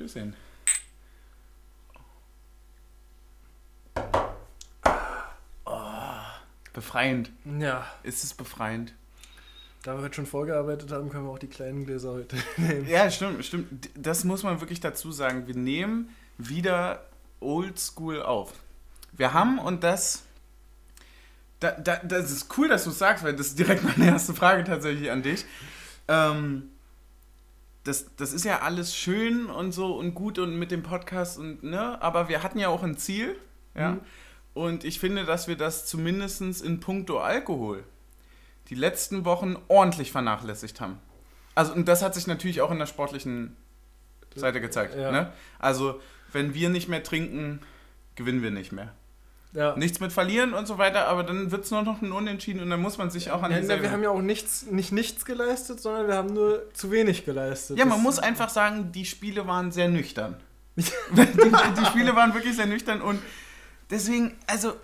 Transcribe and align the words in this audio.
Stößchen. 0.00 0.34
Oh, 5.66 5.80
befreiend. 6.72 7.30
Ja, 7.58 7.86
Ist 8.02 8.24
es 8.24 8.32
befreiend? 8.32 8.94
da 9.82 9.96
wir 9.96 10.02
heute 10.02 10.14
schon 10.14 10.26
vorgearbeitet 10.26 10.90
haben, 10.92 11.08
können 11.10 11.24
wir 11.24 11.32
auch 11.32 11.38
die 11.38 11.48
kleinen 11.48 11.84
Gläser 11.84 12.12
heute 12.12 12.36
nehmen. 12.56 12.88
Ja, 12.88 13.10
stimmt, 13.10 13.44
stimmt. 13.44 13.90
Das 13.94 14.24
muss 14.24 14.42
man 14.42 14.60
wirklich 14.60 14.80
dazu 14.80 15.12
sagen. 15.12 15.46
Wir 15.46 15.54
nehmen 15.54 16.14
wieder 16.38 17.04
oldschool 17.40 18.22
auf. 18.22 18.54
Wir 19.12 19.34
haben, 19.34 19.58
und 19.58 19.82
das, 19.84 20.22
da, 21.60 21.72
da, 21.72 21.96
das 21.96 22.30
ist 22.30 22.56
cool, 22.56 22.68
dass 22.68 22.84
du 22.84 22.90
es 22.90 22.98
sagst, 22.98 23.22
weil 23.22 23.36
das 23.36 23.48
ist 23.48 23.58
direkt 23.58 23.82
meine 23.98 24.12
erste 24.12 24.32
Frage 24.32 24.64
tatsächlich 24.64 25.10
an 25.10 25.22
dich. 25.22 25.44
Ähm, 26.08 26.70
das, 27.84 28.14
das 28.16 28.32
ist 28.32 28.44
ja 28.44 28.60
alles 28.60 28.94
schön 28.94 29.46
und 29.46 29.72
so 29.72 29.96
und 29.96 30.14
gut 30.14 30.38
und 30.38 30.58
mit 30.58 30.70
dem 30.70 30.82
Podcast 30.82 31.38
und 31.38 31.62
ne, 31.62 32.00
aber 32.02 32.28
wir 32.28 32.42
hatten 32.42 32.58
ja 32.58 32.68
auch 32.68 32.82
ein 32.82 32.96
Ziel, 32.96 33.36
ja. 33.74 33.92
Mhm. 33.92 34.00
Und 34.52 34.84
ich 34.84 34.98
finde, 34.98 35.24
dass 35.24 35.48
wir 35.48 35.56
das 35.56 35.86
zumindest 35.86 36.62
in 36.62 36.80
puncto 36.80 37.20
Alkohol 37.20 37.84
die 38.68 38.74
letzten 38.74 39.24
Wochen 39.24 39.56
ordentlich 39.68 40.12
vernachlässigt 40.12 40.80
haben. 40.80 40.98
Also, 41.54 41.72
und 41.72 41.88
das 41.88 42.02
hat 42.02 42.14
sich 42.14 42.26
natürlich 42.26 42.60
auch 42.60 42.70
in 42.70 42.78
der 42.78 42.86
sportlichen 42.86 43.56
Seite 44.34 44.60
gezeigt. 44.60 44.96
Ja. 44.96 45.10
Ne? 45.10 45.32
Also, 45.58 46.00
wenn 46.32 46.54
wir 46.54 46.68
nicht 46.68 46.88
mehr 46.88 47.02
trinken, 47.02 47.60
gewinnen 48.14 48.42
wir 48.42 48.50
nicht 48.50 48.72
mehr. 48.72 48.92
Ja. 49.52 49.74
Nichts 49.76 49.98
mit 49.98 50.12
verlieren 50.12 50.54
und 50.54 50.66
so 50.66 50.78
weiter, 50.78 51.08
aber 51.08 51.24
dann 51.24 51.50
wird 51.50 51.64
es 51.64 51.70
nur 51.72 51.82
noch 51.82 52.00
ein 52.02 52.12
Unentschieden 52.12 52.60
und 52.62 52.70
dann 52.70 52.80
muss 52.80 52.98
man 52.98 53.10
sich 53.10 53.32
auch 53.32 53.42
an 53.42 53.50
Ja, 53.50 53.58
die 53.60 53.66
na, 53.66 53.82
wir 53.82 53.90
haben 53.90 54.02
ja 54.02 54.10
auch 54.10 54.20
nichts, 54.22 54.66
nicht 54.66 54.92
nichts 54.92 55.24
geleistet, 55.24 55.80
sondern 55.80 56.06
wir 56.06 56.14
haben 56.14 56.32
nur 56.32 56.72
zu 56.72 56.92
wenig 56.92 57.24
geleistet. 57.24 57.76
Ja, 57.76 57.84
man 57.84 57.94
Das- 57.98 58.02
muss 58.04 58.18
einfach 58.20 58.48
sagen, 58.48 58.92
die 58.92 59.04
Spiele 59.04 59.46
waren 59.48 59.72
sehr 59.72 59.88
nüchtern. 59.88 60.36
die, 60.76 60.82
die 60.82 61.84
Spiele 61.86 62.14
waren 62.14 62.32
wirklich 62.32 62.54
sehr 62.54 62.66
nüchtern 62.66 63.02
und 63.02 63.20
deswegen, 63.90 64.36
also, 64.46 64.74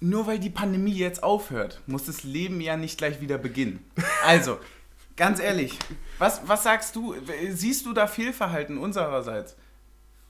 nur 0.00 0.26
weil 0.26 0.38
die 0.38 0.50
Pandemie 0.50 0.94
jetzt 0.94 1.22
aufhört, 1.22 1.80
muss 1.86 2.06
das 2.06 2.24
Leben 2.24 2.60
ja 2.60 2.76
nicht 2.76 2.98
gleich 2.98 3.20
wieder 3.20 3.38
beginnen. 3.38 3.84
Also, 4.24 4.58
ganz 5.16 5.38
ehrlich, 5.40 5.78
was, 6.18 6.40
was 6.46 6.62
sagst 6.64 6.96
du? 6.96 7.14
Siehst 7.50 7.86
du 7.86 7.92
da 7.92 8.06
Fehlverhalten 8.06 8.78
unsererseits? 8.78 9.56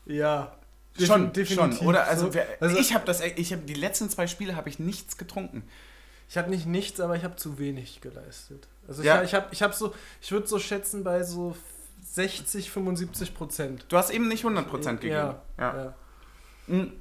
Ja. 0.07 0.53
Schon, 0.99 1.33
defin- 1.33 1.55
schon, 1.55 1.79
oder? 1.87 2.07
Also, 2.07 2.27
So, 2.27 2.35
wer, 2.35 2.47
also 2.61 2.77
ich 2.77 2.95
habe 2.95 3.05
das, 3.07 3.21
ich 3.23 3.53
habe 3.53 3.63
die 3.63 3.75
letzten 3.75 4.11
zwei 4.11 4.27
Spiele 4.27 4.57
habe 4.57 4.69
ich 4.69 4.79
nichts 4.79 5.17
getrunken. 5.17 5.63
Ich 6.29 6.37
habe 6.39 6.51
nicht 6.51 6.67
nichts, 6.67 7.01
aber 7.01 7.17
ich 7.17 7.25
habe 7.25 7.37
zu 7.37 7.59
wenig 7.59 8.01
geleistet. 8.01 8.69
Also 8.87 9.03
ich, 9.03 9.07
Ja. 9.07 9.23
ich 9.23 9.35
habe 9.35 9.47
ich 9.53 9.63
hab 9.63 9.75
so, 9.75 9.95
ich 10.21 10.31
würde 10.33 10.47
so 10.47 10.59
schätzen 10.59 11.03
bei 11.05 11.23
so 11.23 11.57
60, 12.03 12.71
75 12.71 13.35
Prozent. 13.35 13.85
Du 13.89 13.97
hast 13.97 14.11
eben 14.11 14.29
nicht 14.29 14.45
100% 14.45 15.01
gegeben. 15.01 15.13
Ja, 15.15 15.43
Ja. 15.59 15.77
ja. 15.85 15.95
Mhm. 16.67 16.93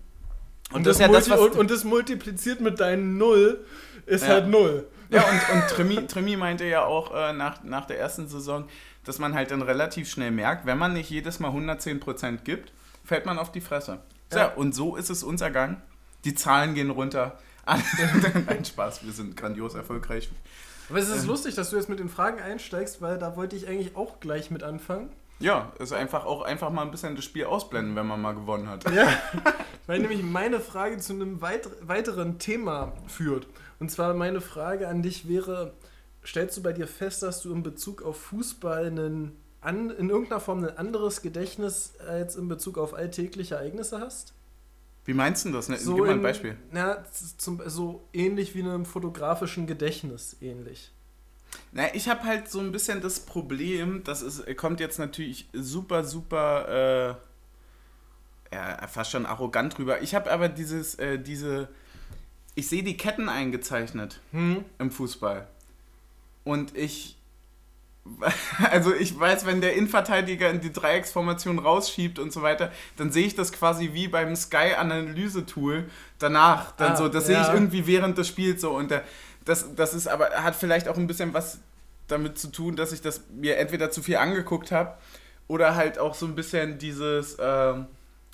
Und, 0.72 0.86
das, 0.86 1.00
multi 1.00 1.32
und, 1.32 1.56
und 1.56 1.72
das 1.72 1.84
multipliziert 1.84 2.62
mit 2.62 2.80
deinen 2.80 3.18
Null 3.18 3.66
ist 4.06 4.22
Ja. 4.24 4.30
halt 4.30 4.48
Null. 4.48 4.88
Ja, 5.10 5.24
und, 5.24 5.50
und 5.56 5.68
Tremi, 5.70 6.06
Tremi 6.08 6.38
meinte 6.38 6.66
ja 6.66 6.86
auch 6.86 7.12
äh, 7.16 7.34
nach, 7.34 7.64
nach 7.64 7.86
der 7.86 8.00
ersten 8.00 8.28
Saison, 8.28 8.68
dass 9.04 9.18
man 9.18 9.34
halt 9.34 9.50
dann 9.50 9.64
relativ 9.64 10.08
schnell 10.10 10.30
merkt, 10.30 10.68
wenn 10.68 10.78
man 10.78 10.94
nicht 10.94 11.10
jedes 11.10 11.40
Mal 11.40 11.50
110% 11.52 12.38
gibt, 12.44 12.72
fällt 13.10 13.26
man 13.26 13.40
auf 13.40 13.52
die 13.52 13.60
Fresse. 13.62 14.00
So, 14.32 14.38
Ja. 14.38 14.54
und 14.54 14.76
so 14.76 14.96
ist 14.96 15.10
es 15.10 15.24
unser 15.24 15.50
Gang. 15.50 15.82
Die 16.26 16.36
Zahlen 16.36 16.76
gehen 16.76 16.92
runter. 16.92 17.40
Nein, 18.46 18.64
Spaß, 18.66 19.04
wir 19.04 19.12
sind 19.12 19.36
grandios 19.36 19.74
erfolgreich. 19.74 20.30
Aber 20.90 21.00
es 21.00 21.10
ist 21.10 21.24
Ähm. 21.24 21.30
lustig, 21.30 21.56
dass 21.56 21.72
du 21.72 21.76
jetzt 21.78 21.90
mit 21.90 22.00
den 22.00 22.10
Fragen 22.10 22.40
einsteigst, 22.40 23.02
weil 23.02 23.18
da 23.18 23.36
wollte 23.36 23.56
ich 23.56 23.68
eigentlich 23.68 23.96
auch 23.96 24.20
gleich 24.20 24.52
mit 24.52 24.62
anfangen. 24.64 25.10
Ja, 25.40 25.72
ist 25.80 25.92
einfach 25.94 26.26
auch 26.26 26.42
einfach 26.44 26.70
mal 26.70 26.84
ein 26.84 26.92
bisschen 26.92 27.16
das 27.16 27.26
Spiel 27.26 27.46
ausblenden, 27.46 27.96
wenn 27.96 28.06
man 28.06 28.22
mal 28.22 28.34
gewonnen 28.36 28.70
hat. 28.70 28.90
Ja, 28.92 29.08
weil 29.88 30.00
nämlich 30.00 30.22
meine 30.22 30.60
Frage 30.60 30.98
zu 31.00 31.14
einem 31.14 31.42
weit 31.42 31.68
weiteren 31.82 32.38
Thema 32.38 32.94
führt. 33.08 33.48
Und 33.80 33.90
zwar 33.90 34.14
meine 34.14 34.42
Frage 34.42 34.88
an 34.88 35.02
dich 35.02 35.28
wäre, 35.28 35.74
stellst 36.26 36.58
du 36.58 36.62
bei 36.64 36.74
dir 36.74 36.88
fest, 36.88 37.24
dass 37.24 37.42
du 37.42 37.54
in 37.54 37.64
Bezug 37.64 38.02
auf 38.04 38.20
Fußball 38.22 38.86
einen, 38.88 39.39
an, 39.62 39.90
in 39.92 40.10
irgendeiner 40.10 40.40
Form 40.40 40.64
ein 40.64 40.78
anderes 40.78 41.22
Gedächtnis 41.22 41.94
als 42.08 42.36
in 42.36 42.48
Bezug 42.48 42.78
auf 42.78 42.94
alltägliche 42.94 43.56
Ereignisse 43.56 44.00
hast? 44.00 44.34
Wie 45.06 45.14
meinst 45.14 45.46
du 45.46 45.52
das? 45.52 45.70
Ne? 45.70 45.78
Gib 45.78 45.88
mal 45.98 46.10
ein 46.10 46.18
in- 46.18 46.22
Beispiel. 46.22 46.58
Na, 46.72 47.04
zum, 47.38 47.62
so 47.66 48.04
ähnlich 48.14 48.54
wie 48.56 48.60
in 48.60 48.68
einem 48.70 48.86
fotografischen 48.86 49.66
Gedächtnis 49.68 50.38
ähnlich. 50.42 50.92
Na, 51.72 51.94
ich 51.96 52.08
habe 52.08 52.24
halt 52.24 52.50
so 52.50 52.60
ein 52.60 52.72
bisschen 52.72 53.02
das 53.02 53.20
Problem, 53.22 54.04
das 54.04 54.22
ist, 54.22 54.46
kommt 54.56 54.80
jetzt 54.80 55.00
natürlich 55.00 55.50
super, 55.54 56.04
super, 56.04 57.18
äh, 58.52 58.56
ja, 58.56 58.88
fast 58.88 59.12
schon 59.12 59.26
arrogant 59.26 59.78
drüber. 59.78 60.02
Ich 60.02 60.16
habe 60.16 60.32
aber 60.32 60.48
dieses, 60.50 60.96
äh, 60.96 61.18
diese, 61.20 61.70
ich 62.56 62.68
sehe 62.70 62.84
die 62.84 62.98
Ketten 62.98 63.30
eingezeichnet 63.30 64.20
Hm? 64.32 64.64
im 64.78 64.92
Fußball. 64.92 65.48
Und 66.44 66.76
ich, 66.78 67.18
also 68.72 68.94
ich 68.94 69.18
weiß, 69.20 69.46
wenn 69.46 69.62
der 69.62 69.74
Innenverteidiger 69.74 70.50
in 70.50 70.62
die 70.62 70.72
Dreiecksformation 70.72 71.60
rausschiebt 71.60 72.20
und 72.20 72.32
so 72.32 72.42
weiter, 72.42 72.72
dann 72.98 73.12
sehe 73.12 73.26
ich 73.26 73.36
das 73.36 73.52
quasi 73.52 73.92
wie 73.94 74.08
beim 74.08 74.36
Sky-Analyse-Tool 74.36 75.90
danach. 76.20 76.72
Dann 76.72 76.94
Ah, 76.94 76.96
so, 76.96 77.10
das 77.10 77.28
sehe 77.28 77.40
ich 77.40 77.48
ja. 77.48 77.54
irgendwie 77.54 77.88
während 77.88 78.18
des 78.18 78.28
Spiels 78.28 78.62
so. 78.62 78.72
Und 78.72 78.92
der, 78.92 79.04
das, 79.46 79.76
das 79.76 79.94
ist 79.94 80.08
aber, 80.08 80.30
hat 80.30 80.56
vielleicht 80.56 80.88
auch 80.88 80.98
ein 80.98 81.08
bisschen 81.08 81.34
was 81.34 81.60
damit 82.08 82.38
zu 82.38 82.52
tun, 82.52 82.76
dass 82.76 82.92
ich 82.92 83.02
das 83.02 83.22
mir 83.32 83.58
entweder 83.58 83.92
zu 83.92 84.02
viel 84.02 84.18
angeguckt 84.18 84.72
habe 84.72 84.98
oder 85.48 85.76
halt 85.76 86.00
auch 86.00 86.16
so 86.16 86.26
ein 86.26 86.36
bisschen 86.36 86.78
dieses, 86.78 87.38
ähm, 87.40 87.88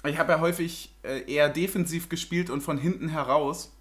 ich 0.06 0.18
habe 0.18 0.34
ja 0.34 0.40
häufig 0.40 0.94
äh, 1.04 1.22
eher 1.32 1.50
defensiv 1.50 2.10
gespielt 2.10 2.50
und 2.50 2.62
von 2.62 2.78
hinten 2.78 3.10
heraus 3.10 3.72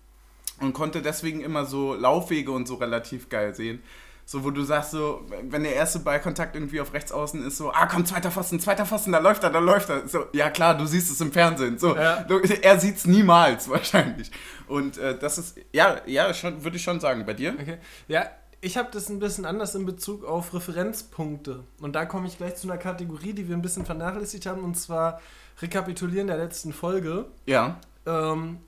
und 0.61 0.73
konnte 0.73 1.03
deswegen 1.03 1.41
immer 1.41 1.65
so 1.65 1.95
Laufwege 1.95 2.51
und 2.53 2.67
so 2.67 2.77
relativ 2.77 3.29
geil 3.29 3.55
sehen. 3.55 3.83
So, 4.27 4.43
wo 4.43 4.51
du 4.51 4.63
sagst, 4.63 4.93
so, 4.93 5.23
wenn 5.51 5.65
der 5.65 5.75
erste 5.75 5.99
Ballkontakt 5.99 6.55
irgendwie 6.57 6.81
auf 6.81 6.95
rechts 6.95 7.13
außen 7.13 7.47
ist, 7.47 7.59
so, 7.59 7.71
ah, 7.73 7.87
komm, 7.87 8.07
zweiter 8.07 8.31
Pfosten, 8.31 8.59
zweiter 8.59 8.87
Pfosten, 8.87 9.13
da 9.13 9.19
läuft 9.19 9.43
er, 9.45 9.51
da 9.51 9.59
läuft 9.59 9.91
er. 9.91 10.09
So, 10.09 10.25
ja 10.33 10.49
klar, 10.49 10.77
du 10.79 10.87
siehst 10.87 11.11
es 11.11 11.21
im 11.21 11.31
Fernsehen. 11.31 11.79
So, 11.79 11.95
Ja. 11.95 12.23
du, 12.23 12.39
er 12.41 12.81
sieht 12.81 12.97
es 12.97 13.07
niemals 13.07 13.69
wahrscheinlich. 13.69 14.31
Und 14.67 14.97
äh, 14.97 15.19
das 15.19 15.37
ist, 15.37 15.59
ja, 15.73 15.99
ja, 16.07 16.33
schon, 16.33 16.65
würde 16.65 16.77
ich 16.79 16.83
schon 16.83 17.01
sagen. 17.01 17.27
Bei 17.27 17.35
dir? 17.35 17.55
Okay. 17.61 17.77
Ja, 18.09 18.27
ich 18.63 18.79
habe 18.79 18.89
das 18.91 19.11
ein 19.11 19.19
bisschen 19.19 19.45
anders 19.45 19.75
in 19.75 19.85
Bezug 19.85 20.25
auf 20.25 20.55
Referenzpunkte. 20.55 21.65
Und 21.83 21.95
da 21.95 22.07
komme 22.07 22.27
ich 22.27 22.39
gleich 22.39 22.57
zu 22.57 22.67
einer 22.67 22.79
Kategorie, 22.79 23.35
die 23.35 23.47
wir 23.47 23.55
ein 23.55 23.61
bisschen 23.63 23.85
vernachlässigt 23.85 24.47
haben, 24.47 24.65
und 24.65 24.75
zwar 24.77 25.21
Rekapitulieren 25.61 26.27
der 26.29 26.39
letzten 26.39 26.73
Folge. 26.73 27.27
Ja. 27.47 27.79
Ähm, 28.07 28.59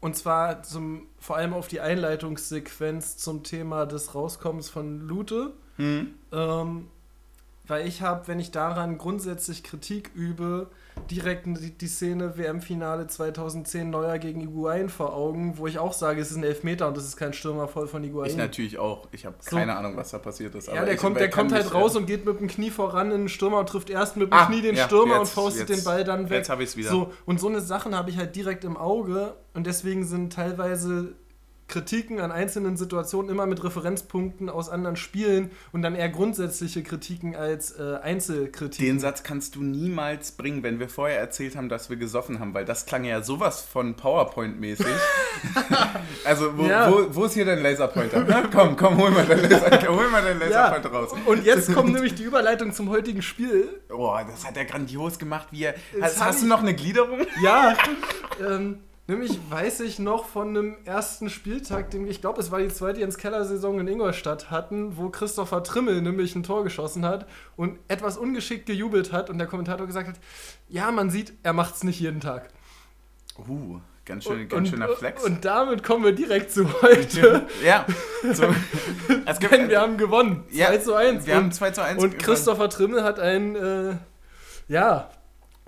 und 0.00 0.16
zwar 0.16 0.62
zum, 0.62 1.06
vor 1.18 1.36
allem 1.36 1.54
auf 1.54 1.68
die 1.68 1.80
Einleitungssequenz 1.80 3.16
zum 3.16 3.42
Thema 3.42 3.86
des 3.86 4.14
Rauskommens 4.14 4.68
von 4.68 5.00
Lute. 5.00 5.54
Hm. 5.76 6.14
Ähm, 6.32 6.88
weil 7.66 7.86
ich 7.86 8.02
habe, 8.02 8.28
wenn 8.28 8.38
ich 8.38 8.50
daran 8.50 8.98
grundsätzlich 8.98 9.62
Kritik 9.64 10.10
übe, 10.14 10.68
direkt 11.10 11.46
die, 11.46 11.72
die 11.76 11.86
Szene 11.88 12.38
WM-Finale 12.38 13.06
2010 13.06 13.90
Neuer 13.90 14.18
gegen 14.18 14.40
Higuain 14.40 14.88
vor 14.88 15.14
Augen, 15.14 15.58
wo 15.58 15.66
ich 15.66 15.78
auch 15.78 15.92
sage, 15.92 16.20
es 16.20 16.30
ist 16.30 16.36
ein 16.38 16.42
Elfmeter 16.44 16.88
und 16.88 16.96
es 16.96 17.04
ist 17.04 17.16
kein 17.16 17.32
Stürmer 17.34 17.68
voll 17.68 17.86
von 17.86 18.02
Higuain. 18.02 18.30
Ich 18.30 18.36
natürlich 18.36 18.78
auch. 18.78 19.06
Ich 19.12 19.26
habe 19.26 19.36
So. 19.40 19.56
keine 19.56 19.76
Ahnung, 19.76 19.96
was 19.96 20.10
da 20.10 20.18
passiert 20.18 20.54
ist. 20.54 20.68
Ja, 20.68 20.74
aber 20.76 20.86
der 20.86 20.96
kommt, 20.96 21.20
der 21.20 21.28
kommt 21.30 21.52
halt 21.52 21.72
raus 21.74 21.94
äh, 21.94 21.98
und 21.98 22.06
geht 22.06 22.24
mit 22.24 22.40
dem 22.40 22.48
Knie 22.48 22.70
voran 22.70 23.10
in 23.10 23.18
den 23.22 23.28
Stürmer 23.28 23.58
und 23.60 23.68
trifft 23.68 23.90
erst 23.90 24.16
mit 24.16 24.30
dem 24.30 24.32
Ah, 24.32 24.46
Knie 24.46 24.62
den 24.62 24.74
ja, 24.76 24.86
Stürmer 24.86 25.18
jetzt- 25.18 25.36
und 25.36 25.42
faustet 25.44 25.68
jetzt- 25.68 25.78
den 25.80 25.84
Ball 25.84 26.02
dann 26.04 26.30
weg. 26.30 26.38
Jetzt 26.38 26.50
habe 26.50 26.62
ich 26.62 26.70
es 26.70 26.76
wieder. 26.76 26.90
So, 26.90 27.12
und 27.26 27.40
so 27.40 27.48
eine 27.48 27.60
Sachen 27.60 27.94
habe 27.94 28.08
ich 28.10 28.16
halt 28.16 28.34
direkt 28.34 28.64
im 28.64 28.76
Auge 28.76 29.34
und 29.54 29.66
deswegen 29.66 30.04
sind 30.04 30.32
teilweise 30.32 31.14
Kritiken 31.68 32.20
an 32.20 32.30
einzelnen 32.30 32.76
Situationen 32.76 33.28
immer 33.30 33.46
mit 33.46 33.62
Referenzpunkten 33.64 34.48
aus 34.48 34.68
anderen 34.68 34.96
Spielen 34.96 35.50
und 35.72 35.82
dann 35.82 35.96
eher 35.96 36.08
grundsätzliche 36.08 36.82
Kritiken 36.84 37.34
als 37.34 37.72
äh, 37.72 37.96
Einzelkritiken. 38.02 38.86
Den 38.86 39.00
Satz 39.00 39.24
kannst 39.24 39.56
du 39.56 39.62
niemals 39.62 40.32
bringen, 40.32 40.62
wenn 40.62 40.78
wir 40.78 40.88
vorher 40.88 41.18
erzählt 41.18 41.56
haben, 41.56 41.68
dass 41.68 41.90
wir 41.90 41.96
gesoffen 41.96 42.38
haben, 42.38 42.54
weil 42.54 42.64
das 42.64 42.86
klang 42.86 43.04
ja 43.04 43.20
sowas 43.22 43.62
von 43.62 43.96
PowerPoint-mäßig. 43.96 44.86
also, 46.24 46.56
wo, 46.56 46.66
Ja. 46.66 46.90
wo, 46.90 47.14
wo 47.14 47.24
ist 47.24 47.34
hier 47.34 47.44
dein 47.44 47.62
Laserpointer? 47.62 48.24
Na, 48.28 48.42
komm, 48.42 48.76
komm, 48.76 48.96
hol 48.98 49.10
mal 49.10 49.26
deinen 49.26 49.50
Laser, 49.50 49.88
hol 49.88 50.08
mal 50.08 50.22
deinen 50.22 50.40
ja, 50.42 50.68
Laserpointer 50.68 50.90
raus. 50.90 51.10
und 51.26 51.44
jetzt 51.44 51.72
kommt 51.74 51.92
nämlich 51.92 52.14
die 52.14 52.22
Überleitung 52.22 52.72
zum 52.72 52.90
heutigen 52.90 53.22
Spiel. 53.22 53.80
Boah, 53.88 54.24
das 54.24 54.46
hat 54.46 54.56
er 54.56 54.64
grandios 54.66 55.18
gemacht. 55.18 55.48
Wie 55.50 55.64
er, 55.64 55.74
hast, 56.00 56.24
hast 56.24 56.42
du 56.42 56.46
noch 56.46 56.60
eine 56.60 56.74
Gliederung? 56.74 57.20
Ja, 57.42 57.76
ähm, 58.40 58.78
nämlich 59.06 59.38
weiß 59.50 59.80
ich 59.80 59.98
noch 59.98 60.24
von 60.26 60.48
einem 60.48 60.76
ersten 60.84 61.30
Spieltag, 61.30 61.90
den 61.90 62.06
ich 62.06 62.20
glaube, 62.20 62.40
es 62.40 62.50
war 62.50 62.58
die 62.58 62.68
zweite 62.68 63.00
Jens 63.00 63.18
Keller-Saison 63.18 63.80
in 63.80 63.88
Ingolstadt 63.88 64.50
hatten, 64.50 64.96
wo 64.96 65.10
Christopher 65.10 65.62
Trimmel 65.62 66.02
nämlich 66.02 66.34
ein 66.34 66.42
Tor 66.42 66.64
geschossen 66.64 67.04
hat 67.04 67.26
und 67.56 67.78
etwas 67.88 68.18
ungeschickt 68.18 68.66
gejubelt 68.66 69.12
hat 69.12 69.30
und 69.30 69.38
der 69.38 69.46
Kommentator 69.46 69.86
gesagt 69.86 70.08
hat, 70.08 70.16
ja, 70.68 70.90
man 70.90 71.10
sieht, 71.10 71.32
er 71.42 71.52
macht's 71.52 71.84
nicht 71.84 72.00
jeden 72.00 72.20
Tag. 72.20 72.50
Uh, 73.48 73.80
ganz, 74.04 74.24
schön, 74.24 74.40
Und, 74.40 74.48
ganz 74.48 74.58
und, 74.60 74.66
schöner 74.68 74.88
Flex. 74.88 75.22
Und 75.22 75.44
damit 75.44 75.82
kommen 75.82 76.04
wir 76.04 76.12
direkt 76.12 76.50
zu 76.50 76.82
heute, 76.82 77.46
ja, 77.64 77.86
so, 78.32 78.44
es 79.26 79.38
gibt, 79.38 79.52
denn 79.52 79.68
wir 79.68 79.80
haben 79.80 79.96
gewonnen. 79.96 80.44
2 80.50 80.56
Ja, 80.56 80.80
zu 80.80 80.94
1. 80.94 81.26
wir 81.26 81.36
haben 81.36 81.44
und, 81.46 81.54
2 81.54 81.70
zu 81.70 81.82
1 81.82 82.02
und 82.02 82.10
gewonnen. 82.10 82.24
Christopher 82.24 82.68
Trimmel 82.70 83.04
hat 83.04 83.20
ein 83.20 83.56
äh, 83.56 83.96
ja, 84.68 85.10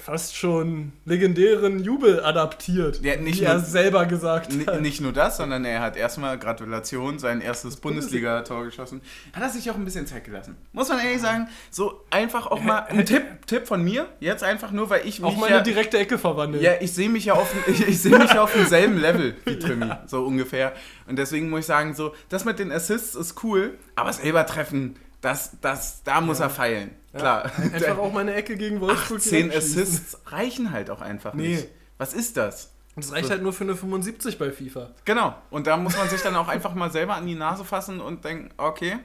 fast 0.08 0.34
schon 0.36 0.92
legendären 1.04 1.84
Jubel 1.84 2.24
adaptiert, 2.24 3.00
Ja, 3.04 3.16
nicht 3.16 3.40
wie 3.40 3.44
er 3.44 3.56
nur- 3.56 3.62
selber 3.62 4.06
gesagt 4.06 4.50
hat. 4.66 4.80
nicht 4.80 5.02
nur 5.02 5.12
das, 5.12 5.36
sondern 5.36 5.66
er 5.66 5.82
hat 5.82 5.98
erstmal 5.98 6.38
Gratulation, 6.38 7.18
sein 7.18 7.42
erstes 7.42 7.76
Bundesliga-Tor 7.82 8.64
geschossen. 8.64 9.02
Hat 9.34 9.42
er 9.42 9.50
sich 9.50 9.70
auch 9.70 9.74
ein 9.74 9.84
bisschen 9.84 10.06
Zeit 10.06 10.24
gelassen. 10.24 10.56
Muss 10.72 10.88
man 10.88 10.98
ehrlich 11.00 11.20
sagen, 11.20 11.48
so 11.70 12.04
einfach 12.08 12.46
auch 12.46 12.62
mal 12.62 12.86
ein 12.88 13.04
Tipp, 13.04 13.22
Tipp 13.46 13.66
von 13.66 13.84
mir, 13.84 14.06
jetzt 14.20 14.42
einfach 14.42 14.72
nur, 14.72 14.88
weil 14.88 15.02
ich 15.06 15.20
mich 15.20 15.30
Auch 15.30 15.36
mal 15.36 15.50
ja, 15.50 15.56
eine 15.56 15.62
direkte 15.64 15.98
Ecke 15.98 16.16
verwandelt. 16.16 16.62
ja, 16.62 16.72
ich 16.80 16.92
sehe 16.94 17.10
mich 17.10 17.26
ja 17.26 17.34
auf, 17.34 17.54
ich, 17.66 17.86
ich 17.86 18.00
sehe 18.00 18.16
mich 18.18 18.32
ja 18.32 18.42
auf 18.42 18.54
demselben 18.54 18.96
Level 18.98 19.36
wie 19.44 19.58
Trimi, 19.58 19.90
so 20.06 20.24
ungefähr. 20.24 20.72
Und 21.06 21.18
deswegen 21.18 21.50
muss 21.50 21.60
ich 21.60 21.66
sagen, 21.66 21.92
so, 21.94 22.14
das 22.30 22.46
mit 22.46 22.58
den 22.58 22.72
Assists 22.72 23.14
ist 23.14 23.44
cool, 23.44 23.74
aber 23.94 24.14
selber 24.14 24.46
treffen, 24.46 24.96
das, 25.20 25.52
das, 25.60 26.02
da 26.04 26.20
muss 26.20 26.40
er 26.40 26.50
feilen. 26.50 26.94
Klar. 27.12 27.50
Einfach 27.72 27.98
auch 27.98 28.12
mal 28.12 28.20
eine 28.20 28.34
Ecke 28.34 28.56
gegen 28.56 28.80
Wolfsburg 28.80 29.20
10 29.20 29.48
direkt 29.50 29.62
schießen. 29.64 29.82
Assists 29.82 30.18
reichen 30.26 30.70
halt 30.72 30.90
auch 30.90 31.00
einfach 31.00 31.34
Nee. 31.34 31.56
nicht. 31.56 31.68
Was 31.96 32.12
ist 32.14 32.36
das? 32.36 32.70
Das 32.94 33.12
reicht 33.12 33.30
halt 33.30 33.42
nur 33.42 33.52
für 33.52 33.64
eine 33.64 33.76
75 33.76 34.38
bei 34.38 34.50
FIFA. 34.52 34.90
Genau. 35.04 35.34
Und 35.50 35.66
da 35.66 35.76
muss 35.76 35.96
man 35.96 36.08
sich 36.08 36.20
dann 36.22 36.34
auch 36.36 36.48
einfach 36.48 36.74
mal 36.74 36.90
selber 36.90 37.14
an 37.14 37.26
die 37.26 37.34
Nase 37.36 37.64
fassen 37.64 38.00
und 38.00 38.24
denken, 38.24 38.50
okay, 38.56 38.98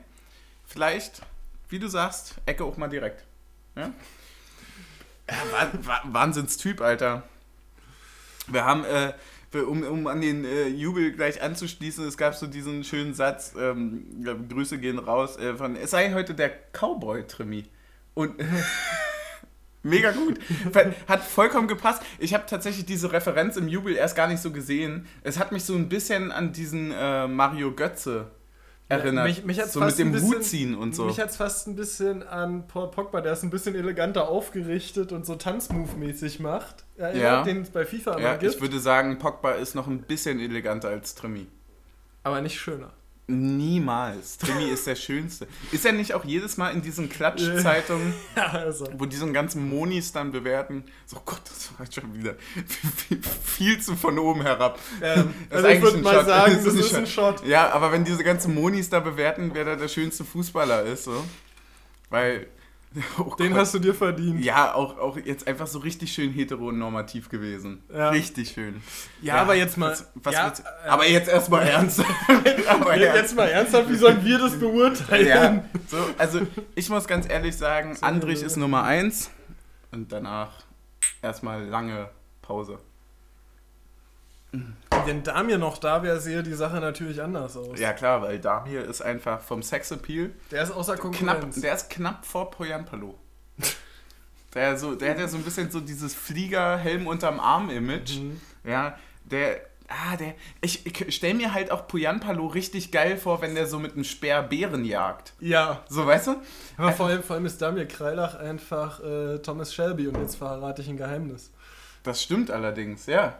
vielleicht, 0.65 1.21
wie 1.69 1.79
du 1.79 1.87
sagst, 1.87 2.35
Ecke 2.45 2.63
auch 2.65 2.77
mal 2.77 2.87
direkt. 2.89 3.23
Ja? 3.75 3.91
Ja, 5.29 5.67
Wa- 5.83 6.01
Wahnsinnstyp, 6.05 6.81
Alter. 6.81 7.23
Wir 8.47 8.65
haben, 8.65 8.83
äh, 8.83 9.13
um, 9.55 9.83
um 9.83 10.07
an 10.07 10.21
den 10.21 10.45
äh, 10.45 10.67
Jubel 10.67 11.11
gleich 11.11 11.41
anzuschließen, 11.41 12.07
es 12.07 12.17
gab 12.17 12.35
so 12.35 12.47
diesen 12.47 12.83
schönen 12.83 13.13
Satz, 13.13 13.53
ähm, 13.59 14.05
Grüße 14.49 14.77
gehen 14.77 14.99
raus, 14.99 15.37
äh, 15.37 15.55
von, 15.55 15.75
es 15.75 15.91
sei 15.91 16.13
heute 16.13 16.33
der 16.33 16.51
Cowboy-Trimi. 16.71 17.65
Und 18.13 18.35
mega 19.83 20.11
gut. 20.11 20.39
Hat 21.07 21.23
vollkommen 21.23 21.67
gepasst. 21.67 22.01
Ich 22.19 22.33
habe 22.33 22.45
tatsächlich 22.47 22.85
diese 22.85 23.11
Referenz 23.11 23.57
im 23.57 23.67
Jubel 23.67 23.95
erst 23.95 24.15
gar 24.15 24.27
nicht 24.27 24.41
so 24.41 24.51
gesehen. 24.51 25.07
Es 25.23 25.39
hat 25.39 25.51
mich 25.51 25.63
so 25.63 25.75
ein 25.75 25.89
bisschen 25.89 26.31
an 26.31 26.53
diesen 26.53 26.91
äh, 26.91 27.27
Mario 27.27 27.73
Götze 27.73 28.31
erinnert. 28.89 29.25
mich, 29.27 29.45
mich 29.45 29.61
so 29.65 29.79
fast 29.79 29.97
mit 29.97 30.07
dem 30.07 30.11
bisschen, 30.13 30.29
Hut 30.33 30.43
ziehen 30.43 30.75
und 30.75 30.95
so. 30.95 31.05
Mich 31.05 31.19
hat 31.19 31.29
es 31.29 31.35
fast 31.37 31.67
ein 31.67 31.75
bisschen 31.75 32.23
an 32.23 32.67
Paul 32.67 32.89
Pogba, 32.91 33.21
der 33.21 33.33
es 33.33 33.43
ein 33.43 33.49
bisschen 33.49 33.75
eleganter 33.75 34.27
aufgerichtet 34.27 35.11
und 35.11 35.25
so 35.25 35.33
Tanzmove-mäßig 35.33 36.41
macht. 36.41 36.83
Erinnert, 36.97 37.21
Ja. 37.23 37.43
den 37.43 37.61
es 37.61 37.69
bei 37.69 37.85
FIFA 37.85 38.11
immer 38.13 38.21
Ja, 38.21 38.35
gibt. 38.37 38.53
ich 38.55 38.61
würde 38.61 38.79
sagen, 38.79 39.17
Pogba 39.19 39.53
ist 39.53 39.73
noch 39.75 39.87
ein 39.87 40.01
bisschen 40.01 40.39
eleganter 40.39 40.89
als 40.89 41.15
Trimi. 41.15 41.47
aber 42.23 42.39
nicht 42.41 42.59
schöner. 42.59 42.91
Niemals. 43.25 44.37
Trimi 44.37 44.65
ist 44.65 44.85
der 44.85 44.95
Schönste. 44.95 45.47
Ist 45.71 45.85
er 45.85 45.93
nicht 45.93 46.13
auch 46.13 46.25
jedes 46.25 46.57
Mal 46.57 46.71
in 46.71 46.81
diesen 46.81 47.07
Klatschzeitungen, 47.09 48.13
Ja, 48.35 48.47
also. 48.47 48.85
wo 48.97 49.05
diesen 49.05 49.31
ganzen 49.33 49.69
Monis 49.69 50.11
dann 50.11 50.31
bewerten? 50.33 50.83
So, 51.05 51.21
Gott, 51.25 51.41
das 51.45 51.71
war 51.77 51.85
schon 51.89 52.13
wieder 52.13 52.35
viel, 53.43 53.79
zu 53.79 53.95
von 53.95 54.19
oben 54.19 54.41
herab. 54.41 54.77
Ähm, 55.01 55.33
Das 55.49 55.59
ist 55.61 55.65
also 55.65 55.67
ich 55.67 55.71
eigentlich 55.73 55.83
würde 55.83 55.97
mal 56.03 56.13
Shot. 56.15 56.25
sagen, 56.25 56.53
Das 56.55 56.63
das 56.65 56.73
ist 56.73 56.79
ist 56.87 56.93
ein 56.95 56.99
ein 57.01 57.07
Shot. 57.07 57.45
Ja, 57.47 57.71
aber 57.71 57.91
wenn 57.93 58.03
diese 58.03 58.23
ganzen 58.25 58.53
Monis 58.53 58.89
da 58.89 58.99
bewerten, 58.99 59.51
wer 59.53 59.63
da 59.65 59.75
der 59.77 59.87
schönste 59.87 60.25
Fußballer 60.25 60.83
ist, 60.83 61.05
so. 61.05 61.23
Weil. 62.09 62.47
oh 63.17 63.35
Den 63.35 63.49
Gott. 63.51 63.61
hast 63.61 63.73
du 63.73 63.79
dir 63.79 63.93
verdient. 63.93 64.43
Ja, 64.43 64.73
auch, 64.73 64.97
auch 64.99 65.17
jetzt 65.17 65.47
einfach 65.47 65.67
so 65.67 65.79
richtig 65.79 66.13
schön 66.13 66.31
heteronormativ 66.31 67.29
gewesen. 67.29 67.83
Ja. 67.93 68.09
Richtig 68.09 68.51
schön. 68.51 68.81
Ja, 69.21 69.35
aber 69.35 69.55
jetzt 69.55 69.77
mal. 69.77 69.91
Was, 69.91 70.07
was 70.15 70.33
ja, 70.33 70.47
äh, 70.49 70.87
aber 70.89 71.07
jetzt 71.07 71.29
erstmal 71.29 71.67
ernst. 71.67 71.99
aber 72.67 72.95
Ja, 72.97 73.15
Jetzt 73.15 73.35
mal 73.35 73.47
ernsthaft, 73.47 73.89
wie 73.89 73.95
sollen 73.95 74.23
wir 74.23 74.37
das 74.37 74.57
beurteilen? 74.59 75.27
Ja, 75.27 75.63
so, 75.87 75.97
also 76.17 76.41
ich 76.75 76.89
muss 76.89 77.07
ganz 77.07 77.29
ehrlich 77.29 77.55
sagen, 77.55 77.95
So, 77.95 78.05
Andrich 78.05 78.41
ist 78.43 78.57
Nummer 78.57 78.83
1 78.83 79.31
und 79.91 80.11
danach 80.11 80.51
erstmal 81.21 81.63
lange 81.65 82.09
Pause. 82.41 82.79
Wenn 85.05 85.23
Damir 85.23 85.57
noch 85.57 85.77
da 85.77 86.03
wäre, 86.03 86.19
sähe 86.19 86.43
die 86.43 86.53
Sache 86.53 86.77
natürlich 86.79 87.21
anders 87.21 87.55
aus. 87.57 87.79
Ja 87.79 87.93
klar, 87.93 88.21
weil 88.21 88.39
Damir 88.39 88.83
ist 88.85 89.01
einfach 89.01 89.41
vom 89.41 89.61
Sexappeal 89.63 90.31
Der 90.51 90.63
ist 90.63 90.71
außer 90.71 90.95
knapp, 90.97 91.11
Konkurrenz. 91.41 91.61
der 91.61 91.73
ist 91.75 91.89
knapp 91.89 92.25
vor 92.25 92.51
Poyanpalo. 92.51 93.15
Der, 94.53 94.77
so, 94.77 94.93
der 94.95 95.11
hat 95.11 95.19
ja 95.19 95.27
so 95.27 95.37
ein 95.37 95.43
bisschen 95.43 95.71
so 95.71 95.79
dieses 95.79 96.13
Flieger-Helm 96.13 97.07
unterm 97.07 97.39
Arm-Image. 97.39 98.17
Mhm. 98.19 98.39
Ja, 98.63 98.97
der. 99.23 99.61
Ah, 99.87 100.15
der. 100.15 100.35
Ich, 100.61 100.85
ich 100.85 101.15
stell 101.15 101.33
mir 101.33 101.53
halt 101.55 101.71
auch 101.71 101.87
Poyanpalo 101.87 102.45
richtig 102.47 102.91
geil 102.91 103.17
vor, 103.17 103.41
wenn 103.41 103.55
der 103.55 103.65
so 103.67 103.79
mit 103.79 103.93
einem 103.93 104.03
Speer 104.03 104.43
Bären 104.43 104.85
jagt. 104.85 105.33
Ja, 105.39 105.83
So, 105.89 106.05
weißt 106.05 106.27
du? 106.27 106.35
aber 106.77 106.91
vor 106.91 107.07
allem, 107.07 107.23
vor 107.23 107.35
allem 107.35 107.45
ist 107.47 107.61
Damir 107.61 107.87
Kreilach 107.87 108.35
einfach 108.35 109.03
äh, 109.03 109.39
Thomas 109.39 109.73
Shelby 109.73 110.07
und 110.07 110.17
jetzt 110.19 110.35
verrate 110.35 110.81
ich 110.83 110.87
ein 110.87 110.97
Geheimnis. 110.97 111.51
Das 112.03 112.21
stimmt 112.21 112.51
allerdings, 112.51 113.07
ja. 113.07 113.39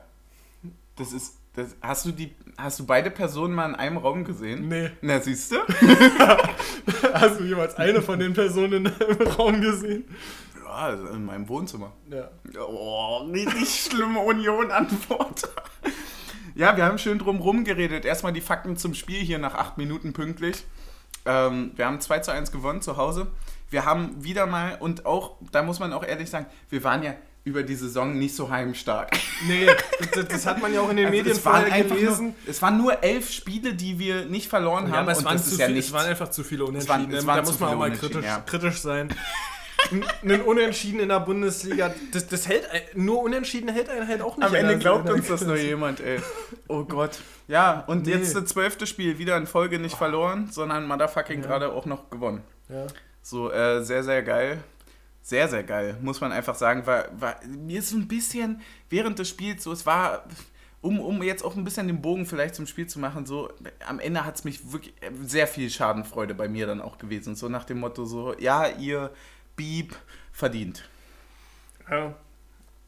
Das 0.96 1.14
ist. 1.14 1.36
Das, 1.56 1.76
hast, 1.82 2.06
du 2.06 2.12
die, 2.12 2.34
hast 2.58 2.80
du 2.80 2.86
beide 2.86 3.12
Personen 3.12 3.54
mal 3.54 3.70
in 3.70 3.76
einem 3.76 3.98
Raum 3.98 4.24
gesehen? 4.24 4.68
Nee. 4.70 4.90
Na, 5.02 5.20
siehst 5.20 5.52
du? 5.52 5.58
Hast 7.14 7.40
du 7.40 7.44
jemals 7.44 7.76
eine 7.76 8.02
von 8.02 8.18
den 8.18 8.34
Personen 8.34 8.86
im 8.88 9.28
Raum 9.28 9.62
gesehen? 9.62 10.04
Ja, 10.64 10.72
also 10.72 11.08
in 11.10 11.26
meinem 11.26 11.48
Wohnzimmer. 11.48 11.94
Ja. 12.10 12.30
Oh, 12.60 13.18
richtig 13.32 13.88
schlimme 13.88 14.20
Union-Antwort. 14.20 15.48
Ja, 16.56 16.76
wir 16.76 16.86
haben 16.86 16.98
schön 16.98 17.20
drum 17.20 17.38
rum 17.40 17.64
geredet. 17.64 18.04
Erstmal 18.04 18.34
die 18.34 18.42
Fakten 18.42 18.76
zum 18.76 18.96
Spiel 18.96 19.20
hier 19.20 19.38
nach 19.38 19.54
acht 19.54 19.78
Minuten 19.78 20.14
pünktlich. 20.14 20.66
Ähm, 21.26 21.72
wir 21.76 21.86
haben 21.86 22.02
2 22.02 22.20
zu 22.20 22.32
1 22.32 22.52
gewonnen 22.52 22.82
zu 22.82 22.98
Hause. 22.98 23.28
Wir 23.70 23.86
haben 23.86 24.24
wieder 24.24 24.46
mal, 24.46 24.78
und 24.80 25.06
auch, 25.06 25.38
da 25.52 25.64
muss 25.64 25.80
man 25.80 25.94
auch 25.94 26.04
ehrlich 26.04 26.30
sagen, 26.30 26.48
wir 26.70 26.84
waren 26.84 27.04
ja 27.04 27.14
über 27.46 27.64
die 27.64 27.76
Saison 27.76 28.18
nicht 28.18 28.36
so 28.36 28.50
heimstark. 28.50 29.12
Nee, 29.48 29.68
das, 30.14 30.28
das 30.28 30.46
hat 30.46 30.62
man 30.62 30.74
ja 30.74 30.80
auch 30.82 30.90
in 30.90 30.96
den 30.98 31.06
Also 31.08 31.18
Medien 31.18 31.36
vorher 31.36 31.84
gelesen. 31.84 32.26
nur, 32.28 32.36
es 32.48 32.62
waren 32.62 32.78
nur 32.78 33.04
elf 33.04 33.32
Spiele, 33.32 33.74
die 33.74 34.00
wir 34.00 34.26
nicht 34.26 34.48
verloren 34.48 34.86
Ja, 34.88 34.94
haben. 34.94 35.00
aber 35.04 35.12
es 35.12 35.26
waren, 35.26 35.36
das 35.38 35.50
zu 35.50 35.58
ja 35.60 35.66
viel, 35.66 35.76
nichts. 35.76 35.90
es 35.90 35.94
waren 35.94 36.08
einfach 36.08 36.30
zu 36.30 36.44
viele 36.44 36.64
Es 36.64 36.88
waren- 36.88 37.02
Unentschieden. 37.02 37.14
es 37.18 37.22
da 37.26 37.28
waren 37.28 37.44
muss 37.46 37.58
zu 37.58 37.64
man 37.64 37.74
auch 37.74 37.76
mal 37.78 37.86
Unentschieden, 37.88 38.14
kritisch, 38.14 38.30
ja. 38.30 38.40
kritisch 38.46 38.78
sein. 38.80 39.10
Ein 40.24 40.42
Unentschieden 40.42 41.02
in 41.02 41.10
der 41.10 41.20
Bundesliga, 41.20 41.94
das, 42.14 42.28
das 42.28 42.48
hält, 42.48 42.68
nur 42.96 43.22
Unentschieden 43.22 43.68
hält 43.70 43.90
einen 43.90 44.08
halt 44.08 44.22
auch 44.22 44.38
nicht. 44.38 44.48
Am 44.48 44.56
Ende 44.56 44.78
glaubt 44.80 45.10
uns 45.10 45.28
das 45.28 45.42
nur 45.46 45.58
jemand, 45.58 46.00
ey. 46.00 46.20
Oh 46.70 46.84
Gott. 46.86 47.20
Ja, 47.50 47.84
und 47.88 48.06
Nee. 48.06 48.14
jetzt 48.14 48.34
das 48.36 48.46
zwölfte 48.46 48.88
Spiel 48.88 49.18
wieder 49.20 49.36
in 49.36 49.46
Folge 49.46 49.80
nicht 49.80 49.96
verloren, 49.98 50.48
sondern 50.50 50.88
motherfucking 50.88 51.42
gerade 51.42 51.74
auch 51.74 51.86
noch 51.86 52.10
gewonnen. 52.10 52.42
Ja. 52.70 52.88
So, 53.22 53.52
äh, 53.52 53.84
sehr, 53.84 54.04
sehr 54.04 54.24
geil. 54.24 54.64
Sehr, 55.24 55.48
sehr 55.48 55.64
geil, 55.64 55.98
muss 56.02 56.20
man 56.20 56.34
einfach 56.34 56.54
sagen. 56.54 56.86
War, 56.86 57.06
war, 57.18 57.40
mir 57.46 57.80
ist 57.80 57.90
so 57.90 57.96
ein 57.96 58.10
bisschen 58.10 58.62
während 58.90 59.18
des 59.18 59.30
Spiels 59.30 59.64
so, 59.64 59.72
es 59.72 59.86
war, 59.86 60.26
um, 60.82 61.00
um 61.00 61.24
jetzt 61.24 61.46
auch 61.46 61.56
ein 61.56 61.64
bisschen 61.64 61.88
den 61.88 62.02
Bogen 62.02 62.26
vielleicht 62.26 62.56
zum 62.56 62.68
Spiel 62.68 62.88
zu 62.88 63.00
machen, 63.00 63.26
so, 63.26 63.50
am 63.88 64.02
Ende 64.02 64.26
hat 64.26 64.36
es 64.36 64.44
mich 64.44 64.74
wirklich 64.74 64.94
äh, 65.02 65.12
sehr 65.24 65.48
viel 65.48 65.70
Schadenfreude 65.70 66.36
bei 66.36 66.50
mir 66.50 66.68
dann 66.68 66.82
auch 66.82 66.98
gewesen. 66.98 67.36
So 67.36 67.48
nach 67.48 67.64
dem 67.64 67.80
Motto, 67.80 68.04
so, 68.04 68.38
ja, 68.38 68.68
ihr 68.68 69.12
Beep 69.56 69.96
verdient. 70.34 70.90
Ja. 71.90 72.16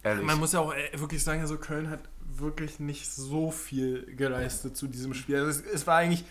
Ehrlich. 0.03 0.25
Man 0.25 0.38
muss 0.38 0.51
ja 0.51 0.60
auch 0.60 0.74
äh, 0.74 1.00
wirklich 1.00 1.24
sagen, 1.24 1.39
also 1.39 1.57
Köln 1.57 1.89
hat 1.89 2.01
wirklich 2.19 2.81
nicht 2.81 3.10
so 3.10 3.50
viel 3.50 4.13
geleistet 4.13 4.75
zu 4.75 4.88
diesem 4.88 5.13
Spiel. 5.13 5.38
Also 5.38 5.50
es, 5.50 5.62
es 5.62 5.88
war 5.88 5.95
eigentlich 5.95 6.25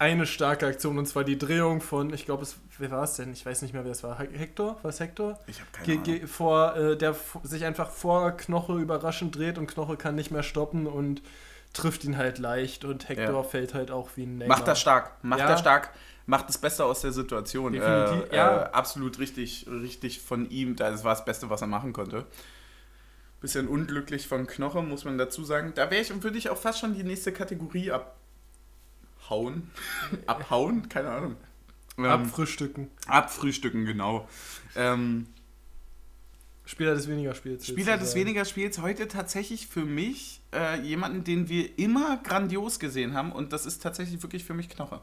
eine 0.00 0.26
starke 0.26 0.66
Aktion 0.66 0.98
und 0.98 1.04
zwar 1.06 1.24
die 1.24 1.36
Drehung 1.36 1.82
von, 1.82 2.12
ich 2.14 2.24
glaube, 2.24 2.42
es, 2.42 2.56
wer 2.78 2.90
war 2.90 3.04
es 3.04 3.14
denn? 3.16 3.32
Ich 3.34 3.44
weiß 3.44 3.60
nicht 3.60 3.74
mehr, 3.74 3.84
wer 3.84 3.92
es 3.92 4.02
war. 4.02 4.18
Hector? 4.18 4.78
War 4.82 4.88
es 4.88 4.98
Hector? 4.98 5.38
ich 5.46 5.60
habe 5.60 5.70
keine 5.72 6.00
Ahnung. 6.00 6.26
vor, 6.26 6.74
äh, 6.74 6.96
der 6.96 7.14
sich 7.42 7.66
einfach 7.66 7.90
vor 7.90 8.30
Knoche 8.32 8.78
überraschend 8.78 9.36
dreht 9.36 9.58
und 9.58 9.66
Knoche 9.66 9.98
kann 9.98 10.14
nicht 10.14 10.30
mehr 10.30 10.42
stoppen 10.42 10.86
und 10.86 11.20
trifft 11.74 12.02
ihn 12.04 12.16
halt 12.16 12.38
leicht 12.38 12.86
und 12.86 13.10
Hector 13.10 13.26
Ja. 13.34 13.42
fällt 13.42 13.74
halt 13.74 13.90
auch 13.90 14.08
wie 14.16 14.22
ein 14.24 14.38
Neymar. 14.38 14.56
Macht 14.56 14.68
das 14.68 14.80
stark, 14.80 15.22
macht 15.22 15.40
Ja. 15.40 15.48
das 15.48 15.60
stark, 15.60 15.90
macht 16.24 16.48
das 16.48 16.56
Beste 16.56 16.84
aus 16.86 17.02
der 17.02 17.12
Situation. 17.12 17.72
Definitiv, 17.74 18.32
äh, 18.32 18.36
ja. 18.36 18.62
äh, 18.62 18.70
absolut 18.72 19.18
richtig, 19.18 19.66
richtig 19.70 20.20
von 20.22 20.48
ihm. 20.48 20.76
Das 20.76 21.04
war 21.04 21.14
das 21.14 21.26
Beste, 21.26 21.50
was 21.50 21.60
er 21.60 21.66
machen 21.66 21.92
konnte. 21.92 22.24
Bisschen 23.42 23.68
unglücklich 23.68 24.26
von 24.28 24.46
Knoche, 24.46 24.82
muss 24.82 25.04
man 25.04 25.18
dazu 25.18 25.44
sagen. 25.44 25.72
Da 25.74 25.90
wäre 25.90 26.00
ich, 26.00 26.22
würde 26.22 26.38
ich 26.38 26.48
auch 26.48 26.56
fast 26.58 26.78
schon 26.78 26.94
die 26.94 27.04
nächste 27.04 27.32
Kategorie 27.32 27.90
abhauen. 29.30 29.70
Abhauen? 30.26 30.88
Keine 30.88 31.10
Ahnung. 31.10 31.36
Ähm, 31.98 32.04
Abfrühstücken. 32.04 32.90
abfrühstücken, 33.06 33.84
genau. 33.84 34.28
Ähm, 34.74 35.26
Spieler 36.64 36.94
des 36.94 37.08
weniger 37.08 37.34
Spiels. 37.34 37.66
Spieler 37.66 37.98
des 37.98 38.14
weniger 38.14 38.44
Spiels 38.44 38.80
heute 38.80 39.08
tatsächlich 39.08 39.66
für 39.66 39.84
mich 39.84 40.40
äh, 40.54 40.80
jemanden, 40.80 41.24
den 41.24 41.48
wir 41.48 41.78
immer 41.78 42.18
grandios 42.18 42.78
gesehen 42.78 43.14
haben 43.14 43.32
und 43.32 43.52
das 43.52 43.66
ist 43.66 43.82
tatsächlich 43.82 44.22
wirklich 44.22 44.44
für 44.44 44.54
mich 44.54 44.68
Knoche. 44.68 45.00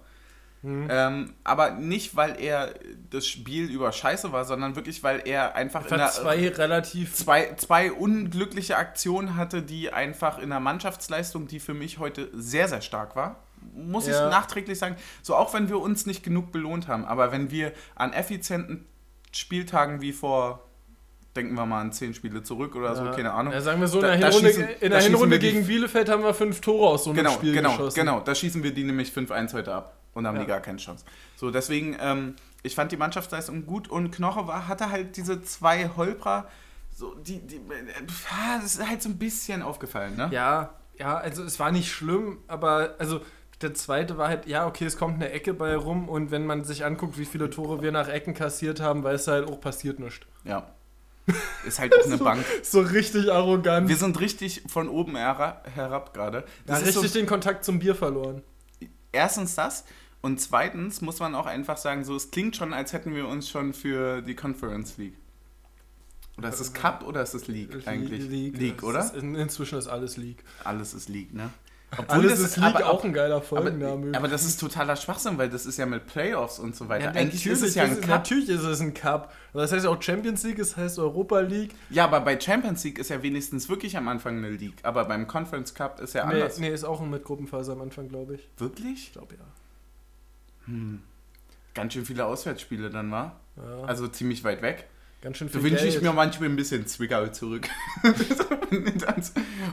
Mhm. 0.64 0.88
Ähm, 0.90 1.34
aber 1.44 1.72
nicht, 1.72 2.16
weil 2.16 2.42
er 2.42 2.74
das 3.10 3.28
Spiel 3.28 3.70
über 3.70 3.92
Scheiße 3.92 4.32
war, 4.32 4.46
sondern 4.46 4.76
wirklich, 4.76 5.04
weil 5.04 5.22
er 5.26 5.56
einfach 5.56 5.90
in 5.92 5.98
der, 5.98 6.10
zwei 6.10 6.48
relativ 6.50 7.14
zwei, 7.14 7.54
zwei 7.56 7.92
unglückliche 7.92 8.78
Aktionen 8.78 9.36
hatte, 9.36 9.62
die 9.62 9.94
einfach 9.94 10.40
in 10.40 10.50
der 10.50 10.60
Mannschaftsleistung, 10.60 11.48
die 11.48 11.60
für 11.60 11.74
mich 11.74 12.00
heute 12.00 12.30
sehr, 12.34 12.68
sehr 12.68 12.82
stark 12.82 13.16
war. 13.16 13.44
Muss 13.76 14.08
Ja. 14.08 14.26
ich 14.26 14.32
nachträglich 14.32 14.78
sagen. 14.80 14.96
So 15.22 15.36
auch 15.36 15.54
wenn 15.54 15.70
wir 15.70 15.80
uns 15.80 16.06
nicht 16.06 16.24
genug 16.24 16.52
belohnt 16.52 16.88
haben, 16.88 17.06
aber 17.06 17.32
wenn 17.32 17.52
wir 17.52 17.72
an 17.96 18.14
effizienten 18.14 18.86
Spieltagen 19.32 20.02
wie 20.02 20.14
vor 20.14 20.64
denken 21.36 21.54
wir 21.54 21.68
mal 21.68 21.82
an 21.82 21.92
zehn 21.92 22.16
Spiele 22.16 22.42
zurück 22.42 22.76
oder 22.76 22.96
so, 22.96 23.04
keine 23.12 23.32
Ahnung. 23.32 23.54
Ja, 23.54 23.62
sagen 23.62 23.80
wir 23.80 23.88
so, 23.88 24.02
Da- 24.02 24.14
in 24.14 24.22
der 24.22 24.32
da 24.32 24.36
Hinrunde, 24.36 24.58
schießen- 24.60 24.80
in 24.82 24.90
der 24.90 25.02
Hinrunde 25.02 25.38
gegen 25.38 25.68
Bielefeld 25.68 26.10
haben 26.10 26.24
wir 26.24 26.34
fünf 26.34 26.62
Tore 26.62 26.88
aus 26.90 27.04
so 27.04 27.12
einem 27.12 27.18
genau, 27.18 27.32
Spiel 27.34 27.54
genau, 27.54 27.72
geschossen. 27.74 27.96
genau. 28.00 28.20
Da 28.22 28.34
schießen 28.34 28.64
wir 28.64 28.74
die 28.74 28.84
nämlich 28.84 29.12
5-1 29.12 29.54
heute 29.54 29.72
ab 29.72 29.98
und 30.16 30.26
haben 30.26 30.36
Ja. 30.38 30.42
die 30.42 30.48
gar 30.48 30.62
keine 30.62 30.80
Chance. 30.80 31.06
So, 31.36 31.52
deswegen, 31.52 31.96
ähm, 32.02 32.36
ich 32.64 32.74
fand 32.74 32.92
die 32.92 32.98
Mannschaftsleistung 32.98 33.68
gut 33.68 33.88
und 33.88 34.10
Knoche 34.10 34.48
war, 34.48 34.68
hatte 34.68 34.90
halt 34.90 35.16
diese 35.16 35.44
zwei 35.44 35.92
Holprer, 35.96 36.48
so, 36.92 37.14
die, 37.14 37.38
die, 37.46 37.58
äh, 37.58 37.60
ah, 38.32 38.58
das 38.60 38.74
ist 38.74 38.90
halt 38.90 39.04
so 39.04 39.10
ein 39.10 39.20
bisschen 39.20 39.62
aufgefallen, 39.62 40.16
ne? 40.18 40.30
Ja, 40.32 40.72
ja, 40.98 41.18
also 41.18 41.44
es 41.44 41.60
war 41.60 41.72
nicht 41.72 41.92
schlimm, 41.92 42.40
aber 42.48 42.96
also 42.98 43.22
der 43.62 43.74
zweite 43.74 44.18
war 44.18 44.28
halt, 44.28 44.46
ja, 44.46 44.68
okay, 44.68 44.86
es 44.86 44.98
kommt 44.98 45.16
eine 45.16 45.32
Ecke 45.32 45.54
bei 45.54 45.76
rum 45.76 46.10
und 46.10 46.32
wenn 46.32 46.46
man 46.46 46.64
sich 46.64 46.86
anguckt, 46.86 47.18
wie 47.18 47.26
viele 47.26 47.50
Tore 47.50 47.82
wir 47.82 47.92
nach 47.92 48.08
Ecken 48.08 48.34
kassiert 48.34 48.80
haben, 48.80 49.04
weiß 49.04 49.28
halt 49.28 49.50
auch 49.50 49.60
passiert 49.60 50.00
nichts. 50.00 50.28
Ja. 50.44 50.70
Ist 51.66 51.80
halt 51.80 51.94
auch 51.96 52.06
eine 52.06 52.18
Bank. 52.24 52.46
So 52.64 52.82
richtig 52.82 53.32
arrogant. 53.32 53.90
Wir 53.90 53.98
sind 53.98 54.20
richtig 54.20 54.64
von 54.68 54.88
oben 54.88 55.16
herab, 55.16 56.14
gerade. 56.14 56.46
ja, 56.68 56.76
richtig 56.76 57.12
so, 57.12 57.20
den 57.20 57.26
Kontakt 57.26 57.66
zum 57.66 57.80
Bier 57.80 57.96
verloren. 57.96 58.44
erstens 59.12 59.56
das 59.56 59.86
und 60.22 60.40
zweitens 60.40 61.02
muss 61.02 61.20
man 61.20 61.36
auch 61.36 61.46
einfach 61.46 61.78
sagen, 61.78 62.04
so 62.04 62.16
es 62.16 62.32
klingt 62.32 62.56
schon, 62.56 62.74
als 62.74 62.94
hätten 62.94 63.16
wir 63.16 63.28
uns 63.28 63.50
schon 63.50 63.74
für 63.74 64.22
die 64.22 64.36
Conference 64.36 64.98
League. 64.98 65.16
Oder 66.38 66.50
ist 66.50 66.60
es 66.60 66.74
Cup 66.74 67.04
oder 67.06 67.24
ist 67.24 67.34
es 67.34 67.48
League 67.48 67.88
eigentlich? 67.88 68.30
League, 68.30 68.60
Es 68.60 68.84
oder? 68.84 69.14
In, 69.16 69.34
inzwischen 69.34 69.80
ist 69.80 69.88
alles 69.88 70.18
League. 70.18 70.44
Alles 70.64 70.94
ist 70.94 71.10
League, 71.10 71.34
ne? 71.34 71.50
Alles 72.10 72.32
das- 72.32 72.40
ist 72.42 72.58
League 72.58 72.76
aber- 72.76 72.90
auch 72.90 73.04
ein 73.06 73.14
geiler 73.14 73.36
Aber, 73.36 73.44
Folgenname. 73.46 74.16
aber 74.18 74.28
das 74.28 74.44
ist 74.44 74.60
totaler 74.60 74.98
Schwachsinn, 74.98 75.38
weil 75.38 75.50
das 75.50 75.66
ist 75.66 75.78
ja 75.78 75.86
mit 75.86 76.06
Playoffs 76.06 76.60
und 76.60 76.76
so 76.76 76.90
weiter. 76.90 77.06
Ja, 77.06 77.12
Eigentlich 77.12 77.46
ist 77.48 77.62
es 77.62 77.76
ja 77.76 77.84
ein 77.84 77.94
ist- 77.94 78.02
Cup. 78.02 78.10
Natürlich 78.10 78.50
ist 78.50 78.64
es 78.64 78.82
ein 78.82 78.94
Cup. 78.94 79.34
Aber 79.54 79.62
das 79.62 79.72
heißt 79.72 79.86
auch 79.86 80.02
Champions 80.02 80.44
League, 80.44 80.60
es 80.60 80.76
heißt 80.76 81.00
Europa 81.00 81.40
League. 81.40 81.74
Ja, 81.90 82.04
aber 82.04 82.20
bei 82.20 82.38
Champions 82.40 82.84
League 82.84 83.00
ist 83.00 83.10
ja 83.10 83.24
wenigstens 83.24 83.70
wirklich 83.70 83.96
am 83.96 84.10
Anfang 84.10 84.38
eine 84.38 84.50
League. 84.50 84.76
Aber 84.84 85.06
beim 85.06 85.28
Conference 85.28 85.74
Cup 85.74 86.02
ist 86.02 86.14
ja 86.14 86.26
Nee, 86.28 86.34
anders. 86.36 86.60
nee, 86.60 86.70
ist 86.70 86.84
auch 86.84 87.00
mit 87.02 87.24
Gruppenphase 87.24 87.72
am 87.72 87.82
Anfang, 87.82 88.10
glaube 88.10 88.36
ich. 88.36 88.50
Wirklich? 88.58 89.08
Ich 89.08 89.14
glaube 89.14 89.36
ja. 89.36 89.46
Hm. 90.66 91.02
Ganz 91.74 91.94
schön 91.94 92.06
viele 92.06 92.26
Auswärtsspiele 92.26 92.90
dann 92.90 93.12
war. 93.12 93.40
ja. 93.56 93.86
Also 93.86 94.08
ziemlich 94.08 94.44
weit 94.44 94.62
weg. 94.62 94.88
Ganz 95.22 95.38
schön 95.38 95.48
Da 95.48 95.54
viel 95.60 95.64
wünsche 95.72 95.88
ich 95.88 96.02
mir 96.02 96.14
manchmal 96.14 96.50
ein 96.50 96.56
bisschen 96.56 96.86
Zwickau 96.88 97.28
zurück. 97.28 97.68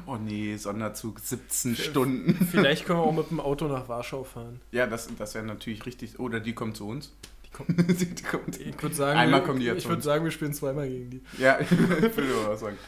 Oh 0.06 0.16
nee, 0.16 0.56
Sonderzug 0.56 1.18
17 1.20 1.76
Stunden. 1.76 2.46
Vielleicht 2.50 2.86
können 2.86 2.98
wir 3.00 3.02
auch 3.04 3.12
mit 3.12 3.30
dem 3.30 3.40
Auto 3.40 3.66
nach 3.66 3.88
Warschau 3.88 4.24
fahren. 4.24 4.60
Ja, 4.70 4.86
das, 4.86 5.08
das 5.18 5.34
wäre 5.34 5.44
natürlich 5.44 5.84
richtig. 5.86 6.18
Oder 6.20 6.40
die 6.40 6.54
kommt 6.54 6.76
zu 6.76 6.86
uns. 6.88 7.12
Die 7.44 7.50
kommen, 7.52 7.76
die 7.88 8.22
kommt. 8.22 8.60
ich 8.60 8.80
würde 8.82 8.94
sagen, 8.94 9.18
Einmal 9.18 9.40
wir- 9.40 9.46
kommen 9.46 9.60
die 9.60 9.66
ja 9.66 9.74
ich 9.74 9.88
würde 9.88 10.02
sagen, 10.02 10.24
wir 10.24 10.30
spielen 10.30 10.54
zweimal 10.54 10.88
gegen 10.88 11.10
die. 11.10 11.22
Ja, 11.38 11.58
ich 11.60 11.70
würde 11.70 12.22
mal 12.34 12.50
was 12.50 12.60
sagen. 12.60 12.78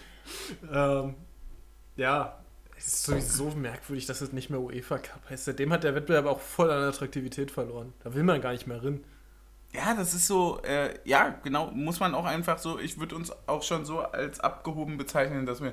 Ähm, 0.73 1.15
ja, 1.97 2.39
es 2.77 2.87
ist 2.87 3.05
sowieso 3.05 3.51
merkwürdig, 3.51 4.07
dass 4.07 4.21
es 4.21 4.33
nicht 4.33 4.51
mehr 4.51 4.61
UEFA 4.61 4.99
Cup 4.99 5.23
heißt. 5.31 5.47
Seitdem 5.47 5.73
hat 5.73 5.83
der 5.85 5.95
Wettbewerb 5.95 6.27
auch 6.27 6.41
voll 6.41 6.71
an 6.71 6.83
Attraktivität 6.83 7.51
verloren. 7.51 7.93
Da 8.05 8.15
will 8.15 8.23
man 8.23 8.41
gar 8.41 8.53
nicht 8.53 8.67
mehr 8.67 8.83
rin. 8.83 9.03
Ja, 9.77 9.95
das 9.95 10.15
ist 10.15 10.27
so, 10.27 10.61
äh, 10.63 10.95
ja, 11.05 11.35
genau, 11.43 11.71
muss 11.71 12.01
man 12.01 12.15
auch 12.15 12.25
einfach 12.25 12.59
so, 12.59 12.79
ich 12.79 12.99
würde 12.99 13.15
uns 13.15 13.33
auch 13.47 13.63
schon 13.63 13.85
so 13.85 14.01
als 14.01 14.41
abgehoben 14.41 14.97
bezeichnen, 14.97 15.45
dass 15.45 15.61
wir, 15.61 15.73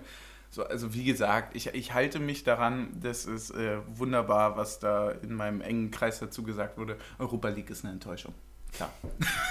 so, 0.50 0.66
also 0.66 0.94
wie 0.94 1.06
gesagt, 1.06 1.56
ich, 1.56 1.68
ich 1.68 1.94
halte 1.94 2.20
mich 2.20 2.44
daran, 2.44 2.90
das 3.02 3.26
ist 3.26 3.52
äh, 3.52 3.78
wunderbar, 3.88 4.58
was 4.58 4.80
da 4.80 5.12
in 5.12 5.34
meinem 5.34 5.62
engen 5.62 5.90
Kreis 5.90 6.20
dazu 6.20 6.44
gesagt 6.44 6.78
wurde. 6.78 6.98
Europa 7.18 7.48
League 7.50 7.70
ist 7.70 7.86
eine 7.86 7.94
Enttäuschung. 7.94 8.34
Klar. 8.74 8.92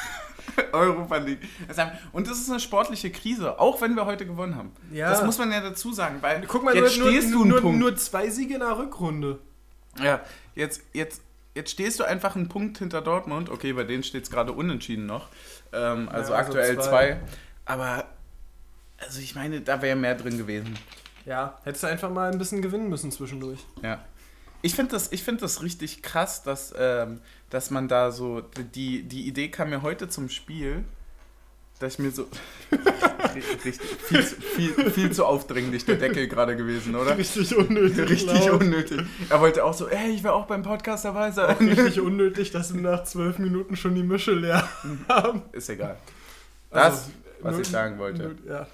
Europa 0.72 1.16
League. 1.16 1.40
Und 2.12 2.28
das 2.28 2.38
ist 2.38 2.50
eine 2.50 2.60
sportliche 2.60 3.10
Krise, 3.10 3.58
auch 3.58 3.80
wenn 3.80 3.94
wir 3.94 4.06
heute 4.06 4.26
gewonnen 4.26 4.56
haben. 4.56 4.72
Ja. 4.90 5.10
Das 5.10 5.24
muss 5.24 5.38
man 5.38 5.50
ja 5.50 5.60
dazu 5.60 5.92
sagen, 5.92 6.18
weil 6.20 6.44
Guck 6.46 6.64
mal, 6.64 6.74
jetzt 6.74 6.98
nur, 6.98 7.08
stehst 7.08 7.30
nur, 7.30 7.38
du 7.38 7.42
einen 7.42 7.50
nur, 7.50 7.60
Punkt. 7.60 7.78
nur 7.78 7.96
zwei 7.96 8.28
Siege 8.28 8.54
in 8.54 8.60
der 8.60 8.76
Rückrunde. 8.76 9.38
Ja, 10.02 10.20
jetzt, 10.54 10.82
jetzt, 10.92 11.22
jetzt 11.54 11.70
stehst 11.70 12.00
du 12.00 12.04
einfach 12.04 12.36
einen 12.36 12.48
Punkt 12.48 12.78
hinter 12.78 13.00
Dortmund. 13.02 13.50
Okay, 13.50 13.72
bei 13.72 13.84
denen 13.84 14.02
steht 14.02 14.24
es 14.24 14.30
gerade 14.30 14.52
unentschieden 14.52 15.06
noch. 15.06 15.28
Ähm, 15.72 16.08
also 16.08 16.32
Ja, 16.32 16.38
also 16.38 16.52
aktuell 16.52 16.74
zwei. 16.76 16.82
zwei. 16.82 17.20
Aber, 17.64 18.04
also 18.98 19.20
ich 19.20 19.34
meine, 19.34 19.60
da 19.60 19.82
wäre 19.82 19.96
mehr 19.96 20.14
drin 20.14 20.38
gewesen. 20.38 20.78
Ja, 21.24 21.58
hättest 21.64 21.84
du 21.84 21.88
einfach 21.88 22.10
mal 22.10 22.32
ein 22.32 22.38
bisschen 22.38 22.62
gewinnen 22.62 22.88
müssen 22.88 23.12
zwischendurch. 23.12 23.60
Ja. 23.82 24.04
Ich 24.62 24.74
finde 24.74 24.92
das, 24.92 25.12
ich 25.12 25.22
find 25.24 25.42
das 25.42 25.62
richtig 25.62 26.02
krass, 26.02 26.42
dass, 26.42 26.72
ähm, 26.78 27.20
dass 27.50 27.70
man 27.70 27.88
da 27.88 28.12
so. 28.12 28.40
Die, 28.74 29.02
die 29.02 29.26
Idee 29.26 29.48
kam 29.48 29.70
mir 29.70 29.82
heute 29.82 30.08
zum 30.08 30.28
Spiel, 30.28 30.84
dass 31.82 31.94
ich 31.94 31.98
mir 31.98 32.10
so. 32.10 32.26
richtig, 33.34 33.80
viel, 33.80 34.26
zu- 34.26 34.40
viel, 34.40 34.90
viel 34.90 35.12
zu 35.12 35.24
aufdringlich 35.26 35.84
der 35.84 35.96
Deckel 35.96 36.28
gerade 36.28 36.56
gewesen, 36.56 36.94
oder? 36.96 37.16
Richtig 37.16 37.56
unnötig. 37.56 38.08
Richtig 38.10 38.46
laut. 38.46 38.60
unnötig. 38.60 39.00
Er 39.28 39.40
wollte 39.40 39.64
auch 39.64 39.74
so, 39.74 39.88
ey, 39.88 40.10
ich 40.10 40.22
will 40.22 40.30
auch 40.30 40.46
beim 40.46 40.62
Podcast 40.62 41.04
dabei 41.04 41.28
Auch 41.30 41.34
sein. 41.34 41.56
richtig 41.56 42.00
unnötig, 42.00 42.50
dass 42.50 42.72
wir 42.74 42.80
nach 42.80 43.04
zwölf 43.04 43.38
Minuten 43.38 43.76
schon 43.76 43.94
die 43.94 44.02
Mische 44.02 44.32
leer 44.32 44.68
haben. 45.08 45.42
Ist 45.52 45.68
egal. 45.70 45.96
Das, 46.70 46.84
Also, 46.94 47.10
was 47.40 47.58
ich 47.58 47.68
sagen 47.68 47.98
wollte. 47.98 48.22
nur- 48.22 48.36
Ja. 48.52 48.66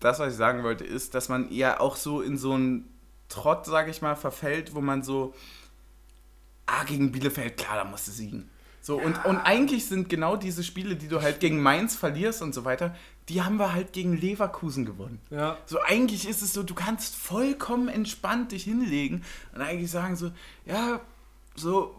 Das, 0.00 0.18
was 0.18 0.32
ich 0.32 0.36
sagen 0.36 0.62
wollte, 0.62 0.84
ist, 0.84 1.14
dass 1.14 1.28
man 1.28 1.50
eher 1.50 1.80
auch 1.80 1.96
so 1.96 2.20
in 2.20 2.36
so 2.36 2.52
einen 2.52 2.88
Trott, 3.28 3.66
sage 3.66 3.90
ich 3.90 4.02
mal, 4.02 4.14
verfällt, 4.14 4.74
wo 4.74 4.80
man 4.80 5.02
so, 5.02 5.34
ah, 6.66 6.84
gegen 6.84 7.10
Bielefeld, 7.12 7.56
klar, 7.56 7.76
da 7.76 7.84
musst 7.84 8.06
du 8.08 8.12
siegen. 8.12 8.48
So, 8.86 8.96
und, 9.00 9.24
und 9.24 9.38
eigentlich 9.38 9.86
sind 9.86 10.08
genau 10.08 10.36
diese 10.36 10.62
Spiele, 10.62 10.94
die 10.94 11.08
du 11.08 11.20
halt 11.20 11.40
gegen 11.40 11.60
Mainz 11.60 11.96
verlierst 11.96 12.40
und 12.40 12.54
so 12.54 12.64
weiter, 12.64 12.94
die 13.28 13.42
haben 13.42 13.56
wir 13.58 13.72
halt 13.72 13.92
gegen 13.92 14.16
Leverkusen 14.16 14.84
gewonnen. 14.86 15.20
ja. 15.30 15.56
So, 15.66 15.80
eigentlich 15.82 16.28
ist 16.28 16.40
es 16.40 16.52
so, 16.52 16.62
du 16.62 16.72
kannst 16.74 17.16
vollkommen 17.16 17.88
entspannt 17.88 18.52
dich 18.52 18.62
hinlegen 18.62 19.24
und 19.52 19.60
eigentlich 19.60 19.90
sagen 19.90 20.14
so, 20.14 20.30
ja, 20.66 21.00
so, 21.56 21.96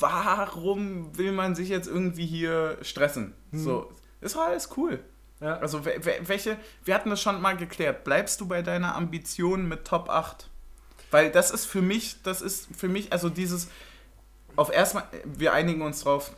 warum 0.00 1.16
will 1.16 1.32
man 1.32 1.54
sich 1.54 1.68
jetzt 1.68 1.86
irgendwie 1.88 2.26
hier 2.26 2.78
stressen? 2.82 3.34
So, 3.52 3.92
ist 4.20 4.34
doch 4.34 4.42
alles 4.48 4.70
cool. 4.76 4.98
ja. 5.40 5.58
Also, 5.58 5.84
we- 5.84 6.00
we- 6.04 6.18
welche, 6.26 6.56
wir 6.84 6.94
hatten 6.94 7.10
das 7.10 7.20
schon 7.22 7.40
mal 7.40 7.56
geklärt, 7.56 8.02
bleibst 8.04 8.40
du 8.40 8.46
bei 8.46 8.62
deiner 8.62 8.96
Ambition 8.96 9.68
mit 9.68 9.84
Top 9.84 10.08
8? 10.08 10.48
Weil 11.12 11.30
das 11.30 11.52
ist 11.52 11.66
für 11.66 11.82
mich, 11.82 12.16
das 12.24 12.42
ist 12.42 12.66
für 12.76 12.88
mich, 12.88 13.12
also 13.12 13.28
dieses, 13.28 13.68
auf 14.56 14.72
erstmal, 14.72 15.04
wir 15.24 15.52
einigen 15.52 15.82
uns 15.82 16.02
drauf, 16.02 16.32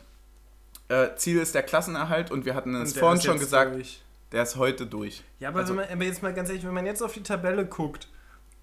äh, 0.89 1.15
Ziel 1.15 1.39
ist 1.39 1.53
der 1.55 1.63
Klassenerhalt 1.63 2.31
und 2.31 2.45
wir 2.45 2.55
hatten 2.55 2.75
es 2.75 2.97
vorhin 2.97 3.21
schon 3.21 3.39
gesagt, 3.39 3.75
durch. 3.75 4.01
der 4.31 4.43
ist 4.43 4.55
heute 4.55 4.85
durch. 4.87 5.23
Ja, 5.39 5.49
aber, 5.49 5.59
Also- 5.59 5.69
wenn 5.75 5.83
man, 5.85 5.89
aber 5.91 6.03
jetzt 6.03 6.23
mal 6.23 6.33
ganz 6.33 6.49
ehrlich, 6.49 6.65
wenn 6.65 6.73
man 6.73 6.85
jetzt 6.85 7.01
auf 7.03 7.13
die 7.13 7.23
Tabelle 7.23 7.65
guckt, 7.65 8.07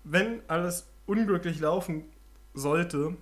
wenn 0.05 0.41
alles 0.49 0.87
unglücklich 1.07 1.61
laufen 1.61 2.05
sollte, 2.55 3.17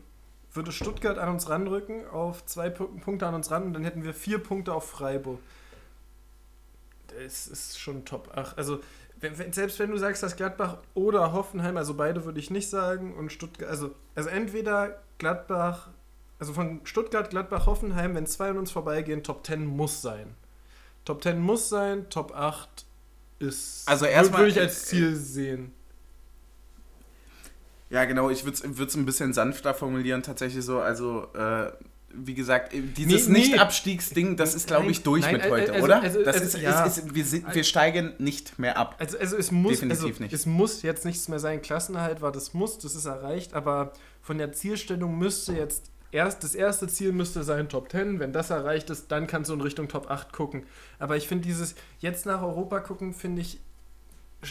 würde 0.53 0.71
Stuttgart 0.73 1.19
an 1.19 1.31
uns 1.31 1.49
ranrücken, 1.49 2.07
auf 2.09 2.45
zwei 2.47 2.69
Pu- 2.69 3.01
Punkte 3.01 3.27
an 3.27 3.35
uns 3.35 3.51
ran 3.51 3.62
und 3.65 3.73
dann 3.73 3.85
hätten 3.85 4.05
wir 4.05 4.12
vier 4.15 4.39
Punkte 4.39 4.75
auf 4.75 4.89
Freiburg. 4.91 5.39
Das 7.19 7.47
ist 7.47 7.79
schon 7.79 8.05
Top 8.05 8.31
8. 8.37 8.57
Also, 8.57 8.81
wenn, 9.21 9.39
wenn, 9.39 9.53
selbst 9.53 9.79
wenn 9.79 9.91
du 9.91 9.97
sagst, 9.99 10.23
dass 10.23 10.37
Gladbach 10.37 10.79
oder 10.95 11.33
Hoffenheim, 11.33 11.77
also 11.77 11.95
beide 11.95 12.25
würde 12.25 12.41
ich 12.41 12.51
nicht 12.51 12.69
sagen, 12.71 13.15
und 13.15 13.31
Stuttgart, 13.33 13.69
also, 13.71 13.95
also 14.15 14.29
entweder 14.29 14.99
Gladbach, 15.19 15.89
also 16.43 16.55
von 16.55 16.81
Stuttgart, 16.83 17.31
Gladbach, 17.31 17.67
Hoffenheim, 17.67 18.17
wenn 18.17 18.27
zwei 18.27 18.49
an 18.49 18.59
uns 18.59 18.73
vorbeigehen, 18.73 19.23
Top 19.23 19.47
10 19.47 19.65
muss 19.65 20.03
sein. 20.03 20.35
Top 21.05 21.23
10 21.23 21.39
muss 21.39 21.69
sein, 21.69 22.11
Top 22.11 22.35
8 22.35 22.85
ist. 23.39 23.89
Also 23.89 24.07
erstmal- 24.07 24.41
Würde 24.41 24.51
ich 24.51 24.59
als 24.59 24.87
Ziel 24.87 25.15
sehen. 25.15 25.71
Ja, 27.91 28.07
genau, 28.07 28.29
ich 28.29 28.45
würde 28.45 28.57
es 28.57 28.97
ein 28.97 29.07
bisschen 29.07 29.33
sanfter 29.33 29.73
formulieren, 29.73 30.25
tatsächlich 30.25 30.65
so, 30.65 30.81
also, 30.81 31.29
äh, 31.33 31.71
wie 32.13 32.35
gesagt, 32.35 32.73
dieses 32.73 33.29
Nee, 33.29 33.35
nee. 33.35 33.39
Nicht-Abstiegsding, 33.47 34.37
das 34.37 34.57
ist, 34.57 34.67
glaube 34.67 34.91
ich, 34.91 35.05
durch 35.05 35.23
nein, 35.23 35.35
mit 35.35 35.45
äh, 35.45 35.51
heute, 35.51 35.73
also- 35.75 35.85
oder? 35.85 36.03
also- 36.03 36.25
das 36.25 36.41
also, 36.41 36.59
ist, 36.59 36.61
ja. 36.61 36.85
ist, 36.85 36.99
ist, 36.99 37.15
wir, 37.15 37.25
sind, 37.25 37.55
wir 37.55 37.63
steigen 37.63 38.15
nicht 38.19 38.59
mehr 38.59 38.77
ab. 38.79 38.97
Also, 38.99 39.17
also 39.17 39.37
es 39.37 39.53
muss, 39.53 39.75
Definitiv 39.75 40.07
also, 40.07 40.23
nicht. 40.25 40.33
es 40.33 40.47
muss 40.47 40.83
jetzt 40.83 41.05
nichts 41.05 41.29
mehr 41.29 41.39
sein. 41.39 41.63
Klassenerhalt 41.63 42.21
war 42.21 42.33
das 42.33 42.53
Muss, 42.53 42.81
das 42.81 42.97
ist 42.97 43.05
erreicht, 43.05 43.55
aber 43.55 43.93
von 44.21 44.39
der 44.39 44.51
Zielstellung 44.53 45.17
müsste 45.17 45.53
jetzt 45.53 45.93
erst 46.12 46.45
das 46.45 46.54
erste 46.54 46.87
Ziel 46.87 47.12
müsste 47.12 47.42
sein 47.42 47.69
Top 47.69 47.90
10. 47.90 48.21
Wenn 48.21 48.33
das 48.33 48.50
erreicht 48.50 48.90
ist, 48.90 49.11
dann 49.11 49.26
kannst 49.26 49.50
du 49.50 49.54
in 49.54 49.61
Richtung 49.61 49.88
Top 49.88 50.11
8 50.11 50.33
gucken. 50.33 50.64
Aber 50.99 51.16
ich 51.16 51.26
finde 51.26 51.45
dieses 51.45 51.75
jetzt 51.99 52.26
nach 52.26 52.42
Europa 52.42 52.81
gucken, 52.81 53.14
finde 53.14 53.42
ich, 53.42 53.59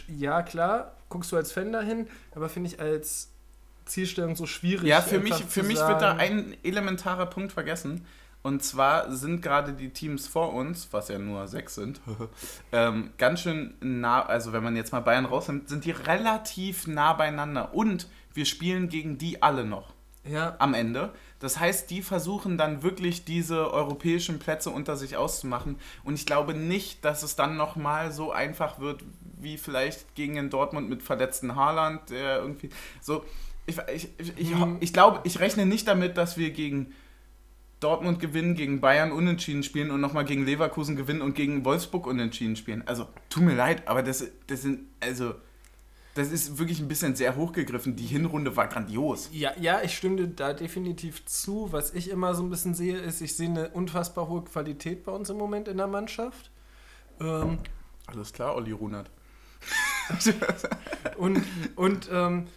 ja 0.07 0.41
klar, 0.41 0.97
guckst 1.09 1.31
du 1.31 1.37
als 1.37 1.51
Fan 1.51 1.71
dahin, 1.71 2.07
aber 2.33 2.49
finde 2.49 2.69
ich 2.69 2.79
als 2.79 3.29
Zielstellung 3.85 4.35
so 4.35 4.45
schwierig. 4.45 4.87
Ja, 4.87 5.01
für 5.01 5.19
mich, 5.19 5.35
für 5.35 5.63
mich 5.63 5.79
wird 5.79 6.01
da 6.01 6.15
ein 6.15 6.55
elementarer 6.63 7.27
Punkt 7.27 7.51
vergessen. 7.51 8.05
Und 8.43 8.63
zwar 8.63 9.11
sind 9.11 9.41
gerade 9.43 9.73
die 9.73 9.89
Teams 9.89 10.27
vor 10.27 10.53
uns, 10.53 10.87
was 10.91 11.09
ja 11.09 11.19
nur 11.19 11.47
sechs 11.47 11.75
sind, 11.75 12.01
ähm, 12.71 13.11
ganz 13.19 13.41
schön 13.41 13.75
nah, 13.81 14.25
also 14.25 14.51
wenn 14.51 14.63
man 14.63 14.75
jetzt 14.75 14.91
mal 14.91 15.01
Bayern 15.01 15.25
rausnimmt, 15.25 15.69
sind 15.69 15.85
die 15.85 15.91
relativ 15.91 16.87
nah 16.87 17.13
beieinander. 17.13 17.75
Und 17.75 18.07
wir 18.33 18.45
spielen 18.45 18.89
gegen 18.89 19.19
die 19.19 19.43
alle 19.43 19.63
noch. 19.63 19.93
Ja. 20.23 20.55
am 20.59 20.73
Ende. 20.75 21.13
Das 21.41 21.59
heißt, 21.59 21.89
die 21.89 22.03
versuchen 22.03 22.57
dann 22.57 22.83
wirklich 22.83 23.25
diese 23.25 23.73
europäischen 23.73 24.37
Plätze 24.39 24.69
unter 24.69 24.95
sich 24.95 25.17
auszumachen. 25.17 25.77
Und 26.03 26.13
ich 26.13 26.25
glaube 26.27 26.53
nicht, 26.53 27.03
dass 27.03 27.23
es 27.23 27.35
dann 27.35 27.57
nochmal 27.57 28.11
so 28.11 28.31
einfach 28.31 28.79
wird, 28.79 29.03
wie 29.39 29.57
vielleicht 29.57 30.13
gegen 30.15 30.35
den 30.35 30.51
Dortmund 30.51 30.87
mit 30.87 31.01
verletzten 31.01 31.55
Haaland, 31.55 32.11
der 32.11 32.37
irgendwie 32.37 32.69
so. 33.01 33.25
Ich, 33.65 33.77
ich, 33.93 34.07
ich, 34.19 34.37
ich, 34.37 34.51
Hm. 34.51 34.77
ich 34.79 34.93
glaube, 34.93 35.21
ich 35.23 35.39
rechne 35.39 35.65
nicht 35.65 35.87
damit, 35.87 36.15
dass 36.15 36.37
wir 36.37 36.51
gegen 36.51 36.93
Dortmund 37.79 38.19
gewinnen, 38.19 38.53
gegen 38.53 38.79
Bayern 38.79 39.11
unentschieden 39.11 39.63
spielen 39.63 39.89
und 39.89 39.99
nochmal 39.99 40.25
gegen 40.25 40.45
Leverkusen 40.45 40.95
gewinnen 40.95 41.21
und 41.21 41.33
gegen 41.33 41.65
Wolfsburg 41.65 42.05
unentschieden 42.05 42.55
spielen. 42.55 42.83
Also, 42.85 43.07
tut 43.29 43.43
mir 43.43 43.55
leid, 43.55 43.87
aber 43.87 44.03
das, 44.03 44.23
das 44.45 44.61
sind, 44.61 44.81
also, 44.99 45.33
das 46.13 46.29
ist 46.31 46.57
wirklich 46.57 46.79
ein 46.79 46.87
bisschen 46.87 47.15
sehr 47.15 47.35
hochgegriffen. 47.35 47.95
Die 47.95 48.05
Hinrunde 48.05 48.55
war 48.55 48.67
grandios. 48.67 49.29
Ja, 49.31 49.53
ja, 49.59 49.81
ich 49.81 49.95
stimme 49.95 50.27
da 50.27 50.53
definitiv 50.53 51.25
zu. 51.25 51.71
Was 51.71 51.93
ich 51.93 52.09
immer 52.09 52.35
so 52.35 52.43
ein 52.43 52.49
bisschen 52.49 52.73
sehe, 52.73 52.97
ist, 52.97 53.21
ich 53.21 53.35
sehe 53.35 53.49
eine 53.49 53.69
unfassbar 53.69 54.27
hohe 54.27 54.43
Qualität 54.43 55.03
bei 55.05 55.11
uns 55.11 55.29
im 55.29 55.37
Moment 55.37 55.67
in 55.67 55.77
der 55.77 55.87
Mannschaft. 55.87 56.51
Ähm, 57.19 57.59
Alles 58.07 58.33
klar, 58.33 58.55
Olli 58.55 58.71
Runert. 58.71 59.09
und 61.17 61.41
und 61.75 62.09
ähm, 62.11 62.47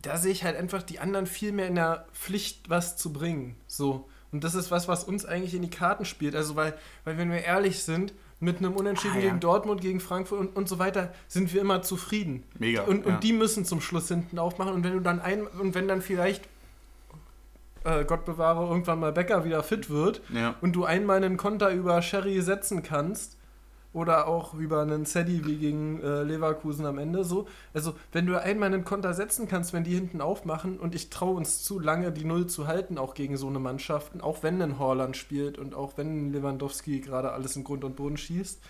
da 0.00 0.16
sehe 0.16 0.32
ich 0.32 0.44
halt 0.44 0.56
einfach 0.56 0.82
die 0.82 1.00
anderen 1.00 1.26
viel 1.26 1.52
mehr 1.52 1.66
in 1.66 1.74
der 1.74 2.06
Pflicht, 2.12 2.70
was 2.70 2.96
zu 2.96 3.12
bringen. 3.12 3.56
So. 3.66 4.08
Und 4.32 4.44
das 4.44 4.54
ist 4.54 4.70
was, 4.70 4.88
was 4.88 5.04
uns 5.04 5.24
eigentlich 5.24 5.54
in 5.54 5.62
die 5.62 5.70
Karten 5.70 6.04
spielt. 6.04 6.34
Also, 6.34 6.56
weil, 6.56 6.76
weil 7.04 7.18
wenn 7.18 7.30
wir 7.30 7.42
ehrlich 7.42 7.82
sind, 7.82 8.12
mit 8.40 8.58
einem 8.58 8.74
Unentschieden 8.74 9.16
Ah, 9.16 9.20
ja. 9.20 9.28
gegen 9.28 9.40
Dortmund, 9.40 9.80
gegen 9.80 10.00
Frankfurt 10.00 10.40
und, 10.40 10.56
und 10.56 10.68
so 10.68 10.78
weiter, 10.78 11.12
sind 11.28 11.52
wir 11.54 11.60
immer 11.60 11.82
zufrieden. 11.82 12.44
Mega. 12.58 12.82
Und, 12.82 13.06
ja. 13.06 13.14
und 13.14 13.24
die 13.24 13.32
müssen 13.32 13.64
zum 13.64 13.80
Schluss 13.80 14.08
hinten 14.08 14.38
aufmachen. 14.38 14.74
Und 14.74 14.84
wenn 14.84 14.92
du 14.92 15.00
dann 15.00 15.20
ein 15.20 15.46
und 15.46 15.74
wenn 15.74 15.88
dann 15.88 16.02
vielleicht, 16.02 16.48
äh, 17.84 18.04
Gott 18.04 18.24
bewahre, 18.24 18.68
irgendwann 18.68 19.00
mal 19.00 19.12
Becker 19.12 19.44
wieder 19.44 19.62
fit 19.62 19.90
wird 19.90 20.20
ja. 20.32 20.54
und 20.60 20.72
du 20.72 20.84
einmal 20.84 21.18
einen 21.18 21.36
Konter 21.36 21.70
über 21.70 22.00
Sherry 22.02 22.40
setzen 22.40 22.82
kannst 22.82 23.38
oder 23.94 24.26
auch 24.26 24.54
über 24.54 24.82
einen 24.82 25.06
Sedi 25.06 25.46
wie 25.46 25.56
gegen 25.56 26.02
äh, 26.02 26.24
Leverkusen 26.24 26.84
am 26.84 26.98
Ende 26.98 27.24
so. 27.24 27.46
Also 27.72 27.94
wenn 28.12 28.26
du 28.26 28.38
einmal 28.40 28.66
einen 28.66 28.84
Konter 28.84 29.14
setzen 29.14 29.48
kannst, 29.48 29.72
wenn 29.72 29.84
die 29.84 29.94
hinten 29.94 30.20
aufmachen 30.20 30.78
und 30.78 30.94
ich 30.94 31.10
traue 31.10 31.36
uns 31.36 31.62
zu 31.62 31.78
lange 31.78 32.12
die 32.12 32.24
Null 32.24 32.46
zu 32.48 32.66
halten, 32.66 32.98
auch 32.98 33.14
gegen 33.14 33.36
so 33.36 33.46
eine 33.46 33.60
Mannschaften, 33.60 34.20
auch 34.20 34.42
wenn 34.42 34.60
ein 34.60 34.80
Horland 34.80 35.16
spielt 35.16 35.58
und 35.58 35.74
auch 35.74 35.96
wenn 35.96 36.32
Lewandowski 36.32 37.00
gerade 37.00 37.32
alles 37.32 37.54
in 37.54 37.62
Grund 37.62 37.84
und 37.84 37.94
Boden 37.94 38.16
schießt. 38.16 38.60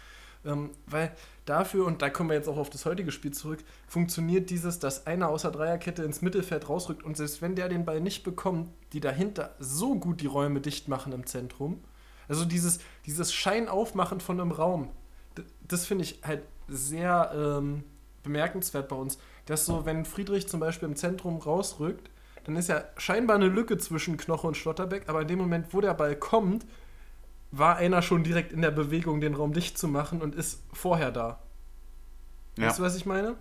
Ähm, 0.45 0.73
weil 0.87 1.11
dafür, 1.47 1.87
und 1.87 2.02
da 2.02 2.11
kommen 2.11 2.28
wir 2.28 2.37
jetzt 2.37 2.49
auch 2.49 2.59
auf 2.59 2.69
das 2.69 2.85
heutige 2.85 3.11
Spiel 3.11 3.33
zurück, 3.33 3.61
funktioniert 3.87 4.50
dieses, 4.50 4.78
dass 4.78 5.07
einer 5.07 5.31
außer 5.31 5.50
Dreierkette 5.50 6.02
ins 6.02 6.21
Mittelfeld 6.21 6.69
rausrückt 6.69 7.02
und 7.02 7.16
selbst 7.16 7.40
wenn 7.40 7.54
der 7.54 7.71
den 7.71 7.87
Ball 7.87 8.02
nicht 8.02 8.25
bekommt, 8.25 8.69
die 8.93 9.00
dahinter 9.00 9.54
so 9.59 9.95
gut 9.95 10.21
die 10.21 10.26
Räume 10.26 10.61
dicht 10.61 10.87
machen 10.87 11.14
im 11.14 11.25
Zentrum. 11.25 11.83
Also 12.28 12.45
dieses, 12.45 12.78
dieses 13.07 13.33
Scheinaufmachen 13.33 14.21
von 14.21 14.38
einem 14.38 14.52
Raum, 14.52 14.90
das 15.68 15.87
finde 15.87 16.04
ich 16.04 16.21
halt 16.23 16.42
sehr 16.68 17.33
ähm, 17.35 17.85
bemerkenswert 18.23 18.88
bei 18.88 18.97
uns. 18.97 19.18
Dass 19.47 19.66
so, 19.66 19.85
wenn 19.85 20.04
Friedrich 20.04 20.49
zum 20.49 20.61
Beispiel 20.61 20.88
im 20.88 20.97
Zentrum 20.97 21.37
rausrückt, 21.38 22.11
dann 22.44 22.56
ist 22.56 22.68
ja 22.68 22.85
scheinbar 22.97 23.37
eine 23.37 23.49
Lücke 23.49 23.78
zwischen 23.78 24.16
Knoche 24.16 24.47
und 24.47 24.56
Schlotterbeck, 24.56 25.09
aber 25.09 25.23
in 25.23 25.28
dem 25.28 25.38
Moment, 25.38 25.73
wo 25.73 25.80
der 25.80 25.94
Ball 25.94 26.16
kommt, 26.16 26.66
war 27.50 27.76
einer 27.76 28.02
schon 28.02 28.25
direkt 28.25 28.52
in 28.52 28.62
der 28.62 28.71
Bewegung, 28.71 29.21
den 29.21 29.35
Raum 29.35 29.52
dicht 29.52 29.78
zu 29.78 29.88
machen 29.88 30.23
und 30.23 30.35
ist 30.35 30.62
vorher 30.73 31.11
da. 31.11 31.40
Ja. 32.59 32.66
Weißt 32.68 32.78
du, 32.78 32.83
was 32.83 32.97
ich 32.97 33.06
meine? 33.06 33.37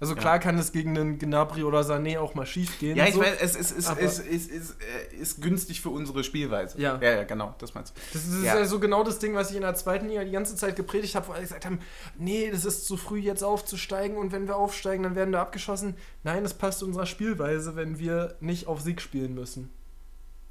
Also 0.00 0.14
Ja. 0.14 0.20
klar 0.20 0.38
kann 0.38 0.56
es 0.58 0.70
gegen 0.70 0.96
einen 0.96 1.18
Gnabry 1.18 1.64
oder 1.64 1.80
Sané 1.80 2.20
auch 2.20 2.34
mal 2.36 2.46
schief 2.46 2.78
gehen. 2.78 2.96
Ja, 2.96 3.06
ich 3.06 3.14
so. 3.14 3.20
weiß, 3.20 3.36
es 3.40 3.56
ist, 3.56 3.72
ist, 3.72 3.88
aber- 3.88 4.00
ist, 4.00 4.20
ist, 4.20 4.48
ist, 4.48 4.76
äh, 4.80 5.16
ist 5.16 5.42
günstig 5.42 5.80
für 5.80 5.90
unsere 5.90 6.22
Spielweise. 6.22 6.80
Ja. 6.80 7.00
ja, 7.02 7.10
ja 7.16 7.24
genau, 7.24 7.54
das 7.58 7.74
meinst 7.74 7.96
du. 7.96 8.00
Das 8.12 8.24
ist 8.24 8.44
Ja. 8.44 8.56
ja. 8.58 8.64
so 8.64 8.78
genau 8.78 9.02
das 9.02 9.18
Ding, 9.18 9.34
was 9.34 9.50
ich 9.50 9.56
in 9.56 9.62
der 9.62 9.74
zweiten 9.74 10.06
Liga 10.08 10.22
die 10.22 10.30
ganze 10.30 10.54
Zeit 10.54 10.76
gepredigt 10.76 11.16
habe, 11.16 11.26
wo 11.26 11.32
alle 11.32 11.42
gesagt 11.42 11.66
haben, 11.66 11.80
nee, 12.16 12.48
das 12.50 12.64
ist 12.64 12.86
zu 12.86 12.96
früh 12.96 13.18
jetzt 13.18 13.42
aufzusteigen 13.42 14.16
und 14.16 14.30
wenn 14.30 14.46
wir 14.46 14.54
aufsteigen, 14.56 15.02
dann 15.02 15.16
werden 15.16 15.32
wir 15.32 15.40
abgeschossen. 15.40 15.96
Nein, 16.22 16.44
es 16.44 16.54
passt 16.54 16.82
unserer 16.84 17.06
Spielweise, 17.06 17.74
wenn 17.74 17.98
wir 17.98 18.36
nicht 18.40 18.68
auf 18.68 18.80
Sieg 18.80 19.00
spielen 19.00 19.34
müssen. 19.34 19.70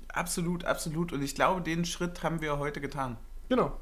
Absolut, 0.10 0.65
absolut. 0.65 1.13
Und 1.13 1.21
ich 1.21 1.36
glaube, 1.36 1.62
den 1.62 1.86
Schritt 1.86 2.21
haben 2.21 2.41
wir 2.41 2.57
heute 2.60 2.81
getan. 2.81 3.15
Genau. 3.47 3.77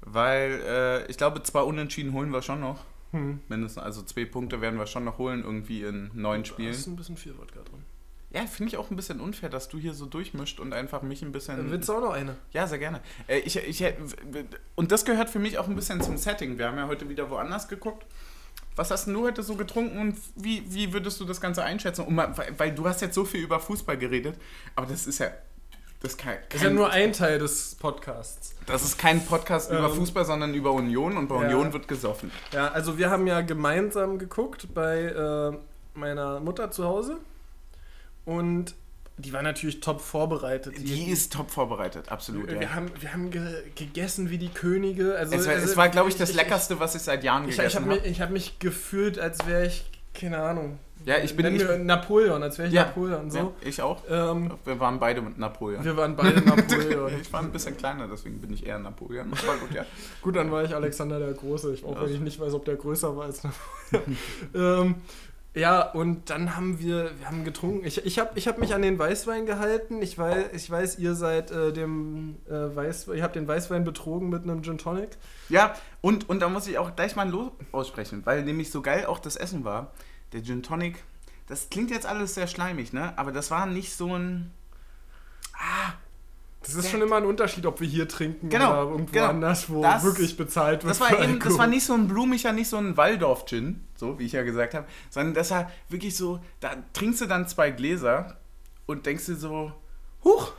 Weil 0.00 0.60
äh, 0.66 1.06
ich 1.10 1.16
glaube, 1.18 1.42
zwei 1.42 1.60
Unentschieden 1.62 2.12
holen 2.14 2.30
wir 2.30 2.40
schon 2.42 2.60
noch. 2.60 2.84
Hm. 3.14 3.40
Mindestens, 3.48 3.82
also 3.82 4.02
zwei 4.02 4.24
Punkte 4.24 4.60
werden 4.60 4.76
wir 4.76 4.86
schon 4.86 5.04
noch 5.04 5.18
holen, 5.18 5.44
irgendwie 5.44 5.82
in 5.84 6.10
neun 6.14 6.42
Da 6.42 6.46
Spielen. 6.46 6.70
ist 6.70 6.88
ein 6.88 6.96
bisschen 6.96 7.16
viel 7.16 7.38
Wodka 7.38 7.60
drin. 7.60 7.84
Ja, 8.32 8.44
finde 8.46 8.70
ich 8.70 8.76
auch 8.76 8.90
ein 8.90 8.96
bisschen 8.96 9.20
unfair, 9.20 9.48
dass 9.48 9.68
du 9.68 9.78
hier 9.78 9.94
so 9.94 10.06
durchmischt 10.06 10.58
und 10.58 10.72
einfach 10.72 11.02
mich 11.02 11.22
ein 11.22 11.30
bisschen. 11.30 11.56
Dann 11.56 11.70
willst 11.70 11.88
du 11.88 11.92
auch 11.92 12.00
noch 12.00 12.12
eine. 12.12 12.36
Ja, 12.50 12.66
sehr 12.66 12.78
gerne. 12.80 13.00
Äh, 13.28 13.38
ich, 13.38 13.56
ich, 13.56 13.84
und 14.74 14.90
das 14.90 15.04
gehört 15.04 15.30
für 15.30 15.38
mich 15.38 15.58
auch 15.58 15.68
ein 15.68 15.76
bisschen 15.76 16.00
zum 16.00 16.16
Setting. 16.16 16.58
Wir 16.58 16.66
haben 16.66 16.76
ja 16.76 16.88
heute 16.88 17.08
wieder 17.08 17.30
woanders 17.30 17.68
geguckt. 17.68 18.04
Was 18.74 18.90
hast 18.90 19.06
denn 19.06 19.14
du 19.14 19.22
heute 19.22 19.44
so 19.44 19.54
getrunken 19.54 19.98
und 19.98 20.16
wie, 20.34 20.64
wie 20.74 20.92
würdest 20.92 21.20
du 21.20 21.24
das 21.24 21.40
Ganze 21.40 21.62
einschätzen? 21.62 22.12
Mal, 22.12 22.36
weil, 22.36 22.58
weil 22.58 22.74
du 22.74 22.88
hast 22.88 23.00
jetzt 23.02 23.14
so 23.14 23.24
viel 23.24 23.40
über 23.44 23.60
Fußball 23.60 23.96
geredet, 23.96 24.36
aber 24.74 24.88
das 24.88 25.06
ist 25.06 25.18
ja. 25.20 25.28
Das 26.04 26.12
ist 26.12 26.18
kein, 26.18 26.36
Das 26.50 26.56
ist 26.60 26.64
ja 26.64 26.70
nur 26.70 26.90
ein 26.90 27.14
Teil 27.14 27.38
des 27.38 27.76
Podcasts. 27.76 28.54
das 28.66 28.84
ist 28.84 28.98
kein 28.98 29.24
Podcast 29.24 29.70
über 29.70 29.86
Ähm, 29.88 29.94
Fußball, 29.94 30.26
sondern 30.26 30.52
über 30.52 30.72
Union 30.72 31.16
und 31.16 31.28
bei 31.28 31.36
ja. 31.36 31.40
Union 31.46 31.72
wird 31.72 31.88
gesoffen. 31.88 32.30
Ja, 32.52 32.68
also 32.68 32.98
wir 32.98 33.08
haben 33.08 33.26
ja 33.26 33.40
gemeinsam 33.40 34.18
geguckt 34.18 34.68
bei 34.74 34.98
äh, 35.04 35.52
meiner 35.98 36.40
Mutter 36.40 36.70
zu 36.70 36.84
Hause 36.84 37.16
und 38.26 38.74
die 39.16 39.32
war 39.32 39.42
natürlich 39.42 39.80
top 39.80 40.00
vorbereitet. 40.02 40.74
Die 40.76 41.10
ist 41.10 41.32
top 41.32 41.50
vorbereitet, 41.50 42.10
absolut. 42.10 42.48
wir, 42.48 42.60
Ja. 42.60 42.74
haben, 42.74 42.90
wir 43.00 43.12
haben 43.12 43.30
ge 43.30 43.62
gegessen 43.74 44.28
wie 44.28 44.38
die 44.38 44.48
Könige. 44.50 45.16
Also, 45.16 45.36
Es 45.36 45.46
war, 45.46 45.54
also 45.54 45.76
war 45.76 45.88
glaube 45.88 46.08
ich, 46.10 46.16
das 46.16 46.30
ich, 46.30 46.36
Leckerste, 46.36 46.80
was 46.80 46.94
ich 46.96 47.02
seit 47.02 47.22
Jahren 47.24 47.48
Ich, 47.48 47.56
gegessen 47.56 47.82
habe 47.86 47.94
habe. 48.00 48.06
ich 48.08 48.20
hab 48.20 48.30
mich 48.30 48.58
gefühlt, 48.58 49.18
als 49.18 49.46
wäre 49.46 49.66
ich, 49.66 49.84
keine 50.14 50.38
Ahnung. 50.38 50.78
Ja, 51.04 51.18
ich 51.18 51.36
bin- 51.36 51.54
ich 51.54 51.62
Napoleon, 51.84 52.42
als 52.42 52.56
wäre 52.56 52.68
ich 52.68 52.74
Ja. 52.74 52.84
Napoleon. 52.86 53.30
So. 53.30 53.38
Ja, 53.38 53.52
ich 53.60 53.82
auch. 53.82 54.02
Ähm, 54.08 54.52
Wir 54.64 54.80
waren 54.80 54.98
beide 54.98 55.20
mit 55.20 55.36
Napoleon. 55.36 55.84
wir 55.84 55.96
waren 55.98 56.16
beide 56.16 56.40
Napoleon. 56.46 57.12
Ich 57.20 57.30
war 57.30 57.40
ein 57.40 57.50
bisschen 57.52 57.76
kleiner, 57.76 58.08
deswegen 58.08 58.40
bin 58.40 58.52
ich 58.54 58.64
eher 58.66 58.78
Napoleon. 58.78 59.30
War 59.30 59.56
gut, 59.58 59.72
ja. 59.74 59.84
Gut, 60.22 60.36
dann 60.36 60.50
war 60.50 60.64
ich 60.64 60.74
Alexander 60.74 61.18
der 61.18 61.32
Große. 61.34 61.74
Ich, 61.74 61.84
auch 61.84 62.00
wenn 62.00 62.08
Ja. 62.08 62.14
ich 62.14 62.20
nicht 62.20 62.40
weiß, 62.40 62.54
ob 62.54 62.64
der 62.64 62.76
größer 62.76 63.14
war 63.14 63.24
als 63.26 63.42
Napoleon. 63.44 64.16
ähm, 64.54 64.94
ja, 65.54 65.82
und 65.82 66.30
dann 66.30 66.56
haben 66.56 66.80
wir, 66.80 67.16
wir 67.18 67.26
haben 67.26 67.44
getrunken. 67.44 67.86
Ich, 67.86 68.04
ich 68.04 68.18
habe 68.18 68.30
ich 68.34 68.48
hab 68.48 68.58
mich 68.58 68.74
an 68.74 68.82
den 68.82 68.98
Weißwein 68.98 69.46
gehalten. 69.46 70.02
Ich 70.02 70.18
weiß, 70.18 70.46
ich 70.52 70.68
weiß 70.68 70.98
ihr 70.98 71.14
seid 71.14 71.52
äh, 71.52 71.72
dem 71.72 72.38
äh, 72.48 72.74
Weißwein, 72.74 73.18
ihr 73.18 73.22
habt 73.22 73.36
den 73.36 73.46
Weißwein 73.46 73.84
betrogen 73.84 74.30
mit 74.30 74.42
einem 74.42 74.64
Gin 74.64 74.78
Tonic. 74.78 75.10
Ja, 75.48 75.74
und, 76.00 76.28
und 76.28 76.40
da 76.40 76.48
muss 76.48 76.66
ich 76.66 76.76
auch 76.78 76.96
gleich 76.96 77.14
mal 77.14 77.22
ein 77.22 77.30
Lob 77.30 77.52
aussprechen, 77.70 78.22
weil 78.24 78.42
nämlich 78.42 78.72
so 78.72 78.82
geil 78.82 79.06
auch 79.06 79.20
das 79.20 79.36
Essen 79.36 79.64
war. 79.64 79.92
Der 80.32 80.42
Gin 80.42 80.64
Tonic, 80.64 81.04
das 81.46 81.70
klingt 81.70 81.92
jetzt 81.92 82.06
alles 82.06 82.34
sehr 82.34 82.48
schleimig, 82.48 82.92
ne? 82.92 83.16
Aber 83.16 83.30
das 83.30 83.52
war 83.52 83.66
nicht 83.66 83.94
so 83.94 84.16
ein. 84.16 84.50
Das 86.64 86.74
ist 86.74 86.90
schon 86.90 87.02
immer 87.02 87.16
ein 87.16 87.26
Unterschied, 87.26 87.66
ob 87.66 87.80
wir 87.80 87.86
hier 87.86 88.08
trinken 88.08 88.48
Genau, 88.48 88.70
oder 88.82 88.90
irgendwo 88.92 89.12
genau. 89.12 89.26
anders, 89.28 89.68
wo 89.70 89.82
Das- 89.82 90.02
wirklich 90.02 90.36
bezahlt 90.36 90.82
wird. 90.84 90.90
Das 90.90 91.00
war 91.00 91.18
eben, 91.22 91.38
das 91.38 91.58
war 91.58 91.66
nicht 91.66 91.84
so 91.84 91.92
ein 91.94 92.08
blumiger, 92.08 92.52
nicht 92.52 92.68
so 92.68 92.76
ein 92.78 92.96
Waldorf-Gin, 92.96 93.84
so 93.96 94.18
wie 94.18 94.24
ich 94.24 94.32
ja 94.32 94.42
gesagt 94.42 94.74
habe, 94.74 94.86
sondern 95.10 95.34
das 95.34 95.50
war 95.50 95.70
wirklich 95.88 96.16
so, 96.16 96.40
da 96.60 96.74
trinkst 96.92 97.20
du 97.20 97.26
dann 97.26 97.46
zwei 97.48 97.70
Gläser 97.70 98.38
und 98.86 99.06
denkst 99.06 99.26
dir 99.26 99.36
so, 99.36 99.72
huch, 100.24 100.52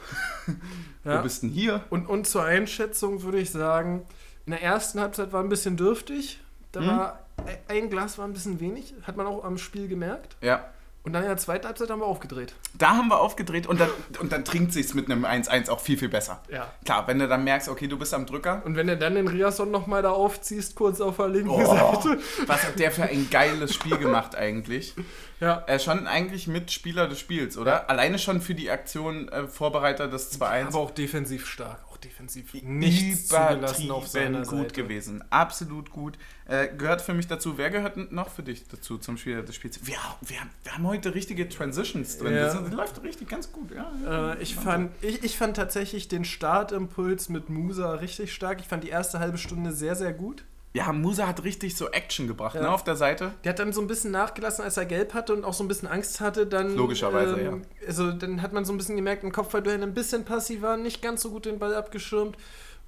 Ja. 1.04 1.20
wo 1.20 1.24
bist 1.24 1.44
denn 1.44 1.50
hier? 1.50 1.84
Und, 1.90 2.08
und 2.08 2.28
zur 2.28 2.44
Einschätzung 2.44 3.24
würde 3.24 3.40
ich 3.40 3.50
sagen, 3.52 4.04
in 4.46 4.52
der 4.52 4.62
ersten 4.62 5.00
Halbzeit 5.00 5.34
war 5.34 5.42
ein 5.42 5.50
bisschen 5.50 5.76
dürftig. 5.78 6.40
Da 6.72 6.82
Mhm. 6.82 6.88
war 6.88 7.20
ein 7.68 7.90
Glas 7.90 8.18
war 8.18 8.26
ein 8.26 8.34
bisschen 8.34 8.60
wenig, 8.60 8.94
hat 9.04 9.18
man 9.18 9.26
auch 9.28 9.44
am 9.44 9.58
Spiel 9.58 9.88
gemerkt. 9.88 10.38
Ja, 10.42 10.66
Und 11.06 11.14
dann 11.14 11.22
in 11.24 11.30
der 11.30 11.38
zweiten 11.38 11.66
Halbzeit 11.68 11.90
haben 11.90 12.00
wir 12.00 12.06
aufgedreht. 12.08 12.54
da 12.74 12.90
haben 12.98 13.08
wir 13.10 13.20
aufgedreht 13.20 13.68
und 13.68 13.80
dann, 13.80 13.90
und 14.20 14.32
dann 14.32 14.44
trinkt 14.44 14.74
sich's 14.74 14.94
mit 14.96 15.10
einem 15.10 15.24
1-1 15.24 15.70
auch 15.70 15.80
viel, 15.80 15.98
viel 15.98 16.10
besser. 16.10 16.42
Ja. 16.52 16.68
Klar, 16.84 17.08
wenn 17.08 17.20
du 17.20 17.28
dann 17.28 17.44
merkst, 17.44 17.70
okay, 17.70 17.88
du 17.88 17.98
bist 17.98 18.14
am 18.14 18.26
Drücker, 18.26 18.62
Und 18.66 18.76
wenn 18.76 18.88
du 18.88 18.98
dann 18.98 19.16
den 19.16 19.28
Riasson 19.28 19.70
nochmal 19.72 20.02
da 20.02 20.10
aufziehst, 20.12 20.76
kurz 20.76 21.00
auf 21.02 21.18
der 21.18 21.28
linken 21.30 21.50
Oh. 21.52 21.64
Seite. 21.66 22.20
was 22.48 22.64
hat 22.66 22.80
der 22.80 22.92
für 22.92 23.04
ein 23.04 23.30
geiles 23.30 23.74
Spiel 23.74 23.98
gemacht 23.98 24.36
eigentlich? 24.36 24.96
Ja. 25.40 25.64
Er 25.68 25.80
schon 25.80 26.08
eigentlich 26.08 26.48
Mitspieler 26.48 27.08
des 27.08 27.20
Spiels, 27.20 27.58
oder? 27.58 27.90
Alleine 27.90 28.18
schon 28.18 28.42
für 28.42 28.56
die 28.56 28.72
Aktion 28.72 29.30
äh, 29.30 29.48
Vorbereiter 29.48 30.08
des 30.08 30.40
2-1. 30.40 30.68
Aber 30.68 30.80
auch 30.80 30.92
defensiv 30.92 31.46
stark. 31.46 31.80
Defensiv 32.06 32.54
nichts 32.64 33.28
zugelassen 33.28 33.92
auf 33.92 34.08
seiner 34.08 34.44
gut 34.44 34.70
Seite. 34.70 34.82
gewesen. 34.84 35.24
Absolut 35.32 35.90
gut. 35.90 36.18
Äh, 36.48 36.68
gehört 36.76 37.02
für 37.02 37.14
mich 37.14 37.28
dazu. 37.28 37.58
Wer 37.58 37.70
gehört 37.72 38.12
noch 38.12 38.30
für 38.30 38.44
dich 38.44 38.68
dazu 38.68 38.98
zum 38.98 39.18
Spieler 39.18 39.42
des 39.42 39.56
Spiels? 39.56 39.80
Wir, 39.86 39.96
wir, 40.22 40.40
haben- 40.42 40.50
wir 40.64 40.72
haben 40.74 40.88
heute 40.88 41.14
richtige 41.16 41.50
Transitions 41.50 42.18
drin. 42.18 42.34
Ja. 42.36 42.54
Das, 42.54 42.72
läuft 42.72 43.02
richtig 43.04 43.28
ganz 43.28 43.52
gut. 43.52 43.72
Ja. 43.72 44.34
Äh, 44.34 44.42
ich, 44.42 44.56
fand, 44.56 44.92
ich, 45.02 45.24
ich 45.24 45.38
fand 45.38 45.56
tatsächlich 45.58 46.08
den 46.08 46.24
Startimpuls 46.26 47.30
mit 47.30 47.50
Musa 47.50 47.94
richtig 47.96 48.34
stark. 48.34 48.60
Ich 48.62 48.68
fand 48.68 48.84
die 48.84 48.90
erste 48.90 49.20
halbe 49.20 49.38
Stunde 49.38 49.72
sehr, 49.72 49.96
sehr 49.96 50.14
gut. 50.14 50.44
Ja, 50.76 50.92
Musa 50.92 51.26
hat 51.26 51.46
richtig 51.46 51.78
so 51.78 51.88
Action 51.90 52.28
gebracht, 52.28 52.56
Ja. 52.56 52.62
ne, 52.64 52.70
auf 52.70 52.84
der 52.84 52.98
Seite. 52.98 53.32
Der 53.46 53.52
hat 53.52 53.60
dann 53.60 53.72
so 53.72 53.80
ein 53.80 53.88
bisschen 53.88 54.12
nachgelassen, 54.12 54.62
als 54.62 54.76
er 54.76 54.86
gelb 54.86 55.14
hatte 55.14 55.34
und 55.34 55.46
auch 55.46 55.54
so 55.54 55.64
ein 55.64 55.70
bisschen 55.70 55.88
Angst 55.88 56.20
hatte. 56.20 56.46
Dann, 56.46 56.76
Logischerweise, 56.76 57.40
ähm, 57.40 57.62
Also 57.88 58.12
dann 58.12 58.42
hat 58.42 58.52
man 58.52 58.66
so 58.66 58.74
ein 58.74 58.78
bisschen 58.78 58.98
gemerkt, 58.98 59.24
im 59.24 59.32
Kopfballduell 59.32 59.82
ein 59.82 59.94
bisschen 59.94 60.26
passiver, 60.26 60.76
nicht 60.76 61.02
ganz 61.02 61.22
so 61.22 61.32
gut 61.32 61.46
den 61.46 61.60
Ball 61.60 61.74
abgeschirmt. 61.74 62.36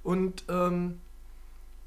Und 0.02 0.44
ähm, 0.50 1.00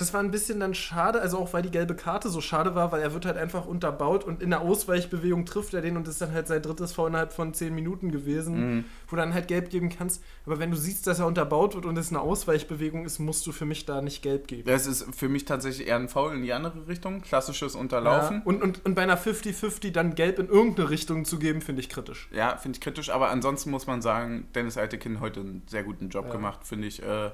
das 0.01 0.13
war 0.13 0.19
ein 0.19 0.31
bisschen 0.31 0.59
dann 0.59 0.73
schade, 0.73 1.21
also 1.21 1.37
auch 1.37 1.53
weil 1.53 1.61
die 1.61 1.71
gelbe 1.71 1.95
Karte 1.95 2.29
so 2.29 2.41
schade 2.41 2.75
war, 2.75 2.91
weil 2.91 3.01
er 3.01 3.13
wird 3.13 3.25
halt 3.25 3.37
einfach 3.37 3.65
unterbaut 3.65 4.23
und 4.23 4.41
in 4.41 4.49
der 4.49 4.61
Ausweichbewegung 4.61 5.45
trifft 5.45 5.73
er 5.73 5.81
den 5.81 5.95
und 5.97 6.07
das 6.07 6.15
ist 6.15 6.21
dann 6.21 6.33
halt 6.33 6.47
sein 6.47 6.61
drittes 6.61 6.91
Foul 6.93 7.09
innerhalb 7.09 7.31
von 7.33 7.53
10 7.53 7.73
Minuten 7.73 8.11
gewesen, 8.11 8.75
Mhm. 8.77 8.85
wo 9.07 9.15
du 9.15 9.21
dann 9.21 9.33
halt 9.33 9.47
gelb 9.47 9.69
geben 9.69 9.89
kannst. 9.89 10.23
Aber 10.45 10.59
wenn 10.59 10.71
du 10.71 10.77
siehst, 10.77 11.07
dass 11.07 11.19
er 11.19 11.27
unterbaut 11.27 11.75
wird 11.75 11.85
und 11.85 11.97
es 11.97 12.09
eine 12.09 12.19
Ausweichbewegung 12.19 13.05
ist, 13.05 13.19
musst 13.19 13.45
du 13.47 13.51
für 13.51 13.65
mich 13.65 13.85
da 13.85 14.01
nicht 14.01 14.21
gelb 14.21 14.47
geben. 14.47 14.63
Das 14.65 14.87
ist 14.87 15.05
für 15.15 15.29
mich 15.29 15.45
tatsächlich 15.45 15.87
eher 15.87 15.95
ein 15.97 16.09
Foul 16.09 16.33
in 16.35 16.41
die 16.43 16.51
andere 16.53 16.87
Richtung. 16.87 17.21
Klassisches 17.21 17.75
Unterlaufen. 17.75 18.37
Ja, 18.37 18.41
und, 18.45 18.61
und, 18.61 18.83
und 18.85 18.95
bei 18.95 19.03
einer 19.03 19.17
50-50 19.17 19.91
dann 19.91 20.15
gelb 20.15 20.39
in 20.39 20.47
irgendeine 20.49 20.89
Richtung 20.89 21.25
zu 21.25 21.37
geben, 21.39 21.61
finde 21.61 21.81
ich 21.81 21.89
kritisch. 21.89 22.29
Ja, 22.33 22.57
finde 22.57 22.77
ich 22.77 22.81
kritisch, 22.81 23.09
aber 23.09 23.29
ansonsten 23.29 23.69
muss 23.71 23.87
man 23.87 24.01
sagen, 24.01 24.47
Dennis 24.55 24.77
Altekin 24.77 25.19
heute 25.19 25.41
einen 25.41 25.61
sehr 25.67 25.83
guten 25.83 26.09
Job 26.09 26.25
Ja. 26.25 26.31
gemacht, 26.31 26.61
finde 26.63 26.87
ich. 26.87 27.01
Äh, 27.03 27.31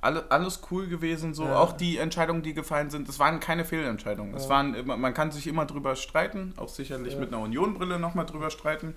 alle, 0.00 0.30
alles 0.30 0.60
cool 0.70 0.86
gewesen, 0.86 1.34
so. 1.34 1.44
Ja. 1.44 1.56
Auch 1.58 1.72
die 1.72 1.98
Entscheidungen, 1.98 2.42
die 2.42 2.54
gefallen 2.54 2.90
sind, 2.90 3.08
es 3.08 3.18
waren 3.18 3.40
keine 3.40 3.64
Fehlentscheidungen. 3.64 4.34
Es 4.34 4.44
Ja. 4.44 4.50
waren, 4.50 4.86
man 4.86 5.14
kann 5.14 5.30
sich 5.32 5.46
immer 5.46 5.66
drüber 5.66 5.96
streiten, 5.96 6.52
auch 6.56 6.68
sicherlich 6.68 7.14
Ja. 7.14 7.20
mit 7.20 7.28
einer 7.32 7.42
Union-Brille 7.42 7.98
nochmal 7.98 8.26
drüber 8.26 8.50
streiten. 8.50 8.94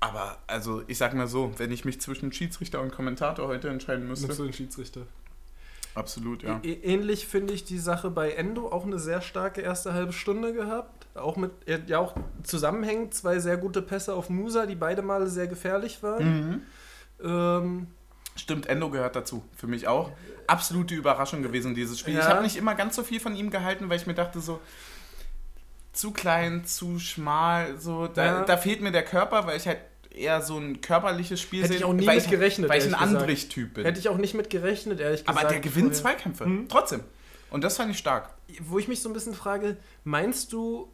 Aber, 0.00 0.36
also, 0.46 0.82
ich 0.86 0.98
sag 0.98 1.14
mal 1.14 1.26
so, 1.26 1.52
wenn 1.56 1.72
ich 1.72 1.84
mich 1.84 2.00
zwischen 2.00 2.30
Schiedsrichter 2.32 2.80
und 2.80 2.92
Kommentator 2.92 3.48
heute 3.48 3.68
entscheiden 3.68 4.06
Nimmst 4.06 4.22
du 4.22 4.26
müsste, 4.28 4.42
den 4.44 4.52
Schiedsrichter? 4.52 5.00
absolut, 5.94 6.42
ja. 6.42 6.56
Ä- 6.58 6.82
Ähnlich 6.82 7.26
finde 7.26 7.54
ich 7.54 7.64
die 7.64 7.78
Sache 7.78 8.10
bei 8.10 8.32
Endo 8.32 8.68
auch 8.70 8.84
eine 8.84 8.98
sehr 8.98 9.22
starke 9.22 9.62
erste 9.62 9.94
halbe 9.94 10.12
Stunde 10.12 10.52
gehabt. 10.52 11.06
Auch 11.14 11.36
mit, 11.38 11.50
ja 11.88 11.98
auch 11.98 12.14
zusammenhängend 12.42 13.14
zwei 13.14 13.38
sehr 13.38 13.56
gute 13.56 13.80
Pässe 13.80 14.14
auf 14.14 14.28
Musa, 14.28 14.66
die 14.66 14.74
beide 14.74 15.00
Male 15.00 15.26
sehr 15.28 15.46
gefährlich 15.46 16.02
waren. 16.02 16.60
Mhm. 17.20 17.26
Ähm, 17.26 17.86
Stimmt, 18.36 18.66
Endo 18.66 18.90
gehört 18.90 19.16
dazu. 19.16 19.42
Für 19.56 19.66
mich 19.66 19.88
auch. 19.88 20.10
Absolute 20.46 20.94
Überraschung 20.94 21.42
gewesen, 21.42 21.74
dieses 21.74 21.98
Spiel. 21.98 22.14
Ich 22.14 22.20
Ja. 22.20 22.28
habe 22.28 22.42
nicht 22.42 22.56
immer 22.56 22.74
ganz 22.74 22.94
so 22.96 23.02
viel 23.02 23.18
von 23.20 23.34
ihm 23.34 23.50
gehalten, 23.50 23.88
weil 23.88 23.96
ich 23.98 24.06
mir 24.06 24.14
dachte, 24.14 24.40
so 24.40 24.60
zu 25.92 26.12
klein, 26.12 26.64
zu 26.66 26.98
schmal, 26.98 27.78
so. 27.78 28.06
Da, 28.06 28.24
Ja. 28.24 28.44
da 28.44 28.56
fehlt 28.56 28.80
mir 28.82 28.92
der 28.92 29.04
Körper, 29.04 29.46
weil 29.46 29.56
ich 29.56 29.66
halt 29.66 29.78
eher 30.10 30.40
so 30.42 30.58
ein 30.58 30.80
körperliches 30.80 31.40
Spiel 31.40 31.62
Hätte 31.62 31.72
ich 31.74 31.78
sehe, 31.80 31.86
auch 31.86 31.92
nie 31.92 32.06
weil 32.06 32.16
mit 32.16 32.24
ich, 32.24 32.30
gerechnet, 32.30 32.70
Weil 32.70 32.78
ich 32.80 32.86
ein. 32.86 32.94
Andrich-Typ 32.94 33.74
bin. 33.74 33.84
hätte 33.84 33.98
ich 33.98 34.08
auch 34.08 34.16
nicht 34.18 34.34
mit 34.34 34.50
gerechnet, 34.50 35.00
ehrlich 35.00 35.24
gesagt. 35.24 35.38
Aber 35.38 35.48
der 35.48 35.60
gewinnt 35.60 35.94
vorher. 35.96 36.16
Zweikämpfe. 36.16 36.46
Mhm. 36.46 36.68
Trotzdem. 36.68 37.00
Und 37.50 37.64
das 37.64 37.76
fand 37.76 37.90
ich 37.90 37.98
stark. 37.98 38.30
Wo 38.60 38.78
ich 38.78 38.88
mich 38.88 39.00
so 39.02 39.08
ein 39.08 39.12
bisschen 39.12 39.34
frage, 39.34 39.76
meinst 40.04 40.52
du, 40.52 40.90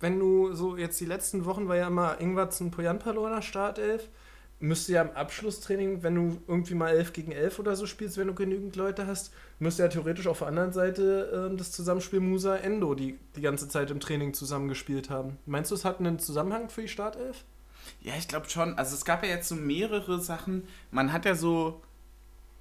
wenn 0.00 0.18
du 0.18 0.52
so 0.54 0.76
jetzt 0.76 1.00
die 1.00 1.06
letzten 1.06 1.44
Wochen 1.44 1.68
war 1.68 1.76
ja 1.76 1.86
immer 1.86 2.20
Ingwarzen 2.20 2.70
Poyanpalo 2.70 3.26
in 3.26 3.34
der 3.34 3.42
Startelf, 3.42 4.08
müsste 4.60 4.92
ja 4.92 5.02
im 5.02 5.10
Abschlusstraining, 5.10 6.02
wenn 6.02 6.14
du 6.14 6.40
irgendwie 6.48 6.74
mal 6.74 6.90
11 6.90 7.12
gegen 7.12 7.32
11 7.32 7.58
oder 7.58 7.76
so 7.76 7.86
spielst, 7.86 8.16
wenn 8.18 8.26
du 8.26 8.34
genügend 8.34 8.74
Leute 8.76 9.06
hast, 9.06 9.32
müsste 9.58 9.82
ja 9.82 9.88
theoretisch 9.88 10.26
auf 10.26 10.40
der 10.40 10.48
anderen 10.48 10.72
Seite 10.72 11.48
ähm, 11.50 11.56
das 11.56 11.70
Zusammenspiel 11.72 12.20
Musa 12.20 12.56
Endo, 12.56 12.94
die 12.94 13.18
die 13.36 13.40
ganze 13.40 13.68
Zeit 13.68 13.90
im 13.90 14.00
Training 14.00 14.34
zusammengespielt 14.34 15.10
haben. 15.10 15.38
Meinst 15.46 15.70
du, 15.70 15.74
es 15.74 15.84
hat 15.84 16.00
einen 16.00 16.18
Zusammenhang 16.18 16.70
für 16.70 16.82
die 16.82 16.88
Startelf? 16.88 17.44
Ja, 18.00 18.14
ich 18.18 18.28
glaube 18.28 18.48
schon. 18.50 18.76
Also 18.76 18.94
es 18.94 19.04
gab 19.04 19.22
ja 19.22 19.30
jetzt 19.30 19.48
so 19.48 19.54
mehrere 19.54 20.20
Sachen. 20.20 20.64
Man 20.90 21.12
hat 21.12 21.24
ja 21.24 21.34
so 21.34 21.80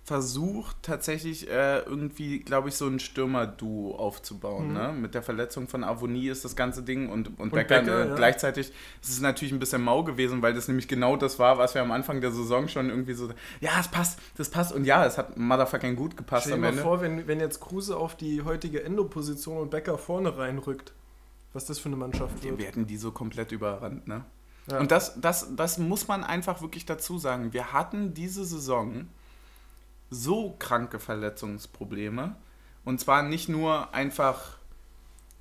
versucht, 0.07 0.77
tatsächlich 0.83 1.49
äh, 1.49 1.79
irgendwie, 1.79 2.39
glaube 2.39 2.69
ich, 2.69 2.75
so 2.75 2.87
ein 2.87 2.97
Stürmer-Duo 2.97 3.93
aufzubauen. 3.97 4.69
Mhm. 4.69 4.73
Ne? 4.73 4.93
Mit 4.93 5.13
der 5.13 5.21
Verletzung 5.21 5.67
von 5.67 5.83
Avonie 5.83 6.29
ist 6.29 6.45
das 6.45 6.55
ganze 6.55 6.81
Ding 6.81 7.09
und, 7.09 7.27
und, 7.27 7.39
Und 7.41 7.51
Becker, 7.51 7.81
Becker, 7.81 8.05
äh, 8.05 8.07
ja. 8.07 8.15
gleichzeitig. 8.15 8.71
Es 9.03 9.09
ist 9.09 9.21
natürlich 9.21 9.51
ein 9.51 9.59
bisschen 9.59 9.83
mau 9.83 10.05
gewesen, 10.05 10.41
weil 10.41 10.53
das 10.53 10.69
nämlich 10.69 10.87
genau 10.87 11.17
das 11.17 11.39
war, 11.39 11.57
was 11.57 11.75
wir 11.75 11.81
am 11.81 11.91
Anfang 11.91 12.21
der 12.21 12.31
Saison 12.31 12.69
schon 12.69 12.89
irgendwie 12.89 13.15
so, 13.15 13.27
ja, 13.59 13.71
es 13.81 13.89
passt, 13.89 14.17
das 14.37 14.49
passt. 14.49 14.71
Und 14.71 14.85
ja, 14.85 15.05
es 15.05 15.17
hat 15.17 15.35
motherfucking 15.35 15.97
gut 15.97 16.15
gepasst 16.15 16.45
Stell 16.45 16.55
dir 16.55 16.61
mal 16.61 16.69
Ende. 16.69 16.83
vor, 16.83 17.01
wenn, 17.01 17.27
wenn 17.27 17.41
jetzt 17.41 17.59
Kruse 17.59 17.97
auf 17.97 18.15
die 18.15 18.43
heutige 18.43 18.81
Endo-Position 18.85 19.57
und 19.57 19.71
Becker 19.71 19.97
vorne 19.97 20.37
reinrückt, 20.37 20.93
was 21.51 21.65
das 21.65 21.79
für 21.79 21.89
eine 21.89 21.97
Mannschaft 21.97 22.41
Wir, 22.41 22.51
wird. 22.51 22.59
wir 22.59 22.67
hätten 22.67 22.87
die 22.87 22.95
so 22.95 23.11
komplett 23.11 23.51
überrannt, 23.51 24.07
ne? 24.07 24.23
Ja. 24.71 24.79
Und 24.79 24.91
das, 24.91 25.19
das, 25.19 25.53
das 25.53 25.77
muss 25.77 26.07
man 26.07 26.23
einfach 26.23 26.61
wirklich 26.61 26.85
dazu 26.85 27.17
sagen. 27.17 27.51
Wir 27.51 27.73
hatten 27.73 28.13
diese 28.13 28.45
Saison 28.45 29.07
so 30.09 30.55
kranke 30.59 30.99
Verletzungsprobleme. 30.99 32.35
Und 32.85 32.99
zwar 32.99 33.23
nicht 33.23 33.49
nur 33.49 33.93
einfach 33.93 34.57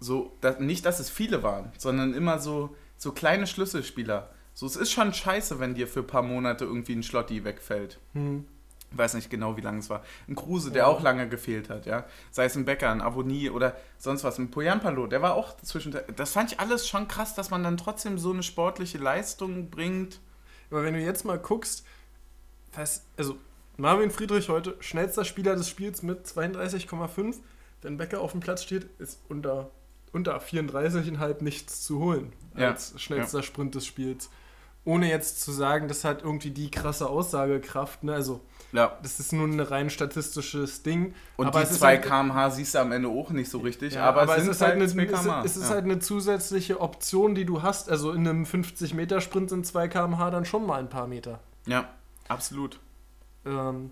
so, 0.01 0.37
dass, 0.41 0.59
nicht, 0.59 0.85
dass 0.85 1.01
es 1.01 1.09
viele 1.11 1.43
waren, 1.43 1.73
sondern 1.79 2.13
immer 2.15 2.39
so, 2.39 2.75
so 2.97 3.13
kleine 3.13 3.47
Schlüsselspieler. 3.47 4.31
So, 4.53 4.67
es 4.67 4.77
ist 4.77 4.91
schon 4.93 5.13
scheiße, 5.13 5.59
wenn 5.61 5.75
dir 5.75 5.87
für 5.87 6.01
ein 6.01 6.07
paar 6.07 6.23
Monate 6.23 6.65
irgendwie 6.65 6.95
ein 6.95 7.03
Schlotti 7.03 7.45
wegfällt. 7.45 7.99
Hm. 8.15 8.47
Ich 8.91 8.99
weiß 8.99 9.15
nicht 9.15 9.31
genau, 9.31 9.57
wie 9.57 9.61
lange 9.61 9.81
es 9.81 9.91
war. 9.91 10.03
Ein 10.29 10.37
Kruse, 10.37 10.71
der 10.71 10.85
Ja. 10.85 10.89
auch 10.89 11.03
lange 11.03 11.29
gefehlt 11.29 11.69
hat, 11.71 11.87
ja. 11.87 12.05
Sei 12.31 12.45
es 12.47 12.57
ein 12.57 12.65
Becker, 12.65 12.91
ein 12.91 13.03
Avonie 13.03 13.51
oder 13.51 13.77
sonst 13.99 14.25
was. 14.25 14.39
Ein 14.39 14.51
Poyanpalo, 14.51 15.07
der 15.09 15.23
war 15.23 15.35
auch 15.35 15.57
zwischen. 15.59 15.95
Das 16.15 16.31
fand 16.33 16.53
ich 16.53 16.61
alles 16.61 16.89
schon 16.89 17.09
krass, 17.09 17.35
dass 17.35 17.51
man 17.51 17.63
dann 17.65 17.77
trotzdem 17.77 18.17
so 18.19 18.33
eine 18.33 18.43
sportliche 18.43 18.99
Leistung 18.99 19.71
bringt. 19.71 20.21
Aber 20.71 20.85
wenn 20.85 20.95
du 20.95 21.01
jetzt 21.01 21.25
mal 21.25 21.39
guckst, 21.39 21.85
was, 22.75 23.05
also 23.17 23.37
Marvin 23.77 24.11
Friedrich 24.11 24.49
heute 24.49 24.75
schnellster 24.81 25.25
Spieler 25.25 25.55
des 25.57 25.69
Spiels 25.69 26.03
mit 26.03 26.27
32,5. 26.27 27.37
Wenn 27.83 27.97
Becker 27.99 28.21
auf 28.21 28.33
dem 28.33 28.41
Platz 28.41 28.63
steht, 28.63 28.89
ist 28.99 29.21
unter, 29.29 29.71
unter 30.13 30.39
34,5 30.39 31.43
nichts 31.43 31.83
zu 31.85 31.99
holen 32.01 32.33
Ja, 32.57 32.69
als 32.71 32.95
schnellster 33.01 33.43
Sprint 33.43 33.75
des 33.75 33.87
Spiels. 33.87 34.31
Ohne 34.85 35.11
jetzt 35.11 35.43
zu 35.43 35.51
sagen, 35.53 35.89
das 35.89 36.05
hat 36.05 36.23
irgendwie 36.23 36.51
die 36.51 36.71
krasse 36.71 37.09
Aussagekraft. 37.09 38.05
Ne? 38.05 38.15
Also, 38.15 38.41
Ja. 38.73 38.97
das 39.03 39.19
ist 39.21 39.33
nur 39.33 39.47
ein 39.47 39.59
rein 39.61 39.91
statistisches 39.91 40.85
Ding. 40.85 41.13
Und 41.37 41.49
Aber 41.49 41.59
die 41.59 41.65
es 41.67 41.73
ist 41.73 41.81
2 41.81 41.87
halt- 41.99 42.03
km/h 42.05 42.51
siehst 42.51 42.75
du 42.77 42.79
am 42.79 42.93
Ende 42.93 43.09
auch 43.09 43.31
nicht 43.31 43.51
so 43.51 43.59
richtig. 43.59 43.95
Ja, 43.95 44.05
aber, 44.05 44.23
aber, 44.23 44.39
es, 44.39 44.47
ist 44.47 44.61
halt 44.61 44.75
eine, 44.75 44.87
2 44.87 45.03
es 45.43 45.51
es 45.51 45.57
ist 45.57 45.65
ja. 45.65 45.75
halt 45.75 45.85
eine 45.85 45.99
zusätzliche 45.99 46.81
Option, 46.81 47.35
die 47.35 47.45
du 47.45 47.63
hast. 47.63 47.91
Also 47.91 48.13
in 48.13 48.27
einem 48.29 48.45
50-Meter-Sprint 48.45 49.51
sind 49.51 49.67
2 49.67 49.89
km/h 49.89 50.31
dann 50.31 50.45
schon 50.45 50.65
mal 50.65 50.79
ein 50.79 50.89
paar 50.89 51.09
Meter. 51.09 51.41
ja, 51.67 51.89
absolut. 52.29 52.79
Ähm, 53.47 53.91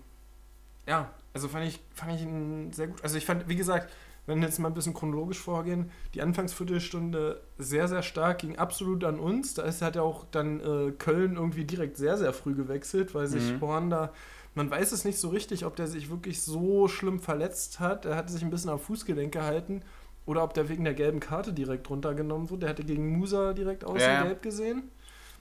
ja, 0.87 1.09
also 1.33 1.47
fand 1.47 1.65
ich, 1.65 1.79
fand 1.93 2.13
ich 2.13 2.21
ihn 2.21 2.71
sehr 2.73 2.87
gut. 2.87 3.03
Also 3.03 3.17
ich 3.17 3.25
fand, 3.25 3.47
wie 3.49 3.55
gesagt, 3.55 3.91
wenn 4.27 4.39
wir 4.39 4.47
jetzt 4.47 4.59
mal 4.59 4.69
ein 4.69 4.73
bisschen 4.73 4.93
chronologisch 4.93 5.39
vorgehen, 5.39 5.91
die 6.13 6.21
Anfangsviertelstunde 6.21 7.41
sehr, 7.57 7.87
sehr 7.87 8.01
stark, 8.03 8.39
ging 8.39 8.57
absolut 8.57 9.03
an 9.03 9.19
uns. 9.19 9.53
Da 9.53 9.63
ist 9.63 9.81
hat 9.81 9.95
ja 9.95 10.01
auch 10.01 10.25
dann 10.31 10.59
äh, 10.59 10.91
Köln 10.91 11.35
irgendwie 11.35 11.65
direkt 11.65 11.97
sehr, 11.97 12.17
sehr 12.17 12.33
früh 12.33 12.55
gewechselt, 12.55 13.13
weil 13.15 13.27
sich 13.27 13.53
Mhm. 13.53 13.61
Horn 13.61 13.89
da, 13.89 14.11
man 14.55 14.69
weiß 14.71 14.91
es 14.93 15.05
nicht 15.05 15.19
so 15.19 15.29
richtig, 15.29 15.65
ob 15.65 15.75
der 15.75 15.87
sich 15.87 16.09
wirklich 16.09 16.41
so 16.41 16.87
schlimm 16.87 17.19
verletzt 17.19 17.79
hat. 17.79 18.05
Er 18.05 18.15
hatte 18.15 18.31
sich 18.31 18.41
ein 18.43 18.49
bisschen 18.49 18.69
am 18.69 18.79
Fußgelenk 18.79 19.31
gehalten. 19.33 19.81
Oder 20.27 20.43
ob 20.43 20.55
der 20.55 20.69
wegen 20.69 20.83
der 20.83 20.95
gelben 20.95 21.19
Karte 21.19 21.53
direkt 21.53 21.87
runtergenommen 21.87 22.49
wurde. 22.49 22.61
Der 22.61 22.69
hatte 22.69 22.83
gegen 22.83 23.15
Musa 23.19 23.53
direkt 23.53 23.83
außer 23.85 23.99
Ja, 24.07 24.13
ja. 24.13 24.23
gelb 24.23 24.41
gesehen. 24.41 24.89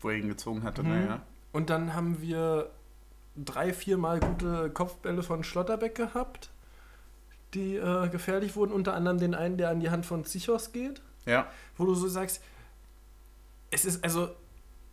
Wo 0.01 0.11
er 0.11 0.17
ihn 0.17 0.29
gezogen 0.29 0.63
hatte, 0.63 0.83
Mhm. 0.83 0.89
naja. 0.91 1.23
Und 1.53 1.71
dann 1.71 1.95
haben 1.95 2.21
wir 2.21 2.71
drei, 3.37 3.73
viermal 3.73 4.21
gute 4.21 4.71
Kopfbälle 4.71 5.23
von 5.23 5.43
Schlotterbeck 5.45 5.95
gehabt, 5.95 6.51
die 7.55 7.77
äh, 7.77 8.09
gefährlich 8.09 8.57
wurden. 8.57 8.73
Unter 8.73 8.95
anderem 8.95 9.19
den 9.19 9.35
einen, 9.35 9.57
der 9.59 9.71
an 9.71 9.81
die 9.81 9.91
Hand 9.91 10.07
von 10.07 10.25
Zichos 10.25 10.73
geht, 10.73 11.01
Ja. 11.27 11.47
wo 11.77 11.85
du 11.87 11.95
so 11.95 12.09
sagst, 12.09 12.43
es 13.71 13.85
ist 13.85 14.05
also, 14.05 14.29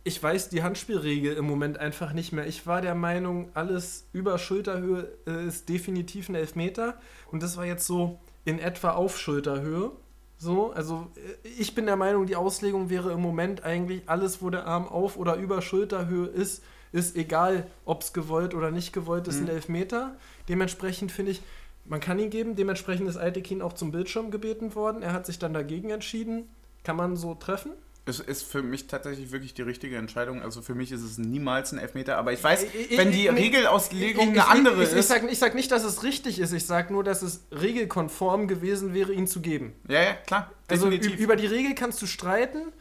ich 0.04 0.20
weiß 0.20 0.48
die 0.48 0.62
Handspielregel 0.62 1.34
im 1.36 1.44
Moment 1.46 1.78
einfach 1.78 2.12
nicht 2.12 2.32
mehr. 2.32 2.46
Ich 2.46 2.66
war 2.66 2.80
der 2.82 2.94
Meinung, 2.96 3.50
alles 3.54 4.08
über 4.12 4.38
Schulterhöhe 4.38 5.08
äh, 5.26 5.46
ist 5.46 5.68
definitiv 5.68 6.28
ein 6.28 6.34
Elfmeter. 6.34 6.98
Und 7.30 7.42
das 7.42 7.56
war 7.56 7.64
jetzt 7.64 7.86
so 7.86 8.18
in 8.44 8.58
etwa 8.58 8.90
auf 8.90 9.18
Schulterhöhe. 9.18 9.92
So, 10.38 10.72
also 10.72 11.06
äh, 11.44 11.48
ich 11.48 11.76
bin 11.76 11.86
der 11.86 11.94
Meinung, 11.94 12.26
die 12.26 12.34
Auslegung 12.34 12.90
wäre 12.90 13.12
im 13.12 13.20
Moment 13.20 13.62
eigentlich 13.62 14.02
alles, 14.08 14.42
wo 14.42 14.50
der 14.50 14.66
Arm 14.66 14.88
auf 14.88 15.16
oder 15.16 15.36
über 15.36 15.62
Schulterhöhe 15.62 16.26
ist, 16.26 16.64
ist 16.92 17.16
egal, 17.16 17.66
ob 17.84 18.02
es 18.02 18.12
gewollt 18.12 18.54
oder 18.54 18.70
nicht 18.70 18.92
gewollt 18.92 19.26
ist, 19.28 19.40
Mhm. 19.40 19.46
ein 19.46 19.54
Elfmeter. 19.56 20.16
Dementsprechend 20.48 21.10
finde 21.10 21.32
ich, 21.32 21.42
man 21.84 22.00
kann 22.00 22.18
ihn 22.18 22.30
geben. 22.30 22.54
Dementsprechend 22.54 23.08
ist 23.08 23.16
Altekin 23.16 23.62
auch 23.62 23.72
zum 23.72 23.90
Bildschirm 23.90 24.30
gebeten 24.30 24.74
worden. 24.74 25.02
Er 25.02 25.12
hat 25.12 25.26
sich 25.26 25.38
dann 25.38 25.52
dagegen 25.54 25.90
entschieden. 25.90 26.48
Kann 26.84 26.96
man 26.96 27.16
so 27.16 27.34
treffen? 27.34 27.72
Es 28.04 28.18
ist 28.18 28.42
für 28.42 28.62
mich 28.62 28.88
tatsächlich 28.88 29.30
wirklich 29.30 29.54
die 29.54 29.62
richtige 29.62 29.96
Entscheidung. 29.96 30.42
Also 30.42 30.60
für 30.60 30.74
mich 30.74 30.90
ist 30.90 31.02
es 31.02 31.18
niemals 31.18 31.70
ein 31.72 31.78
Elfmeter. 31.78 32.18
Aber 32.18 32.32
ich 32.32 32.42
weiß, 32.42 32.64
Ich- 32.64 32.98
wenn 32.98 33.12
die 33.12 33.26
ich- 33.26 33.32
Regelauslegung 33.32 34.24
Ich- 34.32 34.40
eine 34.42 34.48
andere 34.48 34.74
ich, 34.82 34.88
ich, 34.88 34.92
ich 34.94 34.98
ist. 34.98 35.08
sage 35.08 35.34
sag 35.36 35.54
nicht, 35.54 35.70
dass 35.70 35.84
es 35.84 36.02
richtig 36.02 36.40
ist. 36.40 36.52
Ich 36.52 36.66
sage 36.66 36.92
nur, 36.92 37.04
dass 37.04 37.22
es 37.22 37.44
regelkonform 37.52 38.48
gewesen 38.48 38.92
wäre, 38.92 39.12
ihn 39.12 39.28
zu 39.28 39.40
geben. 39.40 39.72
Ja, 39.88 40.02
ja, 40.02 40.12
klar. 40.14 40.50
Also 40.68 40.90
Definitiv. 40.90 41.20
ü- 41.20 41.22
über 41.22 41.36
die 41.36 41.46
Regel 41.46 41.74
kannst 41.76 42.02
du 42.02 42.06
streiten, 42.06 42.72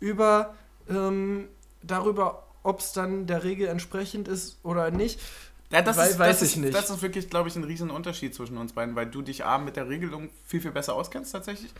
über 0.00 0.54
ähm, 0.90 1.48
darüber, 1.82 2.42
ob 2.64 2.80
es 2.80 2.92
dann 2.92 3.26
der 3.28 3.44
Regel 3.44 3.68
entsprechend 3.68 4.26
ist 4.26 4.58
oder 4.64 4.90
nicht. 4.90 5.20
Ja, 5.70 5.82
das 5.82 5.96
Wei- 5.96 6.08
ist, 6.08 6.18
weiß 6.18 6.40
das 6.40 6.48
ich 6.48 6.56
ist, 6.56 6.62
nicht. 6.62 6.74
Das 6.74 6.90
ist 6.90 7.00
wirklich, 7.02 7.30
glaube 7.30 7.48
ich, 7.48 7.54
ein 7.56 7.64
riesen 7.64 7.90
Unterschied 7.90 8.34
zwischen 8.34 8.56
uns 8.58 8.72
beiden, 8.72 8.96
weil 8.96 9.06
du 9.06 9.22
dich 9.22 9.44
A 9.44 9.58
mit 9.58 9.76
der 9.76 9.88
Regelung 9.88 10.28
viel, 10.44 10.60
viel 10.60 10.70
besser 10.72 10.94
auskennst 10.94 11.30
tatsächlich. 11.32 11.70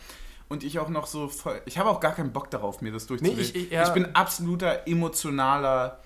Und 0.47 0.63
ich 0.63 0.77
auch 0.79 0.89
noch 0.89 1.07
so 1.07 1.27
voll. 1.27 1.59
Ich 1.65 1.77
habe 1.77 1.89
auch 1.89 1.99
gar 1.99 2.13
keinen 2.13 2.31
Bock 2.31 2.51
darauf, 2.51 2.81
mir 2.81 2.91
das 2.91 3.07
durchzulesen. 3.07 3.41
ich- 3.41 3.55
ich- 3.55 3.71
ja. 3.71 3.89
bin 3.89 4.15
absoluter 4.15 4.87
emotionaler 4.87 5.99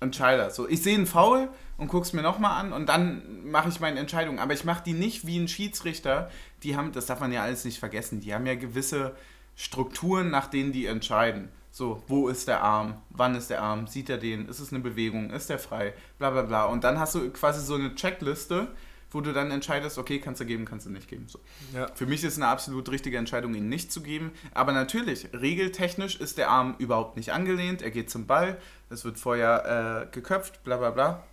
Entscheider. 0.00 0.50
So, 0.50 0.68
ich 0.68 0.82
sehe 0.82 0.96
einen 0.96 1.06
Foul 1.06 1.48
und 1.78 1.88
gucke 1.88 2.04
es 2.06 2.12
mir 2.12 2.22
nochmal 2.22 2.60
an 2.60 2.72
und 2.72 2.88
dann 2.88 3.48
mache 3.50 3.68
ich 3.68 3.78
meine 3.80 4.00
Entscheidung. 4.00 4.38
Aber 4.40 4.52
ich 4.52 4.64
mache 4.64 4.82
die 4.84 4.92
nicht 4.94 5.26
wie 5.26 5.38
ein 5.38 5.48
Schiedsrichter. 5.48 6.30
Die 6.62 6.76
haben, 6.76 6.92
das 6.92 7.06
darf 7.06 7.20
man 7.20 7.32
ja 7.32 7.42
alles 7.42 7.64
nicht 7.64 7.78
vergessen, 7.78 8.20
die 8.20 8.34
haben 8.34 8.46
ja 8.46 8.54
gewisse 8.56 9.14
Strukturen, 9.56 10.30
nach 10.30 10.48
denen 10.48 10.72
die 10.72 10.86
entscheiden. 10.86 11.48
So, 11.76 12.00
wo 12.06 12.28
ist 12.28 12.46
der 12.46 12.62
Arm? 12.62 12.94
Wann 13.10 13.34
ist 13.34 13.50
der 13.50 13.60
Arm? 13.60 13.88
Sieht 13.88 14.08
er 14.08 14.16
den? 14.16 14.48
Ist 14.48 14.60
es 14.60 14.72
eine 14.72 14.78
Bewegung? 14.80 15.30
Ist 15.30 15.50
der 15.50 15.58
frei? 15.58 15.92
Bla 16.18 16.30
bla 16.30 16.42
bla. 16.42 16.66
Und 16.66 16.84
dann 16.84 17.00
hast 17.00 17.16
du 17.16 17.28
quasi 17.30 17.60
so 17.66 17.74
eine 17.74 17.96
Checkliste, 17.96 18.68
wo 19.10 19.20
du 19.20 19.32
dann 19.32 19.50
entscheidest, 19.50 19.98
okay, 19.98 20.20
kannst 20.20 20.40
du 20.40 20.44
geben, 20.44 20.66
kannst 20.66 20.86
du 20.86 20.90
nicht 20.90 21.08
geben. 21.08 21.26
So. 21.26 21.40
Ja. 21.74 21.88
Für 21.92 22.06
mich 22.06 22.22
ist 22.22 22.36
eine 22.36 22.46
absolut 22.46 22.88
richtige 22.92 23.18
Entscheidung, 23.18 23.56
ihn 23.56 23.68
nicht 23.68 23.90
zu 23.90 24.02
geben. 24.04 24.30
Aber 24.54 24.70
natürlich, 24.70 25.30
regeltechnisch 25.32 26.20
ist 26.20 26.38
der 26.38 26.48
Arm 26.48 26.76
überhaupt 26.78 27.16
nicht 27.16 27.32
angelehnt. 27.32 27.82
Er 27.82 27.90
geht 27.90 28.08
zum 28.08 28.28
Ball, 28.28 28.56
es 28.88 29.04
wird 29.04 29.18
vorher 29.18 30.06
äh, 30.10 30.14
geköpft, 30.14 30.62
bla 30.62 30.76
bla 30.76 30.90
bla. 30.92 31.24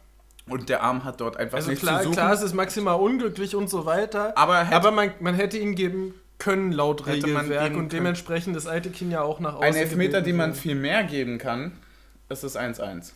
Und 0.47 0.69
der 0.69 0.81
Arm 0.81 1.03
hat 1.03 1.21
dort 1.21 1.37
einfach 1.37 1.57
Also 1.57 1.69
nichts 1.69 1.85
klar, 1.85 1.99
zu 1.99 2.05
suchen. 2.05 2.15
klar, 2.15 2.33
es 2.33 2.41
ist 2.41 2.55
maximal 2.55 2.99
unglücklich 2.99 3.55
und 3.55 3.69
so 3.69 3.85
weiter. 3.85 4.35
aber 4.35 4.67
Aber 4.71 4.89
man, 4.89 5.11
man 5.19 5.35
hätte 5.35 5.59
ihn 5.59 5.75
geben 5.75 6.15
können 6.41 6.71
laut 6.71 7.05
Hätte 7.05 7.27
Regelwerk 7.27 7.75
und 7.75 7.93
dementsprechend 7.93 8.55
ist 8.57 8.65
Aitekin 8.67 9.11
ja 9.11 9.21
auch 9.21 9.39
nach 9.39 9.53
außen 9.53 9.63
ein 9.67 9.75
Elfmeter, 9.75 10.21
den 10.21 10.37
man 10.37 10.55
viel 10.55 10.73
mehr 10.73 11.03
geben 11.03 11.37
kann, 11.37 11.71
ist 12.29 12.43
das 12.43 12.55
1-1. 12.57 13.13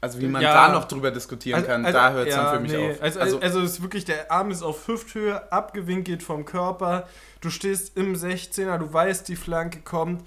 Also 0.00 0.20
wie 0.20 0.26
man 0.26 0.42
Ja. 0.42 0.52
da 0.66 0.72
noch 0.72 0.84
drüber 0.86 1.12
diskutieren 1.12 1.56
Also- 1.60 1.68
kann, 1.68 1.86
also- 1.86 1.98
da 1.98 2.10
hört 2.12 2.28
es 2.28 2.34
ja, 2.34 2.44
dann 2.44 2.54
für 2.56 2.60
mich 2.62 2.72
nee. 2.72 2.90
auf. 2.90 3.02
Also, 3.02 3.20
also, 3.20 3.40
also 3.40 3.60
ist 3.62 3.80
wirklich, 3.80 4.04
der 4.04 4.32
Arm 4.32 4.50
ist 4.50 4.62
auf 4.62 4.88
Hüfthöhe, 4.88 5.52
abgewinkelt 5.52 6.22
vom 6.24 6.44
Körper. 6.44 7.06
Du 7.40 7.50
stehst 7.50 7.96
im 7.96 8.16
16er, 8.16 8.76
du 8.78 8.92
weißt, 8.92 9.28
die 9.28 9.36
Flanke 9.36 9.78
kommt. 9.80 10.22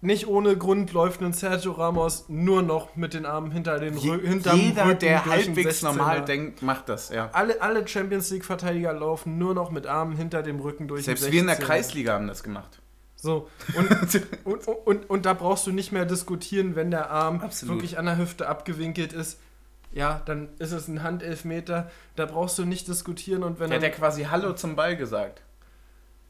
Nicht 0.00 0.28
ohne 0.28 0.56
Grund 0.56 0.92
läuft 0.92 1.20
ein 1.22 1.32
Sergio 1.32 1.72
Ramos 1.72 2.26
nur 2.28 2.62
noch 2.62 2.94
mit 2.94 3.14
den 3.14 3.26
Armen 3.26 3.50
hinter 3.50 3.80
den 3.80 3.96
Je- 3.96 4.20
hinterm 4.20 4.56
Jeder, 4.58 4.84
Rücken 4.86 4.98
der 5.00 5.24
halbwegs 5.26 5.82
16er. 5.82 5.84
normal 5.86 6.24
denkt, 6.24 6.62
macht 6.62 6.88
das, 6.88 7.08
ja. 7.08 7.30
Alle, 7.32 7.60
alle 7.60 7.86
Champions 7.86 8.30
League-Verteidiger 8.30 8.92
laufen 8.92 9.38
nur 9.38 9.54
noch 9.54 9.72
mit 9.72 9.88
Armen 9.88 10.16
hinter 10.16 10.44
dem 10.44 10.60
Rücken 10.60 10.86
durch 10.86 11.04
Selbst 11.04 11.24
den 11.24 11.30
16er. 11.30 11.32
wir 11.32 11.40
in 11.40 11.46
der 11.48 11.56
Kreisliga 11.56 12.12
haben 12.12 12.28
das 12.28 12.44
gemacht. 12.44 12.80
So, 13.16 13.48
und, 13.74 13.88
und, 14.44 14.68
und, 14.68 15.10
und 15.10 15.26
da 15.26 15.34
brauchst 15.34 15.66
du 15.66 15.72
nicht 15.72 15.90
mehr 15.90 16.04
diskutieren, 16.04 16.76
wenn 16.76 16.92
der 16.92 17.10
Arm 17.10 17.40
Absolut. 17.40 17.76
wirklich 17.76 17.98
an 17.98 18.04
der 18.06 18.18
Hüfte 18.18 18.48
abgewinkelt 18.48 19.12
ist. 19.12 19.40
Ja, 19.90 20.22
dann 20.26 20.50
ist 20.60 20.70
es 20.70 20.86
ein 20.86 21.02
Handelfmeter. 21.02 21.90
Da 22.14 22.26
brauchst 22.26 22.56
du 22.58 22.64
nicht 22.64 22.86
diskutieren 22.86 23.42
und 23.42 23.58
wenn 23.58 23.70
Der 23.70 23.78
hat 23.78 23.82
ja 23.82 23.90
quasi 23.90 24.24
Hallo 24.24 24.52
zum 24.52 24.76
Ball 24.76 24.96
gesagt. 24.96 25.42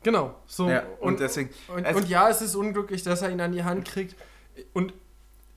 Genau, 0.09 0.35
so. 0.47 0.71
Ja, 0.71 0.85
und, 1.01 1.09
und, 1.09 1.21
deswegen. 1.21 1.51
und, 1.69 1.85
also- 1.85 2.01
und 2.01 2.09
ja, 2.09 2.31
es 2.31 2.41
ist 2.41 2.55
unglücklich, 2.55 3.03
dass 3.03 3.21
er 3.21 3.31
ihn 3.31 3.43
an 3.43 3.53
die 3.53 3.63
Hand 3.63 3.85
kriegt. 3.85 4.17
Und 4.73 4.95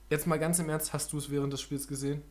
jetzt 0.09 0.27
mal 0.27 0.37
ganz 0.37 0.59
im 0.59 0.67
Ernst, 0.67 0.91
hast 0.91 1.13
du 1.13 1.17
es 1.19 1.31
während 1.31 1.53
des 1.53 1.61
Spiels 1.61 1.87
gesehen? 1.87 2.21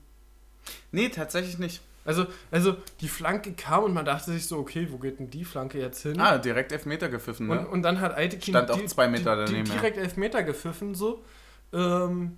Nee, 0.92 1.08
tatsächlich 1.08 1.58
nicht. 1.58 1.80
Also, 2.04 2.26
also 2.50 2.76
die 3.00 3.08
Flanke 3.08 3.54
kam 3.54 3.84
und 3.84 3.94
man 3.94 4.04
dachte 4.04 4.32
sich 4.32 4.46
so, 4.46 4.58
okay, 4.58 4.88
wo 4.90 4.98
geht 4.98 5.18
denn 5.18 5.30
die 5.30 5.46
Flanke 5.46 5.78
jetzt 5.78 6.02
hin? 6.02 6.20
Ah, 6.20 6.36
direkt 6.36 6.72
Elfmeter 6.72 7.08
gepfiffen, 7.08 7.46
ne? 7.46 7.60
Und, 7.60 7.66
und 7.68 7.82
dann 7.82 8.00
hat 8.02 8.14
Aitekin 8.14 8.52
Stand 8.52 8.70
auch 8.70 8.84
zwei 8.84 9.08
Meter 9.08 9.34
die, 9.34 9.52
daneben, 9.52 9.64
die 9.64 9.70
ja. 9.70 9.76
direkt 9.78 9.96
Elfmeter 9.96 10.42
gepfiffen, 10.42 10.94
so. 10.94 11.24
Ähm, 11.72 12.36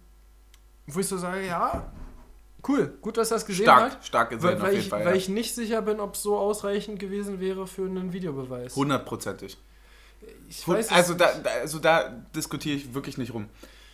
wo 0.87 1.01
ich 1.01 1.09
so 1.09 1.17
sage, 1.17 1.45
ja, 1.45 1.91
cool, 2.69 2.97
gut, 3.01 3.17
dass 3.17 3.33
es 3.33 3.45
gesehen 3.45 3.65
stark, 3.65 3.93
hat. 3.95 4.07
stark 4.07 4.31
gesehen 4.31 4.45
Weil, 4.45 4.57
auf 4.57 4.63
weil, 4.63 4.71
jeden 4.75 4.83
ich, 4.85 4.89
Fall. 4.91 5.05
weil 5.05 5.15
ja. 5.15 5.19
ich 5.19 5.29
nicht 5.29 5.57
sicher 5.57 5.83
bin, 5.83 5.99
ob 5.99 6.15
es 6.15 6.23
so 6.23 6.39
ausreichend 6.39 7.01
gewesen 7.01 7.41
wäre 7.41 7.67
für 7.67 7.85
einen 7.87 8.13
Videobeweis. 8.13 8.77
Hundertprozentig. 8.77 9.59
Ich 10.49 10.67
Hund- 10.67 10.79
weiß 10.79 10.93
Also 10.93 11.15
da, 11.15 11.33
da, 11.43 11.51
also 11.61 11.79
da 11.79 12.09
diskutiere 12.35 12.77
ich 12.77 12.95
wirklich 12.95 13.19
nicht 13.19 13.33
rum. 13.35 13.49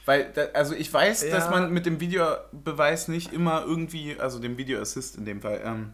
Weil, 0.06 0.30
da, 0.32 0.46
also 0.54 0.74
ich 0.74 0.92
weiß, 0.92 1.24
Ja. 1.24 1.30
dass 1.36 1.50
man 1.50 1.70
mit 1.72 1.84
dem 1.86 2.00
Videobeweis 2.00 3.08
nicht 3.08 3.32
immer 3.32 3.62
irgendwie, 3.66 4.16
also 4.18 4.38
dem 4.38 4.56
Videoassist 4.56 5.16
in 5.16 5.24
dem 5.24 5.40
Fall, 5.42 5.60
ähm, 5.64 5.92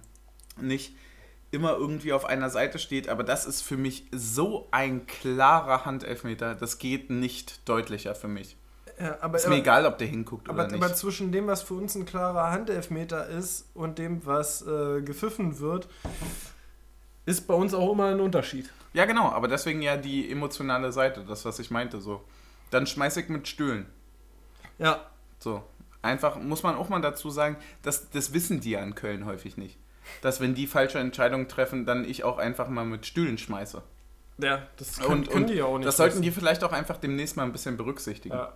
nicht 0.60 0.94
immer 1.50 1.72
irgendwie 1.76 2.12
auf 2.12 2.24
einer 2.24 2.50
Seite 2.50 2.78
steht, 2.78 3.08
aber 3.08 3.22
das 3.24 3.44
ist 3.46 3.62
für 3.62 3.76
mich 3.76 4.06
so 4.12 4.66
ein 4.72 5.06
klarer 5.06 5.84
Handelfmeter, 5.84 6.54
das 6.54 6.78
geht 6.78 7.10
nicht 7.10 7.68
deutlicher 7.68 8.14
für 8.14 8.28
mich. 8.28 8.56
Ja, 9.00 9.18
aber, 9.20 9.36
Ist 9.38 9.44
mir 9.46 9.54
aber, 9.54 9.60
egal, 9.60 9.86
ob 9.86 9.98
der 9.98 10.06
hinguckt 10.06 10.48
aber, 10.48 10.64
oder 10.64 10.72
nicht. 10.72 10.82
aber 10.82 10.94
zwischen 10.94 11.32
dem, 11.32 11.46
was 11.48 11.62
für 11.62 11.74
uns 11.74 11.94
ein 11.96 12.06
klarer 12.06 12.50
Handelfmeter 12.52 13.28
ist 13.28 13.66
und 13.74 13.98
dem, 13.98 14.24
was 14.24 14.62
äh, 14.62 15.02
gepfiffen 15.02 15.58
wird, 15.58 15.88
ist 17.26 17.46
bei 17.46 17.54
uns 17.54 17.74
auch 17.74 17.92
immer 17.92 18.06
ein 18.06 18.20
Unterschied. 18.20 18.70
Ja, 18.92 19.04
genau, 19.06 19.28
aber 19.30 19.48
deswegen 19.48 19.82
ja 19.82 19.96
die 19.96 20.30
emotionale 20.30 20.92
Seite, 20.92 21.24
das, 21.26 21.44
was 21.44 21.58
ich 21.58 21.70
meinte, 21.70 22.00
so. 22.00 22.22
Dann 22.70 22.87
schmeiß 22.87 23.16
ich 23.18 23.28
mit 23.28 23.48
Stühlen. 23.48 23.87
Ja, 24.78 25.06
So. 25.38 25.62
Einfach, 26.02 26.37
muss 26.37 26.62
man 26.62 26.74
auch 26.76 26.90
mal 26.90 27.00
dazu 27.00 27.30
sagen, 27.30 27.56
das, 27.80 28.10
das 28.10 28.34
wissen 28.34 28.60
die 28.60 28.72
ja 28.72 28.82
in 28.82 28.94
Köln 28.94 29.24
häufig 29.24 29.56
nicht. 29.56 29.78
Dass, 30.20 30.38
wenn 30.38 30.54
die 30.54 30.66
falsche 30.66 30.98
Entscheidungen 30.98 31.48
treffen, 31.48 31.87
dann 31.87 32.04
ich 32.04 32.24
auch 32.24 32.37
einfach 32.37 32.68
mal 32.68 32.84
mit 32.84 33.06
Stühlen 33.06 33.38
schmeiße. 33.38 33.82
ja 34.37 34.66
das 34.76 34.98
können, 34.98 35.20
Und, 35.22 35.30
können 35.30 35.46
die 35.46 35.54
ja 35.54 35.64
auch 35.64 35.78
nicht. 35.78 35.87
das 35.88 35.96
sollten 35.96 36.16
wissen. 36.16 36.22
die 36.22 36.30
vielleicht 36.30 36.62
auch 36.62 36.72
einfach 36.72 36.98
demnächst 36.98 37.38
mal 37.38 37.44
ein 37.44 37.52
bisschen 37.52 37.78
berücksichtigen. 37.78 38.34
Ja. 38.34 38.52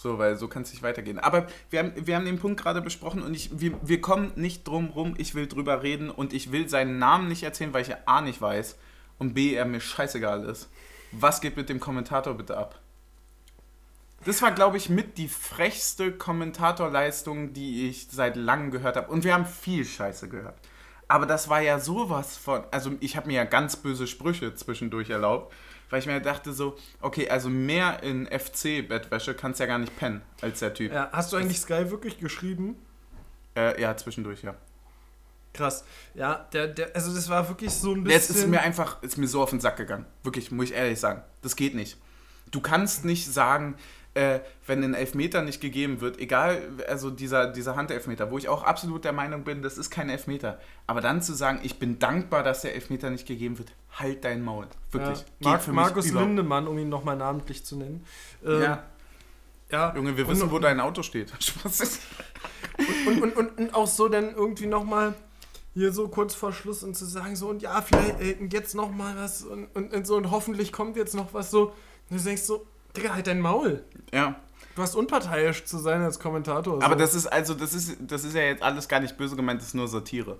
So, 0.00 0.16
weil 0.16 0.36
so 0.36 0.46
kann 0.46 0.62
es 0.62 0.70
nicht 0.70 0.84
weitergehen. 0.84 1.18
Aber 1.18 1.48
wir 1.70 1.80
haben, 1.80 1.92
wir 1.96 2.14
haben 2.14 2.24
den 2.24 2.38
Punkt 2.38 2.60
gerade 2.62 2.80
besprochen 2.80 3.20
und 3.20 3.34
ich, 3.34 3.58
wir, 3.58 3.72
wir 3.82 4.00
kommen 4.00 4.30
nicht 4.36 4.66
drum 4.68 4.90
rum, 4.90 5.16
ich 5.18 5.34
will 5.34 5.48
drüber 5.48 5.82
reden 5.82 6.08
und 6.08 6.32
ich 6.32 6.52
will 6.52 6.68
seinen 6.68 7.00
Namen 7.00 7.26
nicht 7.26 7.42
erzählen, 7.42 7.74
weil 7.74 7.82
ich 7.82 7.88
ja 7.88 7.96
A 8.06 8.20
nicht 8.20 8.40
weiß 8.40 8.76
und 9.18 9.34
B, 9.34 9.54
er 9.54 9.64
mir 9.64 9.80
scheißegal 9.80 10.44
ist. 10.44 10.70
Was 11.10 11.40
geht 11.40 11.56
mit 11.56 11.68
dem 11.68 11.80
Kommentator 11.80 12.34
bitte 12.34 12.56
ab? 12.56 12.78
Das 14.24 14.40
war, 14.40 14.52
glaube 14.52 14.76
ich, 14.76 14.88
mit 14.88 15.18
die 15.18 15.26
frechste 15.26 16.12
Kommentatorleistung, 16.12 17.52
die 17.52 17.88
ich 17.88 18.06
seit 18.08 18.36
langem 18.36 18.70
gehört 18.70 18.94
habe. 18.94 19.10
Und 19.10 19.24
wir 19.24 19.34
haben 19.34 19.46
viel 19.46 19.84
Scheiße 19.84 20.28
gehört. 20.28 20.60
Aber 21.08 21.26
das 21.26 21.48
war 21.48 21.60
ja 21.60 21.80
sowas 21.80 22.36
von. 22.36 22.62
Also, 22.70 22.92
ich 23.00 23.16
habe 23.16 23.26
mir 23.26 23.34
ja 23.34 23.44
ganz 23.44 23.74
böse 23.74 24.06
Sprüche 24.06 24.54
zwischendurch 24.54 25.10
erlaubt, 25.10 25.52
weil 25.90 26.00
ich 26.00 26.06
mir 26.06 26.20
dachte 26.20 26.52
so, 26.52 26.76
okay, 27.00 27.28
also 27.28 27.48
mehr 27.48 28.02
in 28.02 28.26
FC-Bettwäsche 28.26 29.34
kannst 29.34 29.60
ja 29.60 29.66
gar 29.66 29.78
nicht 29.78 29.96
pennen 29.96 30.22
als 30.40 30.60
der 30.60 30.74
Typ. 30.74 30.92
Ja, 30.92 31.08
hast 31.12 31.32
du 31.32 31.36
eigentlich 31.36 31.60
Sky 31.60 31.90
wirklich 31.90 32.18
geschrieben? 32.18 32.76
Äh, 33.56 33.80
ja, 33.80 33.96
zwischendurch, 33.96 34.42
ja. 34.42 34.54
Krass. 35.54 35.84
Ja, 36.14 36.46
der, 36.52 36.68
der, 36.68 36.94
also 36.94 37.14
das 37.14 37.28
war 37.28 37.48
wirklich 37.48 37.72
so 37.72 37.92
ein 37.92 38.04
bisschen. 38.04 38.20
Jetzt 38.20 38.30
ist 38.30 38.46
mir 38.46 38.60
einfach, 38.60 39.02
ist 39.02 39.16
mir 39.16 39.26
so 39.26 39.42
auf 39.42 39.50
den 39.50 39.60
Sack 39.60 39.76
gegangen. 39.76 40.06
Wirklich, 40.22 40.50
muss 40.50 40.66
ich 40.66 40.74
ehrlich 40.74 41.00
sagen. 41.00 41.22
Das 41.42 41.56
geht 41.56 41.74
nicht. 41.74 41.96
Du 42.50 42.60
kannst 42.60 43.04
nicht 43.04 43.26
sagen, 43.26 43.76
äh, 44.14 44.40
wenn 44.66 44.82
ein 44.82 44.94
Elfmeter 44.94 45.42
nicht 45.42 45.60
gegeben 45.60 46.00
wird, 46.00 46.18
egal, 46.18 46.62
also 46.88 47.10
dieser, 47.10 47.46
dieser 47.52 47.76
Handelfmeter, 47.76 48.30
wo 48.30 48.38
ich 48.38 48.48
auch 48.48 48.64
absolut 48.64 49.04
der 49.04 49.12
Meinung 49.12 49.44
bin, 49.44 49.62
das 49.62 49.78
ist 49.78 49.90
kein 49.90 50.08
Elfmeter. 50.08 50.58
Aber 50.86 51.00
dann 51.00 51.22
zu 51.22 51.34
sagen, 51.34 51.60
ich 51.62 51.78
bin 51.78 51.98
dankbar, 51.98 52.42
dass 52.42 52.62
der 52.62 52.74
Elfmeter 52.74 53.10
nicht 53.10 53.26
gegeben 53.26 53.58
wird, 53.58 53.72
halt 53.92 54.24
dein 54.24 54.42
Maul. 54.42 54.66
Wirklich. 54.90 55.18
ja. 55.40 55.50
Mark, 55.50 55.68
Markus 55.68 56.06
überhaupt- 56.06 56.26
Lindemann, 56.28 56.66
um 56.66 56.76
ihn 56.78 56.88
nochmal 56.88 57.16
namentlich 57.16 57.64
zu 57.64 57.76
nennen. 57.76 58.04
Ähm, 58.44 58.62
Ja. 58.62 58.82
ja. 59.70 59.94
Junge, 59.94 60.16
wir 60.16 60.26
Und- 60.26 60.32
wissen, 60.34 60.50
wo 60.50 60.58
dein 60.58 60.80
Auto 60.80 61.02
steht. 61.02 61.32
Spaß. 61.42 62.00
Und, 63.06 63.22
und, 63.22 63.36
und, 63.36 63.58
und 63.58 63.74
auch 63.74 63.86
so 63.86 64.08
dann 64.08 64.34
irgendwie 64.34 64.66
nochmal 64.66 65.14
hier 65.74 65.92
so 65.92 66.08
kurz 66.08 66.34
vor 66.34 66.52
Schluss 66.52 66.82
und 66.82 66.96
zu 66.96 67.04
sagen 67.04 67.36
so 67.36 67.48
und 67.48 67.62
ja, 67.62 67.80
vielleicht 67.82 68.20
äh, 68.20 68.36
jetzt 68.50 68.74
nochmal 68.74 69.14
was 69.16 69.42
und, 69.44 69.66
und, 69.76 69.92
und 69.94 70.06
so 70.06 70.16
und 70.16 70.30
hoffentlich 70.30 70.72
kommt 70.72 70.96
jetzt 70.96 71.14
noch 71.14 71.34
was 71.34 71.50
so. 71.50 71.72
Und 72.10 72.18
du 72.18 72.24
denkst 72.24 72.42
so, 72.42 72.66
Digga, 72.96 73.14
halt 73.14 73.26
dein 73.26 73.40
Maul. 73.40 73.84
Ja. 74.12 74.36
Du 74.74 74.82
hast 74.82 74.94
unparteiisch 74.94 75.64
zu 75.64 75.78
sein 75.78 76.02
als 76.02 76.20
Kommentator. 76.20 76.82
Aber 76.82 76.94
so. 76.94 77.00
das 77.00 77.14
ist 77.14 77.26
also, 77.26 77.54
das 77.54 77.74
ist, 77.74 77.96
das 78.00 78.24
ist 78.24 78.34
ja 78.34 78.42
jetzt 78.42 78.62
alles 78.62 78.88
gar 78.88 79.00
nicht 79.00 79.16
böse 79.16 79.34
gemeint, 79.34 79.60
das 79.60 79.68
ist 79.68 79.74
nur 79.74 79.88
Satire. 79.88 80.38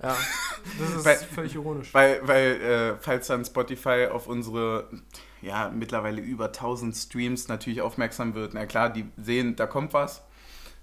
Ja, 0.00 0.16
das 0.78 0.90
ist 0.94 1.04
Weil- 1.04 1.16
völlig 1.16 1.54
ironisch. 1.54 1.92
Weil, 1.92 2.20
weil 2.26 2.60
äh, 2.60 2.96
falls 3.00 3.26
dann 3.26 3.44
Spotify 3.44 4.06
auf 4.12 4.28
unsere, 4.28 4.88
ja, 5.42 5.70
mittlerweile 5.70 6.20
über 6.20 6.46
1000 6.46 6.96
Streams 6.96 7.48
natürlich 7.48 7.80
aufmerksam 7.80 8.34
wird, 8.34 8.54
na 8.54 8.64
klar, 8.66 8.90
die 8.90 9.06
sehen, 9.20 9.56
da 9.56 9.66
kommt 9.66 9.92
was. 9.92 10.22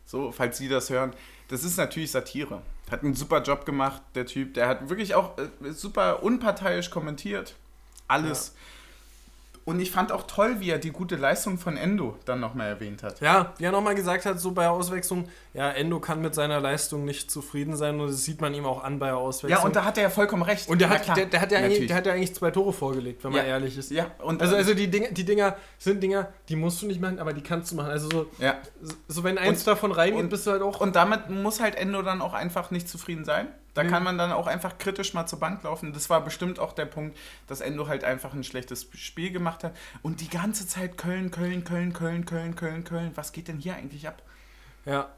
So, 0.05 0.31
falls 0.31 0.57
sie 0.57 0.67
das 0.67 0.89
hören. 0.89 1.13
Das 1.47 1.63
ist 1.63 1.77
natürlich 1.77 2.11
Satire. 2.11 2.61
Hat 2.91 3.03
einen 3.03 3.15
super 3.15 3.41
Job 3.41 3.65
gemacht, 3.65 4.01
der 4.15 4.25
Typ. 4.25 4.53
Der 4.53 4.67
hat 4.67 4.89
wirklich 4.89 5.15
auch 5.15 5.37
äh, 5.37 5.71
super 5.71 6.21
unparteiisch 6.23 6.89
kommentiert. 6.89 7.55
Alles. 8.07 8.53
Und 9.67 9.79
ich 9.79 9.89
fand 9.89 10.11
auch 10.11 10.27
toll, 10.27 10.57
wie 10.59 10.69
er 10.69 10.77
die 10.77 10.91
gute 10.91 11.15
Leistung 11.15 11.57
von 11.57 11.75
Endo 11.75 12.19
dann 12.25 12.39
nochmal 12.39 12.67
erwähnt 12.67 13.01
hat. 13.01 13.19
Ja, 13.19 13.53
wie 13.57 13.63
er 13.63 13.71
nochmal 13.71 13.95
gesagt 13.95 14.23
hat, 14.27 14.39
so 14.39 14.51
bei 14.51 14.61
der 14.61 14.71
Auswechslung, 14.71 15.27
ja, 15.55 15.71
Endo 15.71 15.99
kann 15.99 16.21
mit 16.21 16.35
seiner 16.35 16.59
Leistung 16.59 17.03
nicht 17.03 17.31
zufrieden 17.31 17.75
sein 17.75 17.99
und 17.99 18.05
das 18.09 18.23
sieht 18.23 18.41
man 18.41 18.53
ihm 18.53 18.63
auch 18.67 18.83
an 18.83 18.99
bei 18.99 19.07
der 19.07 19.17
Auswechslung. 19.17 19.59
Ja, 19.59 19.65
und 19.65 19.75
da 19.75 19.83
hat 19.83 19.97
er 19.97 20.03
ja 20.03 20.09
vollkommen 20.11 20.43
recht. 20.43 20.69
Und 20.69 20.81
der 20.81 20.89
Na 20.89 20.93
hat, 20.95 21.03
klar, 21.03 21.15
der, 21.15 21.25
der, 21.25 21.41
hat 21.41 21.51
ja 21.51 21.57
eigentlich, 21.57 21.87
der 21.87 21.95
hat 21.97 22.05
ja 22.05 22.13
eigentlich 22.13 22.35
zwei 22.35 22.51
Tore 22.51 22.73
vorgelegt, 22.73 23.23
wenn 23.23 23.31
man 23.31 23.41
Ja. 23.41 23.47
ehrlich 23.53 23.75
ist. 23.75 23.89
ja, 23.89 24.05
und 24.19 24.39
Also, 24.39 24.55
also 24.55 24.75
die, 24.75 24.87
Dinge, 24.87 25.11
die 25.11 25.25
Dinger 25.25 25.55
sind 25.79 26.03
Dinger, 26.03 26.27
die 26.47 26.55
musst 26.55 26.83
du 26.83 26.85
nicht 26.85 27.01
machen, 27.01 27.17
aber 27.17 27.33
die 27.33 27.41
kannst 27.41 27.71
du 27.71 27.75
machen. 27.75 27.89
Also 27.89 28.07
so, 28.11 28.27
ja. 28.37 28.57
so 29.07 29.23
wenn 29.23 29.39
eins 29.39 29.61
Und- 29.61 29.67
davon 29.67 29.91
reingeht, 29.91 30.19
und- 30.19 30.29
bist 30.29 30.45
du 30.45 30.51
halt 30.51 30.61
auch. 30.61 30.79
Und 30.79 30.95
damit 30.95 31.31
muss 31.31 31.59
halt 31.59 31.73
Endo 31.73 32.03
dann 32.03 32.21
auch 32.21 32.35
einfach 32.35 32.69
nicht 32.69 32.87
zufrieden 32.87 33.25
sein. 33.25 33.47
Da 33.75 33.83
Nee. 33.83 33.89
kann 33.89 34.03
man 34.03 34.17
dann 34.17 34.31
auch 34.31 34.47
einfach 34.47 34.79
kritisch 34.79 35.13
mal 35.13 35.27
zur 35.27 35.39
Bank 35.39 35.61
laufen. 35.63 35.93
Das 35.93 36.09
war 36.09 36.23
bestimmt 36.23 36.57
auch 36.59 36.73
der 36.73 36.85
Punkt, 36.85 37.15
dass 37.45 37.61
Endo 37.61 37.87
halt 37.87 38.03
einfach 38.03 38.33
ein 38.33 38.43
schlechtes 38.43 38.89
Spiel 38.95 39.31
gemacht 39.31 39.63
hat. 39.63 39.75
Und 40.01 40.21
die 40.21 40.29
ganze 40.29 40.65
Zeit 40.67 40.97
Köln, 40.97 41.29
Köln, 41.29 41.63
Köln, 41.63 41.93
Köln, 41.93 42.25
Köln, 42.25 42.55
Köln, 42.55 42.83
Köln. 42.83 43.11
Was 43.15 43.31
geht 43.33 43.47
denn 43.49 43.59
hier 43.59 43.75
eigentlich 43.75 44.07
ab? 44.07 44.23
ja. 44.85 45.09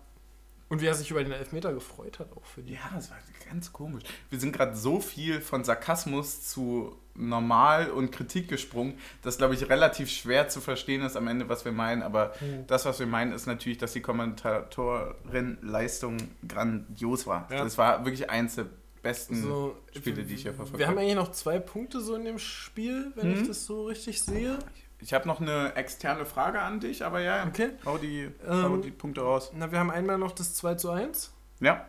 Und 0.69 0.81
wie 0.81 0.85
er 0.85 0.95
sich 0.95 1.09
über 1.11 1.23
den 1.23 1.31
Elfmeter 1.31 1.73
gefreut 1.73 2.19
hat, 2.19 2.31
auch 2.35 2.43
für 2.45 2.61
die. 2.61 2.73
Ja, 2.73 2.79
das 2.93 3.09
war 3.09 3.17
ganz 3.49 3.71
komisch. 3.71 4.03
Wir 4.29 4.39
sind 4.39 4.51
gerade 4.51 4.75
so 4.75 4.99
viel 4.99 5.39
von 5.39 5.63
Sarkasmus 5.63 6.43
zu 6.49 6.97
normal 7.15 7.89
und 7.89 8.11
Kritik 8.11 8.49
gesprungen, 8.49 8.95
dass, 9.21 9.37
glaube 9.37 9.53
ich, 9.55 9.69
relativ 9.69 10.09
schwer 10.09 10.49
zu 10.49 10.59
verstehen 10.61 11.01
ist 11.03 11.15
am 11.15 11.27
Ende, 11.27 11.47
was 11.49 11.63
wir 11.65 11.71
meinen. 11.71 12.03
Aber 12.03 12.33
Mhm. 12.41 12.67
das, 12.67 12.85
was 12.85 12.99
wir 12.99 13.07
meinen, 13.07 13.31
ist 13.31 13.45
natürlich, 13.47 13.77
dass 13.77 13.93
die 13.93 14.01
Kommentatorin-Leistung 14.01 16.17
grandios 16.47 17.27
war. 17.27 17.47
Ja. 17.51 17.63
Das 17.63 17.77
war 17.77 18.03
wirklich 18.05 18.29
eins 18.29 18.55
der 18.55 18.65
besten 19.01 19.41
So, 19.41 19.75
Spiele, 19.95 20.23
die 20.23 20.33
ich 20.35 20.41
hier 20.41 20.53
verfolgt 20.53 20.77
Wir 20.79 20.87
haben 20.87 20.95
habe. 20.95 21.01
eigentlich 21.01 21.15
noch 21.15 21.31
zwei 21.31 21.59
Punkte 21.59 22.01
so 22.01 22.15
in 22.15 22.25
dem 22.25 22.39
Spiel, 22.39 23.11
wenn 23.15 23.29
Mhm. 23.33 23.41
ich 23.41 23.47
das 23.47 23.65
so 23.65 23.85
richtig 23.85 24.21
sehe. 24.21 24.59
Ich 24.75 24.86
habe 25.13 25.27
noch 25.27 25.39
eine 25.39 25.75
externe 25.75 26.25
Frage 26.25 26.59
an 26.61 26.79
dich, 26.79 27.05
aber 27.05 27.19
ja, 27.21 27.45
Okay. 27.47 27.69
hau, 27.85 27.97
die, 27.97 28.29
Ähm, 28.47 28.63
hau 28.63 28.77
die 28.77 28.91
Punkte 28.91 29.21
raus. 29.21 29.51
Na, 29.55 29.71
wir 29.71 29.79
haben 29.79 29.91
einmal 29.91 30.17
noch 30.17 30.31
das 30.31 30.53
2 30.55 30.75
zu 30.75 30.89
1. 30.89 31.31
Ja, 31.59 31.85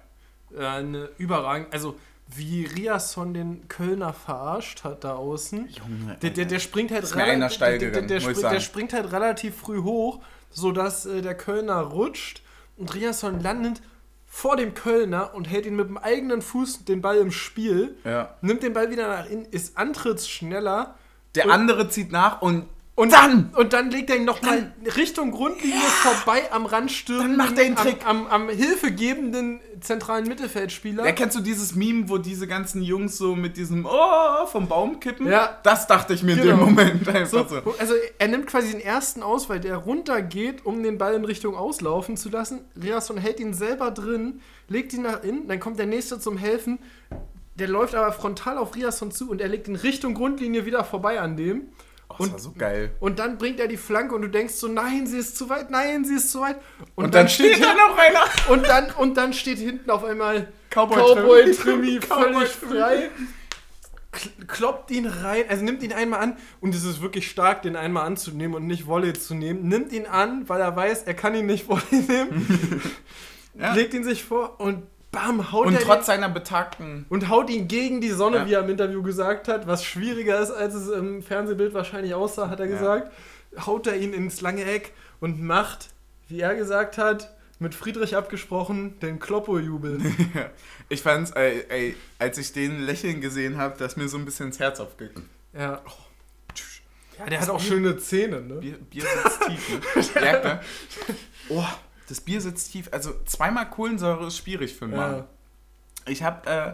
Äh, 0.56 0.64
eine 0.64 1.10
überragend, 1.18 1.72
also 1.72 1.98
wie 2.34 2.64
Riasson 2.66 3.32
den 3.34 3.68
Kölner 3.68 4.12
verarscht 4.12 4.84
hat 4.84 5.04
da 5.04 5.14
außen. 5.14 5.68
Junge. 5.68 6.16
Der, 6.22 6.30
der, 6.30 6.44
der 6.46 6.58
springt 6.58 6.90
halt 6.90 7.06
steil 7.50 7.78
der, 7.78 7.90
der, 7.90 8.02
der, 8.02 8.16
ich 8.18 8.22
springt, 8.24 8.42
der 8.42 8.60
springt 8.60 8.92
halt 8.92 9.12
relativ 9.12 9.56
früh 9.56 9.82
hoch, 9.82 10.20
sodass 10.50 11.06
äh, 11.06 11.22
der 11.22 11.34
Kölner 11.34 11.80
rutscht 11.80 12.42
und 12.76 12.94
Riasson 12.94 13.40
landet 13.40 13.80
vor 14.26 14.56
dem 14.56 14.74
Kölner 14.74 15.34
und 15.34 15.48
hält 15.50 15.64
ihn 15.66 15.74
mit 15.76 15.88
dem 15.88 15.96
eigenen 15.96 16.42
Fuß 16.42 16.84
den 16.84 17.00
Ball 17.00 17.16
im 17.16 17.30
Spiel, 17.30 17.96
ja. 18.04 18.34
nimmt 18.42 18.62
den 18.62 18.74
Ball 18.74 18.90
wieder 18.90 19.08
nach 19.08 19.26
innen, 19.28 19.46
ist 19.46 19.76
antrittsschneller 19.78 20.94
Der 21.34 21.50
andere 21.50 21.88
zieht 21.88 22.12
nach 22.12 22.42
und, 22.42 22.66
und 22.98 23.12
dann 23.12 23.50
und 23.54 23.72
dann 23.72 23.90
legt 23.92 24.10
er 24.10 24.16
ihn 24.16 24.24
nochmal 24.24 24.72
Richtung 24.96 25.30
Grundlinie 25.30 25.78
vorbei 25.78 26.50
am 26.50 26.66
Rand 26.66 26.90
stürmen. 26.90 27.28
Dann 27.28 27.36
macht 27.36 27.56
er 27.58 27.64
den 27.64 27.76
Trick. 27.76 28.04
Am, 28.04 28.26
am, 28.26 28.42
am 28.42 28.48
hilfegebenden 28.48 29.60
zentralen 29.80 30.26
Mittelfeldspieler. 30.26 31.06
Ja, 31.06 31.12
kennst 31.12 31.36
du 31.36 31.40
dieses 31.40 31.76
Meme, 31.76 32.08
wo 32.08 32.18
diese 32.18 32.48
ganzen 32.48 32.82
Jungs 32.82 33.16
so 33.16 33.36
mit 33.36 33.56
diesem 33.56 33.86
Oh 33.86 34.46
vom 34.46 34.66
Baum 34.66 34.98
kippen? 34.98 35.28
Ja. 35.30 35.58
Das 35.62 35.86
dachte 35.86 36.12
ich 36.12 36.24
mir 36.24 36.32
in 36.32 36.42
Genau. 36.42 36.56
dem 36.56 36.64
Moment 36.64 37.04
So, 37.04 37.10
einfach 37.12 37.48
so. 37.64 37.74
Also 37.78 37.94
er 38.18 38.28
nimmt 38.28 38.48
quasi 38.48 38.72
den 38.72 38.80
ersten 38.80 39.22
aus, 39.22 39.48
weil 39.48 39.60
der 39.60 39.76
runtergeht, 39.76 40.66
um 40.66 40.82
den 40.82 40.98
Ball 40.98 41.14
in 41.14 41.24
Richtung 41.24 41.56
auslaufen 41.56 42.16
zu 42.16 42.30
lassen. 42.30 42.62
Riasson 42.82 43.16
hält 43.16 43.38
ihn 43.38 43.54
selber 43.54 43.92
drin, 43.92 44.40
legt 44.68 44.92
ihn 44.92 45.02
nach 45.02 45.22
innen, 45.22 45.46
dann 45.46 45.60
kommt 45.60 45.78
der 45.78 45.86
nächste 45.86 46.18
zum 46.18 46.36
Helfen. 46.36 46.80
Der 47.54 47.68
läuft 47.68 47.94
aber 47.94 48.12
frontal 48.12 48.58
auf 48.58 48.74
Riasson 48.74 49.10
zu 49.12 49.30
und 49.30 49.40
er 49.40 49.48
legt 49.48 49.68
ihn 49.68 49.76
Richtung 49.76 50.14
Grundlinie 50.14 50.66
wieder 50.66 50.82
vorbei 50.84 51.20
an 51.20 51.36
dem. 51.36 51.68
Oh, 52.10 52.14
das 52.18 52.26
und- 52.26 52.32
war 52.32 52.38
so 52.38 52.52
geil. 52.56 52.90
Und 53.00 53.18
dann 53.18 53.38
bringt 53.38 53.60
er 53.60 53.68
die 53.68 53.76
Flanke 53.76 54.14
und 54.14 54.22
du 54.22 54.28
denkst 54.28 54.54
so, 54.54 54.66
nein, 54.68 55.06
sie 55.06 55.18
ist 55.18 55.36
zu 55.36 55.48
weit, 55.48 55.70
nein, 55.70 56.04
sie 56.04 56.14
ist 56.14 56.30
zu 56.32 56.40
weit. 56.40 56.56
Und, 56.94 57.14
dann, 57.14 57.28
steht 57.28 57.62
da 57.62 57.74
noch 57.74 57.96
einer. 57.98 58.22
und 58.48 58.66
dann 58.66 58.90
und 58.92 59.16
dann 59.16 59.32
steht 59.32 59.58
hinten 59.58 59.90
auf 59.90 60.04
einmal 60.04 60.52
Cowboy 60.70 60.96
Cowboy 60.96 61.50
Trimmy. 61.52 62.00
Völlig 62.06 62.48
frei. 62.48 63.10
Kl- 64.12 64.46
Kloppt 64.46 64.90
ihn 64.90 65.06
rein, 65.06 65.44
also 65.48 65.62
nimmt 65.64 65.82
ihn 65.82 65.92
einmal 65.92 66.20
an 66.20 66.36
und 66.60 66.74
es 66.74 66.82
ist 66.84 67.02
wirklich 67.02 67.28
stark, 67.30 67.60
den 67.62 67.76
einmal 67.76 68.06
anzunehmen 68.06 68.54
und 68.56 68.66
nicht 68.66 68.86
Volley 68.86 69.12
zu 69.12 69.34
nehmen. 69.34 69.68
Nimmt 69.68 69.92
ihn 69.92 70.06
an, 70.06 70.48
weil 70.48 70.60
er 70.62 70.74
weiß, 70.74 71.02
er 71.02 71.12
kann 71.14 71.34
ihn 71.34 71.44
nicht 71.46 71.68
Volley 71.68 72.02
nehmen. 72.08 72.82
Ja. 73.58 73.74
Legt 73.74 73.92
ihn 73.92 74.04
sich 74.04 74.22
vor 74.22 74.60
und 74.60 74.84
bam, 75.10 75.52
haut 75.52 75.66
Und 75.66 75.74
er 75.74 75.80
trotz 75.80 76.00
den, 76.00 76.04
seiner 76.06 76.28
betagten. 76.28 77.06
und 77.08 77.28
haut 77.28 77.48
ihn 77.50 77.66
gegen 77.68 78.00
die 78.00 78.10
Sonne, 78.10 78.38
Ja. 78.38 78.46
wie 78.46 78.52
er 78.54 78.60
im 78.64 78.70
Interview 78.70 79.02
gesagt 79.02 79.48
hat, 79.48 79.66
was 79.66 79.84
schwieriger 79.84 80.38
ist, 80.40 80.50
als 80.50 80.74
es 80.74 80.88
im 80.88 81.22
Fernsehbild 81.22 81.74
wahrscheinlich 81.74 82.14
aussah, 82.14 82.48
hat 82.50 82.60
er 82.60 82.66
Ja. 82.66 82.72
gesagt. 82.78 83.12
Haut 83.66 83.86
er 83.86 83.96
ihn 83.96 84.12
ins 84.12 84.40
lange 84.40 84.64
Eck 84.64 84.92
und 85.20 85.42
macht, 85.42 85.88
wie 86.28 86.40
er 86.40 86.54
gesagt 86.54 86.98
hat, 86.98 87.34
mit 87.58 87.74
Friedrich 87.74 88.14
abgesprochen, 88.14 89.00
den 89.00 89.18
Kloppo-Jubel. 89.18 89.98
ich 90.88 91.02
fand's, 91.02 91.30
ey, 91.32 91.64
ey, 91.68 91.96
als 92.18 92.38
ich 92.38 92.52
den 92.52 92.80
lächeln 92.80 93.20
gesehen 93.20 93.56
habe, 93.56 93.76
dass 93.78 93.96
mir 93.96 94.08
so 94.08 94.16
ein 94.18 94.24
bisschen 94.24 94.46
ins 94.48 94.58
Herz 94.60 94.78
aufgegangen. 94.78 95.28
Ja. 95.54 95.80
Ja, 97.18 97.26
der 97.26 97.40
hat 97.40 97.48
auch 97.50 97.58
schöne 97.60 97.96
Zähne, 97.96 98.40
ne? 98.42 98.54
Bier, 98.56 98.78
Bier 98.78 99.02
sitzt 99.02 99.40
tief, 99.42 100.14
ne? 100.14 100.20
Merkt, 100.20 100.44
ne? 100.44 100.60
Oh, 101.48 101.64
das 102.08 102.20
Bier 102.20 102.40
sitzt 102.40 102.72
tief. 102.72 102.88
Also 102.92 103.12
zweimal 103.24 103.68
Kohlensäure 103.70 104.26
ist 104.26 104.36
schwierig 104.38 104.74
für 104.74 104.86
einen 104.86 104.96
Mann. 104.96 105.16
Ja. 105.18 105.26
Ich 106.06 106.22
habe, 106.22 106.48
äh, 106.50 106.72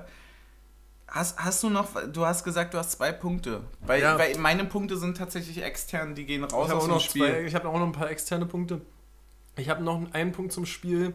hast, 1.09 1.39
hast 1.39 1.63
du 1.63 1.71
noch, 1.71 1.89
du 2.13 2.25
hast 2.25 2.45
gesagt, 2.45 2.73
du 2.75 2.79
hast 2.79 2.93
zwei 2.93 3.13
Punkte. 3.13 3.63
Weil, 3.81 4.01
Ja. 4.03 4.19
weil 4.19 4.37
meine 4.39 4.65
Punkte 4.65 4.97
sind 4.97 5.17
tatsächlich 5.17 5.63
extern, 5.63 6.15
die 6.15 6.25
gehen 6.25 6.45
raus 6.45 6.53
Ich 6.53 6.71
habe 6.71 6.75
aus 6.77 6.83
auch 6.85 6.87
dem 6.87 6.91
noch 6.95 7.01
Spiel. 7.01 7.27
zwei, 7.27 7.43
ich 7.45 7.55
habe 7.55 7.69
auch 7.69 7.79
noch 7.79 7.87
ein 7.87 7.93
paar 7.93 8.11
externe 8.11 8.47
Punkte. 8.47 8.81
Ich 9.57 9.69
habe 9.69 9.83
noch 9.85 10.13
einen 10.13 10.33
Punkt 10.33 10.53
zum 10.53 10.67
Spiel 10.67 11.15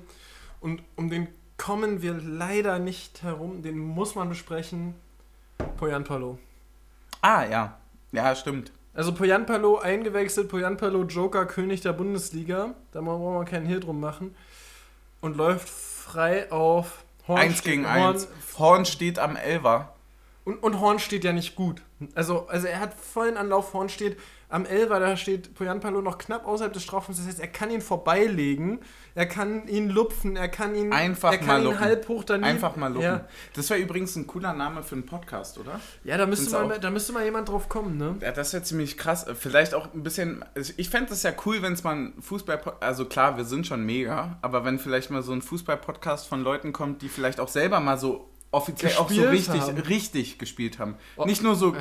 und 0.62 0.82
um 0.96 1.10
den 1.10 1.28
kommen 1.58 2.02
wir 2.02 2.14
leider 2.14 2.80
nicht 2.80 3.22
herum. 3.24 3.62
Den 3.62 3.78
muss 3.78 4.16
man 4.16 4.30
besprechen. 4.30 4.96
Poyanpalo. 5.78 6.38
Ah, 7.22 7.44
ja. 7.46 7.78
Ja, 8.14 8.34
stimmt. 8.36 8.72
Also 8.94 9.14
Poyanpalo 9.14 9.78
eingewechselt, 9.78 10.50
Poyanpalo 10.50 11.04
Joker, 11.04 11.46
König 11.46 11.82
der 11.82 11.94
Bundesliga. 11.94 12.74
Da 12.92 13.02
brauchen 13.02 13.40
wir 13.40 13.46
keinen 13.46 13.66
Hehl 13.66 13.80
drum 13.80 14.00
machen. 14.00 14.36
Und 15.22 15.38
läuft 15.38 15.70
frei 15.70 16.52
auf 16.52 17.04
Horn. 17.28 17.40
eins 17.40 17.62
gegen 17.62 17.86
Horn, 17.86 18.16
eins. 18.16 18.28
Horn 18.58 18.86
steht 18.86 19.20
am 19.20 19.36
Elfer. 19.36 19.94
Und, 20.46 20.64
und 20.64 20.80
Horn 20.80 21.00
steht 21.00 21.24
ja 21.24 21.34
nicht 21.34 21.56
gut. 21.56 21.82
Also, 22.16 22.48
also 22.48 22.68
er 22.68 22.80
hat 22.80 22.94
vollen 22.94 23.38
Anlauf, 23.38 23.74
Horn 23.74 23.90
steht 23.90 24.18
am 24.52 24.66
Elfer, 24.66 25.00
da 25.00 25.16
steht 25.16 25.54
Poyanpalo 25.54 26.02
noch 26.02 26.18
knapp 26.18 26.46
außerhalb 26.48 26.74
des 26.74 26.82
Strafraums. 26.84 27.18
Das 27.20 27.28
heißt, 27.28 27.40
er 27.40 27.48
kann 27.48 27.70
ihn 27.70 27.82
vorbeilegen, 27.82 28.80
er 29.14 29.28
kann 29.28 29.68
ihn 29.68 29.90
lupfen, 29.90 30.36
er 30.36 30.50
kann 30.50 30.74
ihn, 30.74 30.92
Einfach 30.92 31.32
er 31.32 31.38
kann 31.38 31.48
mal 31.48 31.60
ihn 31.60 31.64
lupen. 31.66 31.80
halb 31.80 32.08
hoch 32.08 32.24
daneben. 32.24 32.50
Einfach 32.50 32.76
mal 32.76 32.88
lupen. 32.88 33.04
Ja, 33.04 33.28
Das 33.54 33.70
wäre 33.70 33.80
übrigens 33.80 34.16
ein 34.16 34.26
cooler 34.26 34.54
Name 34.54 34.82
für 34.82 34.96
einen 34.96 35.06
Podcast, 35.06 35.60
oder? 35.60 35.80
ja 36.04 36.18
da, 36.18 36.26
müsste 36.26 36.52
mal, 36.52 36.80
da 36.80 36.90
müsste 36.90 37.14
mal 37.14 37.24
jemand 37.24 37.48
drauf 37.48 37.70
kommen, 37.70 37.98
ne? 37.98 38.16
Ja, 38.22 38.32
das 38.32 38.52
wäre 38.54 38.64
ziemlich 38.64 38.98
krass. 38.98 39.26
Vielleicht 39.40 39.74
auch 39.76 39.94
ein 39.94 40.02
bisschen. 40.02 40.44
also 40.56 40.74
Ich 40.78 40.90
fände 40.90 41.14
es 41.14 41.22
ja 41.22 41.32
cool, 41.46 41.62
wenn 41.62 41.74
es 41.74 41.84
mal 41.84 41.96
ein 41.96 42.14
Fußball. 42.20 42.60
Also 42.80 43.06
klar, 43.06 43.38
wir 43.38 43.46
sind 43.46 43.68
schon 43.68 43.86
mega, 43.86 44.40
aber 44.42 44.66
wenn 44.66 44.80
vielleicht 44.80 45.12
mal 45.12 45.22
so 45.22 45.32
ein 45.32 45.44
Fußball-Podcast 45.44 46.28
von 46.28 46.44
Leuten 46.44 46.74
kommt, 46.74 47.04
die 47.04 47.10
vielleicht 47.10 47.40
auch 47.40 47.50
selber 47.50 47.80
mal 47.80 47.98
so 48.00 48.30
offiziell 48.52 48.94
auch 48.98 49.12
so 49.12 49.22
richtig, 49.28 49.62
haben. 49.62 49.78
richtig 49.78 50.40
gespielt 50.40 50.80
haben. 50.80 50.96
Oh, 51.18 51.26
Nicht 51.26 51.44
nur 51.44 51.54
so 51.56 51.72
ja. 51.76 51.80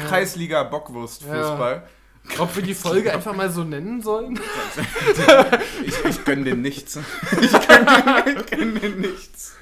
Ob 2.39 2.55
wir 2.55 2.63
die 2.63 2.75
Folge 2.75 3.13
einfach 3.13 3.35
mal 3.35 3.51
so 3.51 3.65
nennen 3.65 4.01
sollen? 4.03 4.39
Ich, 5.85 6.05
ich 6.05 6.25
gönn 6.25 6.45
dir 6.45 6.55
nichts. 6.55 6.99
Ich 7.41 7.53
gönn 7.53 7.87
dir, 7.87 8.25
ich 8.27 8.47
gönn 8.51 8.75
dir 8.81 8.91
nichts. 8.91 9.55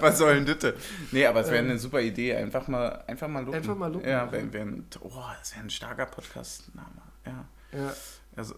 Was 0.00 0.18
soll 0.18 0.42
denn 0.44 0.58
das? 0.58 0.74
Nee, 1.12 1.26
aber 1.26 1.40
es 1.40 1.50
wäre 1.50 1.64
eine 1.64 1.78
super 1.78 2.00
Idee. 2.00 2.34
Einfach 2.34 2.68
mal, 2.68 3.04
einfach 3.06 3.28
mal 3.28 3.40
lupen. 3.40 3.54
Einfach 3.56 3.76
mal 3.76 3.92
lupen. 3.92 4.08
Ja, 4.08 4.30
wär, 4.30 4.52
wär 4.52 4.62
ein, 4.62 4.86
oh, 5.00 5.10
das 5.38 5.52
wäre 5.54 5.64
ein 5.64 5.70
starker 5.70 6.06
Podcast-Name. 6.06 7.02
Ja. 7.26 7.44
Ja, 7.78 7.92
Also, 8.36 8.54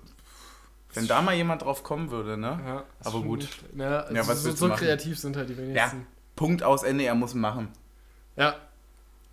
wenn 0.95 1.07
da 1.07 1.23
mal 1.23 1.35
jemand 1.35 1.63
drauf 1.63 1.83
kommen 1.83 2.11
würde, 2.11 2.37
ne? 2.37 2.61
ja. 2.65 2.85
Aber 3.05 3.21
gut. 3.23 3.49
Ja, 3.77 4.01
also 4.01 4.15
Ja, 4.15 4.27
was 4.27 4.43
so, 4.43 4.53
so 4.53 4.69
kreativ 4.71 5.19
sind 5.19 5.37
halt 5.37 5.49
die 5.49 5.55
Ja, 5.55 5.59
wenigsten. 5.59 6.07
Punkt 6.37 6.63
aus 6.63 6.83
Ende, 6.83 7.05
er 7.05 7.15
muss 7.15 7.35
machen. 7.35 7.69
Ja. 8.37 8.57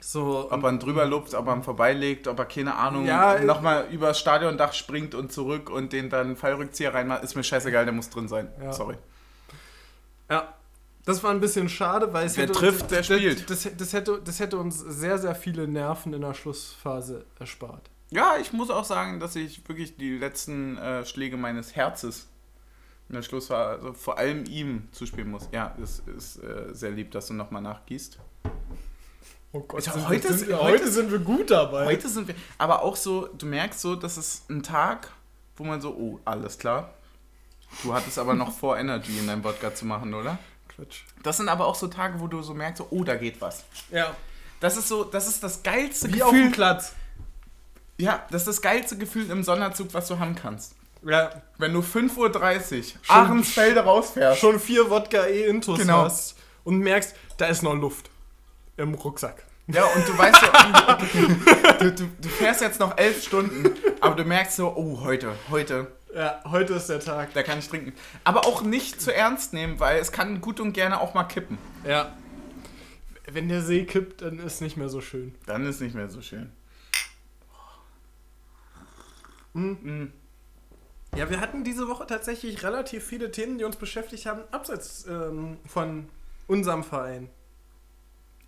So, 0.04 0.48
Ob 0.50 0.64
er 0.64 0.70
ihn 0.72 0.80
drüber 0.80 1.06
lobt, 1.06 1.36
ob 1.36 1.48
er 1.48 1.56
ihn 1.56 1.64
vorbeilegt, 1.64 2.28
ob 2.28 2.40
er, 2.40 2.46
keine 2.46 2.76
Ahnung, 2.76 3.06
Ja, 3.06 3.36
äh, 3.36 3.46
nochmal 3.46 3.88
übers 3.92 4.20
Stadiondach 4.20 4.74
springt 4.74 5.14
und 5.14 5.32
zurück 5.32 5.70
und 5.70 5.94
den 5.94 6.10
dann 6.10 6.36
Fallrückzieher 6.36 6.94
reinmacht, 6.94 7.24
ist 7.24 7.36
mir 7.36 7.44
scheißegal, 7.44 7.86
der 7.86 7.94
muss 7.94 8.10
drin 8.10 8.28
sein. 8.28 8.50
Ja. 8.60 8.74
Sorry. 8.74 8.96
Ja, 10.30 10.56
das 11.06 11.24
war 11.24 11.32
ein 11.32 11.40
bisschen 11.40 11.70
schade, 11.70 12.12
weil 12.14 12.26
es 12.26 12.36
Wer 12.36 12.44
hätte, 12.46 12.54
trifft, 12.54 12.90
der 12.90 13.00
das, 13.00 13.06
spielt. 13.08 13.50
Das, 13.50 13.68
das, 13.78 13.94
hätte, 13.94 14.22
das 14.24 14.40
hätte 14.40 14.58
uns 14.58 14.80
sehr, 14.80 15.20
sehr 15.20 15.36
viele 15.36 15.68
Nerven 15.68 16.14
in 16.14 16.22
der 16.22 16.34
Schlussphase 16.34 17.26
erspart. 17.40 17.90
Ja, 18.10 18.36
ich 18.42 18.54
muss 18.54 18.70
auch 18.70 18.84
sagen, 18.84 19.20
dass 19.20 19.36
ich 19.36 19.68
wirklich 19.70 19.98
die 19.98 20.18
letzten 20.18 20.78
äh, 20.78 21.06
Schläge 21.06 21.38
meines 21.38 21.76
Herzes 21.76 22.28
in 23.08 23.16
der 23.16 23.22
Schlussphase, 23.22 23.70
also 23.70 23.94
vor 23.94 24.18
allem 24.18 24.46
ihm 24.46 24.88
zuspielen 24.92 25.30
muss. 25.30 25.48
Ja, 25.52 25.76
es 25.82 26.00
ist 26.00 26.38
äh, 26.44 26.74
sehr 26.74 26.92
lieb, 26.92 27.12
dass 27.12 27.28
du 27.28 27.34
nochmal 27.34 27.62
nachgießt. 27.62 28.18
Oh 29.54 29.60
Gott, 29.62 29.84
sind 29.84 30.08
heute 30.08 30.34
sind 30.34 30.48
wir, 30.48 30.60
heute- 30.62 30.74
heute 30.84 30.92
sind 30.92 31.12
wir 31.12 31.20
gut 31.20 31.52
dabei. 31.52 31.86
Heute 31.86 32.08
sind 32.08 32.28
wir, 32.28 32.36
aber 32.58 32.82
auch 32.84 32.96
so, 32.96 33.28
du 33.28 33.46
merkst 33.46 33.82
so, 33.82 33.96
das 33.96 34.18
ist 34.18 34.50
ein 34.50 34.64
Tag, 34.64 35.12
wo 35.58 35.64
man 35.64 35.82
so, 35.82 35.90
oh, 35.92 36.20
alles 36.24 36.58
klar. 36.58 36.94
Du 37.84 37.94
hattest 37.94 38.18
aber 38.18 38.34
noch 38.34 38.52
vor, 38.58 38.78
Energy 38.78 39.18
in 39.20 39.28
deinem 39.28 39.44
Wodka 39.44 39.74
zu 39.76 39.86
machen, 39.86 40.14
oder? 40.14 40.38
Quatsch. 40.74 41.02
Das 41.24 41.38
sind 41.38 41.50
aber 41.50 41.66
auch 41.66 41.76
so 41.76 41.88
Tage, 41.88 42.20
wo 42.20 42.28
du 42.28 42.42
so 42.42 42.54
merkst, 42.54 42.78
so, 42.78 42.88
oh, 42.92 43.04
da 43.04 43.16
geht 43.16 43.42
was. 43.42 43.66
Ja, 43.92 44.16
Das 44.62 44.78
ist 44.78 44.88
so, 44.88 45.04
das 45.04 45.28
ist 45.28 45.44
das 45.44 45.62
geilste 45.64 46.14
wie 46.14 46.24
auf 46.24 46.30
dem 46.32 46.38
Gefühl. 46.44 46.52
Platz. 46.56 46.94
Ja, 47.98 48.26
das 48.32 48.44
ist 48.44 48.48
das 48.48 48.62
geilste 48.62 48.98
Gefühl 48.98 49.30
im 49.30 49.44
Sonderzug, 49.44 49.94
was 49.94 50.08
du 50.08 50.18
haben 50.18 50.36
kannst. 50.36 50.76
Ja, 51.04 51.42
Wenn 51.58 51.74
du 51.74 51.80
5.30 51.82 52.16
Uhr 52.96 53.00
Ahrensfelde 53.10 53.80
rausfährst. 53.82 54.40
schon 54.40 54.60
vier 54.60 54.88
Wodka 54.90 55.24
intus 55.24 55.80
Genau. 55.80 56.04
hast 56.04 56.36
und 56.64 56.78
merkst, 56.78 57.16
da 57.38 57.48
ist 57.48 57.64
noch 57.64 57.74
Luft 57.74 58.11
im 58.82 58.94
Rucksack. 58.94 59.44
Ja, 59.68 59.86
und 59.86 60.08
du 60.08 60.18
weißt 60.18 60.38
so, 60.42 61.80
du, 61.80 61.92
du, 61.94 62.08
du 62.20 62.30
fährst 62.30 62.62
jetzt 62.62 62.80
noch 62.80 62.98
elf 62.98 63.24
Stunden, 63.24 63.70
aber 64.02 64.16
du 64.16 64.26
merkst 64.26 64.58
so, 64.58 64.74
oh, 64.76 65.02
heute, 65.02 65.34
heute, 65.50 65.88
Ja, 66.14 66.42
heute 66.46 66.74
ist 66.74 66.88
der 66.88 67.00
Tag. 67.00 67.34
da 67.34 67.44
kann 67.44 67.60
ich 67.60 67.70
trinken. 67.70 67.94
Aber 68.24 68.46
auch 68.46 68.64
nicht 68.64 69.00
zu 69.02 69.14
ernst 69.14 69.54
nehmen, 69.54 69.80
weil 69.80 70.00
es 70.00 70.12
kann 70.12 70.42
gut 70.42 70.60
und 70.60 70.74
gerne 70.74 71.00
auch 71.00 71.14
mal 71.14 71.24
kippen. 71.24 71.58
Ja. 71.88 72.12
Wenn 73.32 73.48
der 73.48 73.62
See 73.62 73.86
kippt, 73.86 74.24
dann 74.24 74.40
ist 74.40 74.62
nicht 74.62 74.76
mehr 74.78 74.90
so 74.90 75.00
schön. 75.00 75.36
Dann 75.46 75.66
ist 75.66 75.80
nicht 75.80 75.96
mehr 75.96 76.10
so 76.10 76.22
schön. 76.22 76.52
Hm. 79.54 79.78
Mhm. 79.82 80.14
Ja, 81.16 81.30
wir 81.30 81.40
hatten 81.40 81.64
diese 81.64 81.88
Woche 81.88 82.08
tatsächlich 82.08 82.64
relativ 82.64 83.06
viele 83.06 83.32
Themen, 83.32 83.58
die 83.58 83.64
uns 83.66 83.76
beschäftigt 83.76 84.26
haben, 84.26 84.42
abseits 84.52 85.06
ähm, 85.08 85.58
von 85.66 86.08
unserem 86.48 86.84
Verein. 86.84 87.30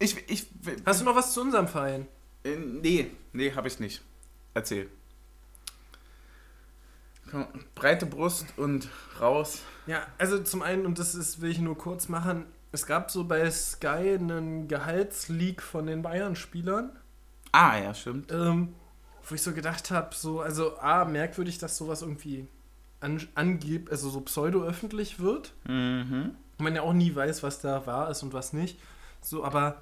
Ich, 0.03 0.17
ich, 0.29 0.47
Hast 0.85 1.01
du 1.01 1.05
noch 1.05 1.15
was 1.15 1.33
zu 1.33 1.41
unserem 1.41 1.67
Verein? 1.67 2.07
äh, 2.43 2.55
nee, 2.57 3.09
nee, 3.31 3.53
hab 3.53 3.65
ich 3.65 3.79
nicht. 3.79 4.01
Erzähl. 4.53 4.89
Komm, 7.31 7.47
breite 7.73 8.05
Brust 8.05 8.45
und 8.57 8.89
raus. 9.19 9.61
Ja, 9.87 10.05
also 10.17 10.43
zum 10.43 10.61
einen, 10.61 10.85
und 10.85 10.99
das 10.99 11.15
ist, 11.15 11.41
will 11.41 11.51
ich 11.51 11.59
nur 11.59 11.77
kurz 11.77 12.09
machen, 12.09 12.45
es 12.71 12.85
gab 12.85 13.11
so 13.11 13.23
bei 13.23 13.49
Sky 13.49 14.17
einen 14.19 14.67
Gehaltsleak 14.67 15.61
von 15.61 15.85
den 15.87 16.01
Bayern-Spielern, 16.01 16.91
Ah, 17.51 17.77
ja, 17.77 17.93
stimmt. 17.93 18.31
ähm, 18.31 18.73
wo 19.27 19.35
ich 19.35 19.41
so 19.41 19.53
gedacht 19.53 19.89
habe, 19.91 20.13
so, 20.15 20.41
also 20.41 20.77
A, 20.79 21.05
merkwürdig, 21.05 21.59
dass 21.59 21.77
sowas 21.77 22.01
irgendwie 22.01 22.47
an, 22.99 23.25
angibt, 23.35 23.89
also 23.91 24.09
so 24.09 24.21
pseudo-öffentlich 24.21 25.19
wird. 25.19 25.53
Mhm. 25.65 26.35
Und 26.57 26.63
man 26.63 26.75
ja 26.75 26.81
auch 26.81 26.93
nie 26.93 27.15
weiß, 27.15 27.41
was 27.43 27.61
da 27.61 27.85
wahr 27.85 28.09
ist 28.11 28.21
und 28.23 28.33
was 28.33 28.53
nicht. 28.53 28.79
So, 29.21 29.43
aber 29.43 29.81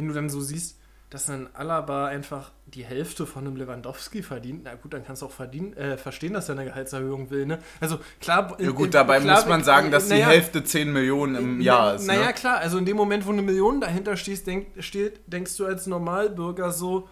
wenn 0.00 0.08
du 0.08 0.14
dann 0.14 0.30
so 0.30 0.40
siehst, 0.40 0.78
dass 1.10 1.28
ein 1.28 1.54
Alaba 1.54 2.06
einfach 2.06 2.52
die 2.66 2.84
Hälfte 2.84 3.26
von 3.26 3.44
einem 3.46 3.56
Lewandowski 3.56 4.22
verdient, 4.22 4.62
na 4.64 4.74
gut, 4.76 4.94
dann 4.94 5.04
kannst 5.04 5.20
du 5.20 5.26
auch 5.26 5.30
verdienen, 5.30 5.76
äh, 5.76 5.98
verstehen, 5.98 6.32
dass 6.32 6.48
er 6.48 6.54
eine 6.54 6.64
Gehaltserhöhung 6.64 7.30
will, 7.30 7.44
ne? 7.46 7.58
Also 7.80 7.98
klar. 8.20 8.56
Ja 8.60 8.70
gut, 8.70 8.94
dabei 8.94 9.20
klar, 9.20 9.36
muss 9.36 9.46
man 9.46 9.62
sagen, 9.64 9.90
dass 9.90 10.06
die 10.06 10.14
naja, 10.14 10.28
Hälfte 10.28 10.64
10 10.64 10.90
Millionen 10.92 11.34
im 11.34 11.60
Jahr 11.60 11.96
ist. 11.96 12.06
Naja, 12.06 12.28
Ne? 12.28 12.32
klar, 12.32 12.58
also 12.58 12.78
in 12.78 12.86
dem 12.86 12.96
Moment, 12.96 13.26
wo 13.26 13.32
eine 13.32 13.42
Million 13.42 13.80
dahinter 13.80 14.16
stehst, 14.16 14.46
denk, 14.46 14.68
steht, 14.78 15.20
denkst 15.26 15.56
du 15.56 15.66
als 15.66 15.86
Normalbürger 15.86 16.70
so, 16.70 17.08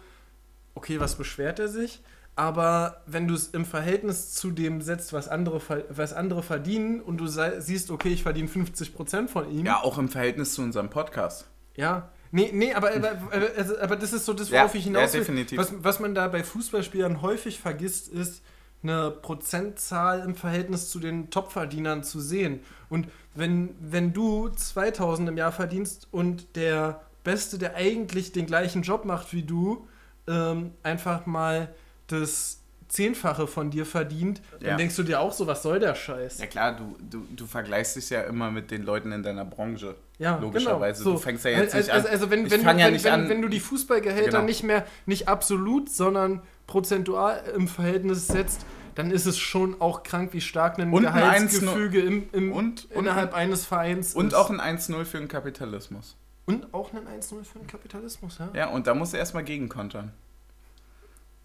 okay, 0.75 0.99
was 0.99 1.15
beschwert 1.15 1.59
er 1.59 1.67
sich? 1.67 2.01
Aber 2.37 3.01
wenn 3.05 3.27
du 3.27 3.33
es 3.33 3.49
im 3.49 3.65
Verhältnis 3.65 4.33
zu 4.33 4.51
dem 4.51 4.81
setzt, 4.81 5.11
was 5.11 5.27
andere, 5.27 5.61
was 5.89 6.13
andere 6.13 6.41
verdienen 6.41 7.01
und 7.01 7.17
du 7.17 7.27
siehst, 7.27 7.91
okay, 7.91 8.09
ich 8.13 8.23
verdiene 8.23 8.47
50% 8.47 9.27
von 9.27 9.51
ihm. 9.51 9.65
Ja, 9.65 9.83
auch 9.83 9.97
im 9.97 10.07
Verhältnis 10.07 10.53
zu 10.53 10.61
unserem 10.61 10.89
Podcast. 10.89 11.49
Ja. 11.75 12.07
Nee, 12.31 12.51
nee, 12.53 12.73
aber, 12.73 12.95
aber, 12.95 13.11
aber, 13.11 13.47
also, 13.57 13.79
aber 13.79 13.95
das 13.95 14.13
ist 14.13 14.25
so 14.25 14.33
das, 14.33 14.49
Ja, 14.49 14.61
worauf 14.61 14.75
ich 14.75 14.83
hinaus 14.83 15.13
ja, 15.13 15.13
will. 15.13 15.19
definitiv. 15.21 15.57
Was, 15.57 15.73
was 15.79 15.99
man 15.99 16.13
da 16.13 16.27
bei 16.27 16.43
Fußballspielern 16.43 17.21
häufig 17.21 17.59
vergisst, 17.59 18.07
ist, 18.07 18.41
eine 18.81 19.11
Prozentzahl 19.11 20.21
im 20.21 20.35
Verhältnis 20.35 20.89
zu 20.89 20.99
den 20.99 21.29
Topverdienern 21.29 22.03
zu 22.03 22.19
sehen. 22.21 22.61
Und 22.89 23.07
wenn, 23.35 23.75
wenn 23.79 24.13
du 24.13 24.49
2000 24.49 25.29
im 25.29 25.37
Jahr 25.37 25.51
verdienst 25.51 26.07
und 26.11 26.55
der 26.55 27.01
Beste, 27.23 27.57
der 27.57 27.75
eigentlich 27.75 28.31
den 28.31 28.45
gleichen 28.45 28.81
Job 28.83 29.05
macht 29.05 29.33
wie 29.33 29.43
du, 29.43 29.85
ähm, 30.27 30.71
einfach 30.83 31.25
mal 31.25 31.73
das 32.07 32.58
Zehnfache 32.89 33.47
von 33.47 33.69
dir 33.71 33.85
verdient, 33.85 34.41
Ja. 34.59 34.69
dann 34.69 34.77
denkst 34.79 34.95
du 34.97 35.03
dir 35.03 35.19
auch 35.21 35.31
so, 35.31 35.47
was 35.47 35.63
soll 35.63 35.79
der 35.79 35.95
Scheiß? 35.95 36.39
Ja 36.39 36.47
klar, 36.47 36.75
du, 36.75 36.95
du, 37.09 37.25
du 37.35 37.45
vergleichst 37.45 37.95
dich 37.95 38.09
ja 38.09 38.21
immer 38.23 38.51
mit 38.51 38.71
den 38.71 38.83
Leuten 38.83 39.11
in 39.13 39.23
deiner 39.23 39.45
Branche. 39.45 39.95
Ja, 40.17 40.37
Logischerweise. 40.37 41.03
Genau. 41.03 41.15
Du 41.15 41.21
fängst 41.21 41.45
ja 41.45 41.51
jetzt 41.51 41.73
also, 41.73 41.77
nicht 41.77 41.89
an- 41.91 41.95
Also, 41.97 42.09
also 42.09 42.29
wenn, 42.31 42.45
ich 42.45 42.51
wenn, 42.51 42.61
du, 42.63 42.67
ja 42.67 42.85
wenn, 42.87 42.93
nicht 42.93 43.05
wenn, 43.05 43.13
an- 43.13 43.29
wenn 43.29 43.41
du 43.41 43.47
die 43.47 43.59
Fußballgehälter 43.61 44.31
Genau. 44.31 44.43
nicht 44.43 44.63
mehr, 44.63 44.85
nicht 45.05 45.27
absolut, 45.29 45.89
sondern 45.89 46.41
prozentual 46.67 47.41
im 47.55 47.67
Verhältnis 47.67 48.27
setzt, 48.27 48.65
dann 48.95 49.11
ist 49.11 49.25
es 49.27 49.37
schon 49.37 49.79
auch 49.79 50.03
krank, 50.03 50.33
wie 50.33 50.41
stark 50.41 50.77
ein 50.77 50.91
Und 50.91 51.05
ein 51.05 51.13
Gehaltsgefüge 51.13 52.01
im, 52.01 52.27
im, 52.33 52.51
Und- 52.51 52.89
und- 52.91 53.01
innerhalb 53.01 53.33
eines 53.33 53.65
Vereins 53.65 54.13
Und 54.13 54.27
ist. 54.27 54.33
auch 54.33 54.49
ein 54.49 54.59
1-0 54.59 55.05
für 55.05 55.19
den 55.19 55.27
Kapitalismus. 55.27 56.17
und 56.45 56.73
auch 56.73 56.91
ein 56.93 57.07
1-0 57.07 57.43
für 57.43 57.59
den 57.59 57.67
Kapitalismus, 57.67 58.39
ja? 58.39 58.49
Ja, 58.55 58.69
und 58.69 58.87
da 58.87 58.95
musst 58.95 59.13
du 59.13 59.17
erstmal 59.17 59.43
gegenkontern. 59.43 60.11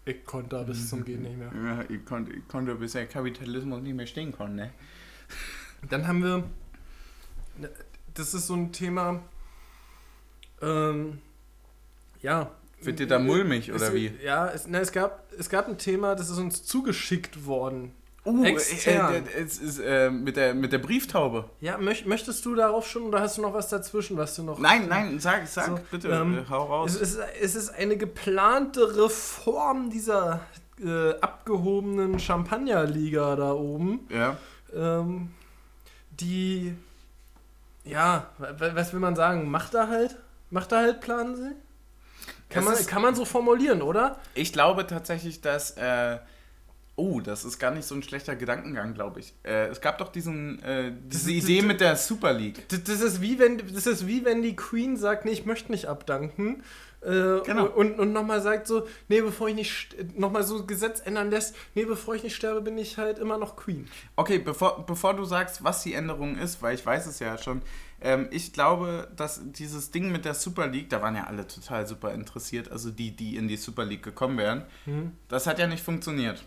Ich 0.05 0.23
konnte 0.23 0.55
da 0.55 0.63
bis 0.63 0.89
zum 0.89 1.03
Gehen 1.03 1.23
nicht 1.23 1.37
mehr. 1.37 1.51
Ja, 1.51 1.83
ich 1.89 2.05
konnte, 2.05 2.31
ich 2.31 2.47
konnte 2.47 2.75
bis 2.75 2.91
der 2.91 3.07
Kapitalismus 3.07 3.81
nicht 3.81 3.95
mehr 3.95 4.05
stehen 4.05 4.31
konnte, 4.31 4.55
ne? 4.55 4.73
Dann 5.89 6.07
haben 6.07 6.23
wir, 6.23 6.43
das 8.13 8.33
ist 8.33 8.47
so 8.47 8.53
ein 8.53 8.71
Thema, 8.71 9.23
ähm, 10.61 11.19
ja. 12.21 12.51
Wird 12.81 12.99
dir 12.99 13.07
da 13.07 13.19
mulmig, 13.19 13.71
oder 13.71 13.87
es, 13.87 13.93
wie? 13.93 14.11
Ja, 14.23 14.47
es, 14.49 14.67
na, 14.67 14.79
es, 14.79 14.91
gab, 14.91 15.31
es 15.37 15.49
gab 15.49 15.67
ein 15.67 15.77
Thema, 15.77 16.15
das 16.15 16.29
ist 16.29 16.37
uns 16.37 16.63
zugeschickt 16.63 17.45
worden. 17.45 17.93
Uh, 18.25 18.43
Extern. 18.43 19.13
äh, 19.27 19.43
es 19.43 19.59
ist 19.59 19.77
äh, 19.79 20.09
mit, 20.09 20.35
der, 20.35 20.55
mit 20.55 20.73
der 20.73 20.79
Brieftaube. 20.79 21.45
Ja, 21.61 21.77
möcht, 21.77 22.07
möchtest 22.07 22.43
du 22.45 22.55
darauf 22.55 22.87
schon 22.87 23.03
oder 23.03 23.21
hast 23.21 23.37
du 23.37 23.43
noch 23.43 23.53
was 23.53 23.69
dazwischen, 23.69 24.17
was 24.17 24.35
du 24.35 24.41
noch. 24.43 24.57
Nein, 24.57 24.87
nein, 24.89 25.19
sag, 25.19 25.47
sag, 25.47 25.67
So, 25.67 25.79
bitte, 25.91 26.07
ähm, 26.09 26.39
äh, 26.39 26.49
hau 26.49 26.63
raus. 26.63 26.95
Es 26.95 27.13
ist, 27.15 27.19
es 27.39 27.53
ist 27.55 27.69
eine 27.69 27.97
geplante 27.97 28.97
Reform 28.97 29.91
dieser 29.91 30.39
äh, 30.83 31.11
abgehobenen 31.21 32.17
Champagnerliga 32.19 33.35
da 33.35 33.53
oben, 33.53 34.07
ja. 34.09 34.37
ähm, 34.75 35.29
die, 36.19 36.73
ja, 37.83 38.27
wa- 38.39 38.53
wa- 38.57 38.71
was 38.75 38.91
will 38.91 38.99
man 38.99 39.15
sagen, 39.15 39.49
macht 39.49 39.73
er 39.75 39.87
halt? 39.89 40.17
Macht 40.49 40.71
er 40.71 40.79
halt, 40.79 41.01
planen 41.01 41.35
sie? 41.35 41.51
Kann 42.49 42.63
man, 42.63 42.73
ist- 42.73 42.87
kann 42.87 43.01
man 43.01 43.13
so 43.15 43.23
formulieren, 43.25 43.81
oder? 43.81 44.19
Ich 44.33 44.51
glaube 44.51 44.87
tatsächlich, 44.87 45.41
dass. 45.41 45.71
Äh, 45.77 46.17
oh, 46.97 47.19
das 47.19 47.43
ist 47.43 47.59
gar 47.59 47.71
nicht 47.71 47.85
so 47.85 47.93
ein 47.95 48.03
schlechter 48.03 48.35
Gedankengang, 48.35 48.93
glaube 48.93 49.19
ich. 49.19 49.33
Äh, 49.43 49.67
es 49.67 49.81
gab 49.81 49.97
doch 49.97 50.09
diesen, 50.11 50.61
äh, 50.63 50.93
diese 51.07 51.25
Das- 51.33 51.43
Idee 51.43 51.57
das- 51.57 51.65
mit 51.65 51.81
der 51.81 51.95
Super 51.97 52.31
League. 52.33 52.67
Das, 52.69 52.83
das, 52.83 53.01
ist 53.01 53.21
wie 53.21 53.37
wenn, 53.39 53.57
das 53.73 53.85
ist 53.85 54.07
wie 54.07 54.23
wenn 54.23 54.41
die 54.41 54.55
Queen 54.55 54.95
sagt, 54.95 55.25
nee, 55.25 55.31
ich 55.31 55.45
möchte 55.45 55.71
nicht 55.71 55.87
abdanken. 55.87 56.63
Äh, 57.01 57.41
Genau. 57.45 57.65
Und, 57.67 57.99
und 57.99 58.13
nochmal 58.13 58.41
sagt 58.41 58.65
so, 58.65 58.87
nee, 59.09 59.21
bevor 59.21 59.47
ich 59.49 59.55
nicht, 59.55 60.17
nochmal 60.17 60.43
so 60.43 60.65
Gesetz 60.65 61.01
ändern 61.05 61.29
lässt, 61.29 61.55
nee, 61.75 61.85
bevor 61.85 62.15
ich 62.15 62.23
nicht 62.23 62.35
sterbe, 62.35 62.61
bin 62.61 62.77
ich 62.79 62.97
halt 62.97 63.19
immer 63.19 63.37
noch 63.37 63.55
Queen. 63.57 63.87
Okay, 64.15 64.39
bevor, 64.39 64.85
bevor 64.87 65.13
du 65.15 65.23
sagst, 65.25 65.63
was 65.63 65.83
die 65.83 65.93
Änderung 65.93 66.37
ist, 66.37 66.61
weil 66.63 66.73
ich 66.75 66.83
weiß 66.85 67.05
es 67.05 67.19
ja 67.19 67.37
schon, 67.37 67.61
ähm, 68.01 68.27
ich 68.31 68.53
glaube, 68.53 69.07
dass 69.15 69.41
dieses 69.43 69.91
Ding 69.91 70.11
mit 70.11 70.25
der 70.25 70.33
Super 70.33 70.65
League, 70.67 70.89
da 70.89 71.01
waren 71.01 71.15
ja 71.15 71.25
alle 71.25 71.45
total 71.45 71.85
super 71.85 72.11
interessiert, 72.13 72.71
also 72.71 72.89
die, 72.89 73.11
die 73.15 73.35
in 73.35 73.47
die 73.47 73.57
Super 73.57 73.85
League 73.85 74.01
gekommen 74.03 74.37
wären, 74.39 74.63
das 75.27 75.45
hat 75.45 75.59
ja 75.59 75.67
nicht 75.67 75.83
funktioniert. 75.83 76.43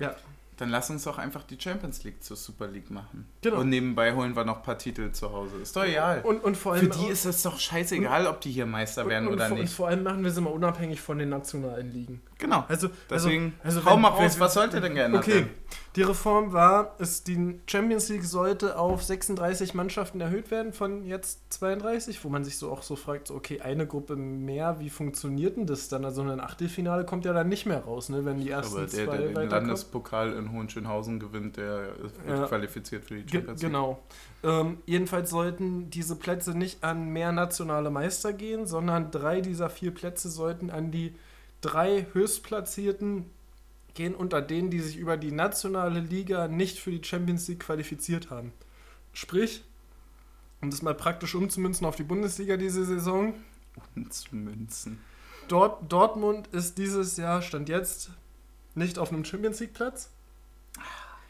Ja. 0.00 0.14
Dann 0.56 0.68
lass 0.68 0.90
uns 0.90 1.04
doch 1.04 1.16
einfach 1.16 1.42
die 1.44 1.58
Champions 1.58 2.04
League 2.04 2.22
zur 2.22 2.36
Super 2.36 2.66
League 2.66 2.90
machen. 2.90 3.26
Genau. 3.40 3.60
Und 3.60 3.70
nebenbei 3.70 4.12
holen 4.14 4.36
wir 4.36 4.44
noch 4.44 4.58
ein 4.58 4.62
paar 4.62 4.76
Titel 4.76 5.10
zu 5.10 5.32
Hause. 5.32 5.56
Ist 5.62 5.74
doch 5.74 5.84
egal. 5.84 6.20
Und, 6.22 6.44
und 6.44 6.54
vor 6.54 6.74
Für 6.74 6.80
allem. 6.80 6.90
die 6.90 7.06
ist 7.06 7.24
es 7.24 7.42
doch 7.42 7.58
scheißegal, 7.58 8.26
ob 8.26 8.42
die 8.42 8.50
hier 8.50 8.66
Meister 8.66 9.06
werden 9.08 9.28
und, 9.28 9.34
und, 9.34 9.38
oder 9.38 9.48
vor, 9.48 9.56
und 9.56 9.62
nicht. 9.62 9.72
vor 9.72 9.88
allem 9.88 10.02
machen 10.02 10.22
wir 10.22 10.30
sie 10.30 10.40
mal 10.42 10.50
unabhängig 10.50 11.00
von 11.00 11.18
den 11.18 11.30
nationalen 11.30 11.90
Ligen. 11.92 12.20
Genau. 12.40 12.64
Also, 12.68 12.88
Deswegen, 13.10 13.52
also, 13.62 13.84
hau 13.84 13.94
wenn- 13.94 14.00
mal 14.00 14.08
raus, 14.08 14.34
wenn- 14.34 14.40
was 14.40 14.54
sollte 14.54 14.80
denn 14.80 14.94
geändert 14.94 15.22
Okay, 15.22 15.34
werden? 15.34 15.50
die 15.96 16.02
Reform 16.02 16.52
war, 16.52 16.94
es, 16.98 17.22
die 17.22 17.60
Champions 17.66 18.08
League 18.08 18.24
sollte 18.24 18.78
auf 18.78 19.02
36 19.02 19.74
Mannschaften 19.74 20.20
erhöht 20.20 20.50
werden 20.50 20.72
von 20.72 21.04
jetzt 21.04 21.52
32, 21.52 22.24
wo 22.24 22.28
man 22.30 22.42
sich 22.44 22.56
so 22.56 22.70
auch 22.70 22.82
so 22.82 22.96
fragt, 22.96 23.28
so, 23.28 23.34
okay, 23.34 23.60
eine 23.60 23.86
Gruppe 23.86 24.16
mehr, 24.16 24.80
wie 24.80 24.88
funktioniert 24.90 25.56
denn 25.58 25.66
das 25.66 25.88
dann? 25.88 26.04
Also 26.04 26.22
ein 26.22 26.40
Achtelfinale 26.40 27.04
kommt 27.04 27.24
ja 27.24 27.32
dann 27.32 27.48
nicht 27.48 27.66
mehr 27.66 27.80
raus, 27.84 28.08
ne, 28.08 28.24
wenn 28.24 28.38
die 28.40 28.48
ersten 28.50 28.76
Aber 28.78 28.86
der, 28.86 28.88
zwei 29.06 29.16
der 29.16 29.26
den 29.28 29.36
weiterkommen. 29.36 29.50
Landespokal 29.66 30.32
in 30.32 30.52
Hohenschönhausen 30.52 31.20
gewinnt, 31.20 31.56
der 31.58 31.88
wird 32.00 32.12
Ja. 32.26 32.46
qualifiziert 32.46 33.04
für 33.04 33.16
die 33.16 33.22
Ge 33.24 33.40
Champions 33.40 33.60
League. 33.62 33.70
genau. 33.72 34.02
Ähm, 34.42 34.78
jedenfalls 34.86 35.28
sollten 35.28 35.90
diese 35.90 36.16
Plätze 36.16 36.56
nicht 36.56 36.82
an 36.82 37.08
mehr 37.10 37.32
nationale 37.32 37.90
Meister 37.90 38.32
gehen, 38.32 38.66
sondern 38.66 39.10
drei 39.10 39.42
dieser 39.42 39.68
vier 39.68 39.92
Plätze 39.92 40.30
sollten 40.30 40.70
an 40.70 40.90
die 40.90 41.14
drei 41.60 42.06
Höchstplatzierten 42.12 43.26
gehen, 43.94 44.14
unter 44.14 44.40
denen, 44.40 44.70
die 44.70 44.80
sich 44.80 44.96
über 44.96 45.16
die 45.16 45.32
nationale 45.32 46.00
Liga 46.00 46.48
nicht 46.48 46.78
für 46.78 46.90
die 46.90 47.04
Champions 47.04 47.48
League 47.48 47.60
qualifiziert 47.60 48.30
haben. 48.30 48.52
Sprich, 49.12 49.64
um 50.60 50.70
das 50.70 50.82
mal 50.82 50.94
praktisch 50.94 51.34
umzumünzen 51.34 51.86
auf 51.86 51.96
die 51.96 52.02
Bundesliga 52.02 52.56
diese 52.56 52.84
Saison, 52.84 53.34
Umzumünzen. 53.96 55.00
Dort, 55.48 55.90
Dortmund 55.92 56.48
ist 56.48 56.78
dieses 56.78 57.16
Jahr, 57.16 57.42
stand 57.42 57.68
jetzt, 57.68 58.10
nicht 58.74 58.98
auf 58.98 59.12
einem 59.12 59.24
Champions 59.24 59.60
League 59.60 59.74
Platz. 59.74 60.10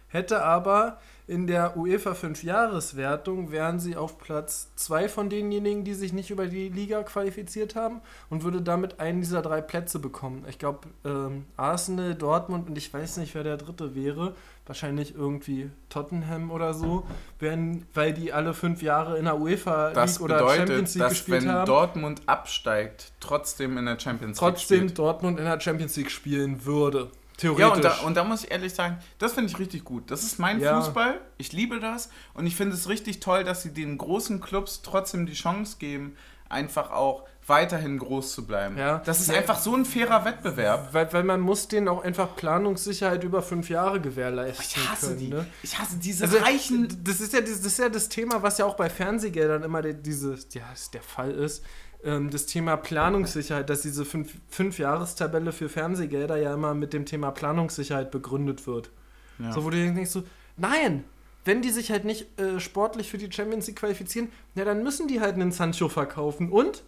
Hätte 0.09 0.43
aber 0.43 1.01
in 1.31 1.47
der 1.47 1.77
UEFA 1.77 2.11
5-Jahres-Wertung 2.11 3.53
wären 3.53 3.79
sie 3.79 3.95
auf 3.95 4.19
Platz 4.19 4.73
2 4.75 5.09
von 5.09 5.31
denjenigen, 5.31 5.85
die 5.85 5.95
sich 5.95 6.13
nicht 6.13 6.31
über 6.31 6.49
die 6.49 6.69
Liga 6.69 7.05
qualifiziert 7.05 7.77
haben 7.77 8.01
und 8.31 8.43
würde 8.43 8.61
damit 8.61 8.99
einen 8.99 9.21
dieser 9.21 9.41
drei 9.41 9.61
Plätze 9.61 10.01
bekommen. 10.01 10.45
Ich 10.49 10.59
glaube, 10.59 10.89
ähm, 11.05 11.45
Arsenal, 11.57 12.17
Dortmund 12.17 12.69
und 12.69 12.77
ich 12.77 12.93
weiß 12.93 13.19
nicht, 13.19 13.37
wer 13.37 13.45
der 13.45 13.59
dritte 13.59 13.95
wäre. 13.95 14.35
Wahrscheinlich 14.67 15.15
irgendwie 15.15 15.71
Tottenham 15.89 16.51
oder 16.51 16.75
so, 16.75 17.05
wären, 17.39 17.87
weil 17.95 18.13
die 18.13 18.33
alle 18.33 18.53
fünf 18.53 18.83
Jahre 18.83 19.17
in 19.17 19.27
der 19.27 19.41
UEFA 19.41 19.93
Das 19.93 20.15
League 20.15 20.25
oder 20.25 20.39
bedeutet, 20.39 20.59
Champions 20.59 20.95
League 20.95 21.03
dass 21.03 21.13
gespielt 21.13 21.43
wenn 21.43 21.53
haben. 21.53 21.67
Dortmund 21.67 22.23
absteigt, 22.27 23.13
trotzdem 23.21 23.79
in 23.79 23.87
der 23.87 24.01
Champions 24.01 24.37
trotzdem 24.37 24.81
League 24.81 24.89
spielt. 24.91 24.99
Dortmund 24.99 25.39
in 25.39 25.45
der 25.45 25.61
Champions 25.61 25.97
League 25.97 26.11
spielen 26.11 26.65
würde. 26.65 27.09
Theoretisch. 27.41 27.61
Ja, 27.69 27.73
und 27.75 27.85
da, 27.85 27.95
und 28.07 28.17
da 28.17 28.25
muss 28.25 28.45
ich 28.45 28.51
ehrlich 28.51 28.75
sagen, 28.75 28.99
das 29.19 29.33
finde 29.33 29.51
ich 29.51 29.59
richtig 29.59 29.85
gut. 29.85 30.11
Das 30.11 30.23
ist 30.23 30.39
mein 30.39 30.61
Ja. 30.61 30.81
Fußball. 30.81 31.21
Ich 31.39 31.53
liebe 31.53 31.81
das. 31.81 32.11
Und 32.35 32.47
ich 32.47 32.55
finde 32.55 32.75
es 32.75 32.89
richtig 32.89 33.21
toll, 33.21 33.45
dass 33.45 33.63
sie 33.63 33.73
den 33.73 33.97
großen 33.99 34.41
Clubs 34.41 34.83
trotzdem 34.83 35.25
die 35.27 35.33
Chance 35.33 35.77
geben, 35.79 36.17
einfach 36.49 36.91
auch 36.91 37.25
weiterhin 37.47 37.99
groß 37.99 38.33
zu 38.33 38.47
bleiben. 38.47 38.77
Ja. 38.79 38.99
Das 39.05 39.21
ist 39.21 39.29
Ja. 39.31 39.39
einfach 39.39 39.59
so 39.59 39.75
ein 39.75 39.85
fairer 39.85 40.25
Wettbewerb. 40.25 40.93
weil, 40.93 41.13
weil 41.13 41.25
man 41.25 41.41
muss 41.41 41.67
denen 41.69 41.89
auch 41.89 42.05
einfach 42.05 42.37
Planungssicherheit 42.37 43.25
über 43.25 43.43
fünf 43.43 43.71
Jahre 43.71 44.01
gewährleisten 44.01 44.65
Ich 44.83 44.89
hasse 44.91 45.07
können. 45.09 45.19
die. 45.19 45.29
Ne? 45.29 45.47
Ich 45.63 45.79
hasse 45.79 45.97
diese 45.97 46.25
Also, 46.25 46.39
reichen. 46.39 46.89
das 47.03 47.21
ist, 47.21 47.33
ja, 47.33 47.41
das 47.41 47.51
ist 47.51 47.79
ja 47.79 47.89
das 47.89 48.09
Thema, 48.09 48.43
was 48.43 48.59
ja 48.59 48.67
auch 48.67 48.77
bei 48.77 48.91
Fernsehgeldern 48.91 49.63
immer 49.63 49.83
der, 49.83 49.95
diese, 49.95 50.35
ja, 50.53 50.63
der 50.93 51.03
Fall 51.03 51.31
ist. 51.33 51.65
Ähm, 52.05 52.31
das 52.31 52.47
Thema 52.47 52.77
Planungssicherheit, 52.77 53.69
dass 53.69 53.83
diese 53.83 54.05
fünf, 54.05 54.33
fünf 54.49 54.79
Jahrestabelle 54.79 55.53
für 55.53 55.69
Fernsehgelder 55.69 56.37
ja 56.37 56.55
immer 56.55 56.75
mit 56.75 56.93
dem 56.93 57.05
Thema 57.05 57.31
Planungssicherheit 57.31 58.11
begründet 58.11 58.67
wird. 58.67 58.91
Ja. 59.39 59.53
So, 59.53 59.65
wo 59.65 59.71
du 59.71 59.77
denkst, 59.77 60.11
so, 60.11 60.23
nein, 60.57 61.05
wenn 61.45 61.63
die 61.63 61.71
sich 61.71 61.91
halt 61.91 62.05
nicht 62.05 62.39
äh, 62.41 62.59
sportlich 62.61 63.11
für 63.11 63.19
die 63.19 63.31
Champions 63.31 63.67
League 63.67 63.77
qualifizieren, 63.79 64.31
ja, 64.55 64.65
dann 64.65 64.83
müssen 64.83 65.09
die 65.09 65.21
halt 65.21 65.35
einen 65.35 65.53
Sancho 65.53 65.89
verkaufen 65.89 66.51
und 66.51 66.83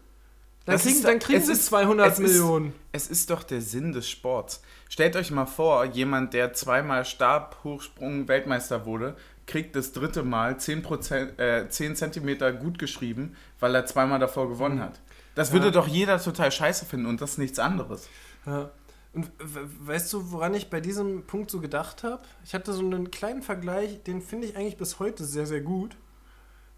dann 0.64 0.74
Das 0.74 0.82
kriegen, 0.82 0.96
ist- 0.96 1.04
dann 1.04 1.18
kriegen 1.18 1.40
es 1.40 1.46
sie 1.46 1.52
ist- 1.52 1.66
200 1.66 2.12
es 2.12 2.18
ist- 2.18 2.28
Millionen. 2.30 2.72
Es 2.92 3.08
ist 3.08 3.30
doch 3.30 3.42
der 3.42 3.60
Sinn 3.60 3.92
des 3.92 4.08
Sports. 4.08 4.62
Stellt 4.88 5.16
euch 5.16 5.30
mal 5.30 5.46
vor, 5.46 5.84
jemand, 5.86 6.34
der 6.34 6.52
zweimal 6.52 7.04
Stabhochsprung-Weltmeister 7.04 8.86
wurde, 8.86 9.16
kriegt 9.46 9.74
das 9.76 9.92
dritte 9.92 10.22
Mal 10.22 10.56
10%, 10.58 11.38
äh, 11.38 11.68
10 11.68 11.96
Zentimeter 11.96 12.52
gut 12.52 12.78
geschrieben, 12.78 13.36
weil 13.60 13.74
er 13.74 13.86
zweimal 13.86 14.18
davor 14.18 14.48
gewonnen 14.48 14.80
hat. 14.80 15.00
Das 15.34 15.50
Mhm. 15.50 15.56
Ja. 15.58 15.62
würde 15.64 15.72
doch 15.72 15.88
jeder 15.88 16.20
total 16.20 16.52
scheiße 16.52 16.84
finden 16.86 17.06
und 17.06 17.20
das 17.20 17.32
ist 17.32 17.38
nichts 17.38 17.58
anderes. 17.58 18.08
Ja. 18.46 18.70
Und 19.14 19.30
we- 19.38 19.68
weißt 19.88 20.10
du, 20.12 20.30
woran 20.32 20.54
ich 20.54 20.70
bei 20.70 20.80
diesem 20.80 21.24
Punkt 21.26 21.50
so 21.50 21.60
gedacht 21.60 22.02
habe? 22.02 22.22
Ich 22.44 22.54
hatte 22.54 22.72
so 22.72 22.80
einen 22.80 23.10
kleinen 23.10 23.42
Vergleich, 23.42 24.02
den 24.04 24.22
finde 24.22 24.46
ich 24.46 24.56
eigentlich 24.56 24.76
bis 24.78 24.98
heute 25.00 25.24
sehr, 25.24 25.46
sehr 25.46 25.60
gut. 25.60 25.96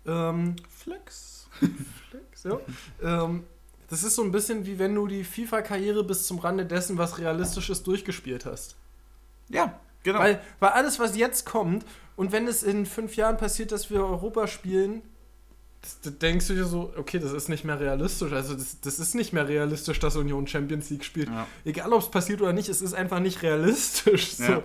Ähm, 0.06 0.56
Flex. 0.68 1.48
Flex, 2.10 2.42
ja. 2.44 2.58
ähm, 3.02 3.44
das 3.88 4.02
ist 4.02 4.16
so 4.16 4.22
ein 4.24 4.32
bisschen 4.32 4.66
wie 4.66 4.78
wenn 4.78 4.94
du 4.94 5.06
die 5.06 5.22
FIFA-Karriere 5.24 6.02
bis 6.04 6.26
zum 6.26 6.38
Rande 6.38 6.66
dessen, 6.66 6.98
was 6.98 7.18
realistisch 7.18 7.70
ist, 7.70 7.86
durchgespielt 7.86 8.44
hast. 8.46 8.76
Ja, 9.48 9.78
genau. 10.04 10.20
Weil, 10.20 10.40
weil 10.60 10.70
alles, 10.70 11.00
was 11.00 11.16
jetzt 11.16 11.44
kommt, 11.44 11.84
und 12.16 12.30
wenn 12.30 12.46
es 12.46 12.62
in 12.62 12.86
fünf 12.86 13.16
Jahren 13.16 13.36
passiert, 13.36 13.72
dass 13.72 13.90
wir 13.90 13.98
Europa 14.04 14.46
spielen, 14.46 15.02
das, 15.82 16.00
da 16.00 16.10
denkst 16.10 16.46
du 16.46 16.54
dir 16.54 16.64
so, 16.64 16.92
okay, 16.96 17.18
das 17.18 17.32
ist 17.32 17.48
nicht 17.48 17.64
mehr 17.64 17.78
realistisch. 17.78 18.32
Also 18.32 18.54
das, 18.54 18.80
das 18.80 18.98
ist 19.00 19.14
nicht 19.14 19.32
mehr 19.32 19.46
realistisch, 19.48 19.98
dass 19.98 20.16
Union 20.16 20.46
Champions 20.46 20.88
League 20.90 21.04
spielt. 21.04 21.28
ja. 21.28 21.46
Egal, 21.64 21.92
ob 21.92 22.00
es 22.00 22.10
passiert 22.10 22.40
oder 22.40 22.52
nicht, 22.52 22.68
es 22.68 22.80
ist 22.80 22.94
einfach 22.94 23.18
nicht 23.20 23.42
realistisch. 23.42 24.36
So. 24.36 24.44
Ja. 24.44 24.62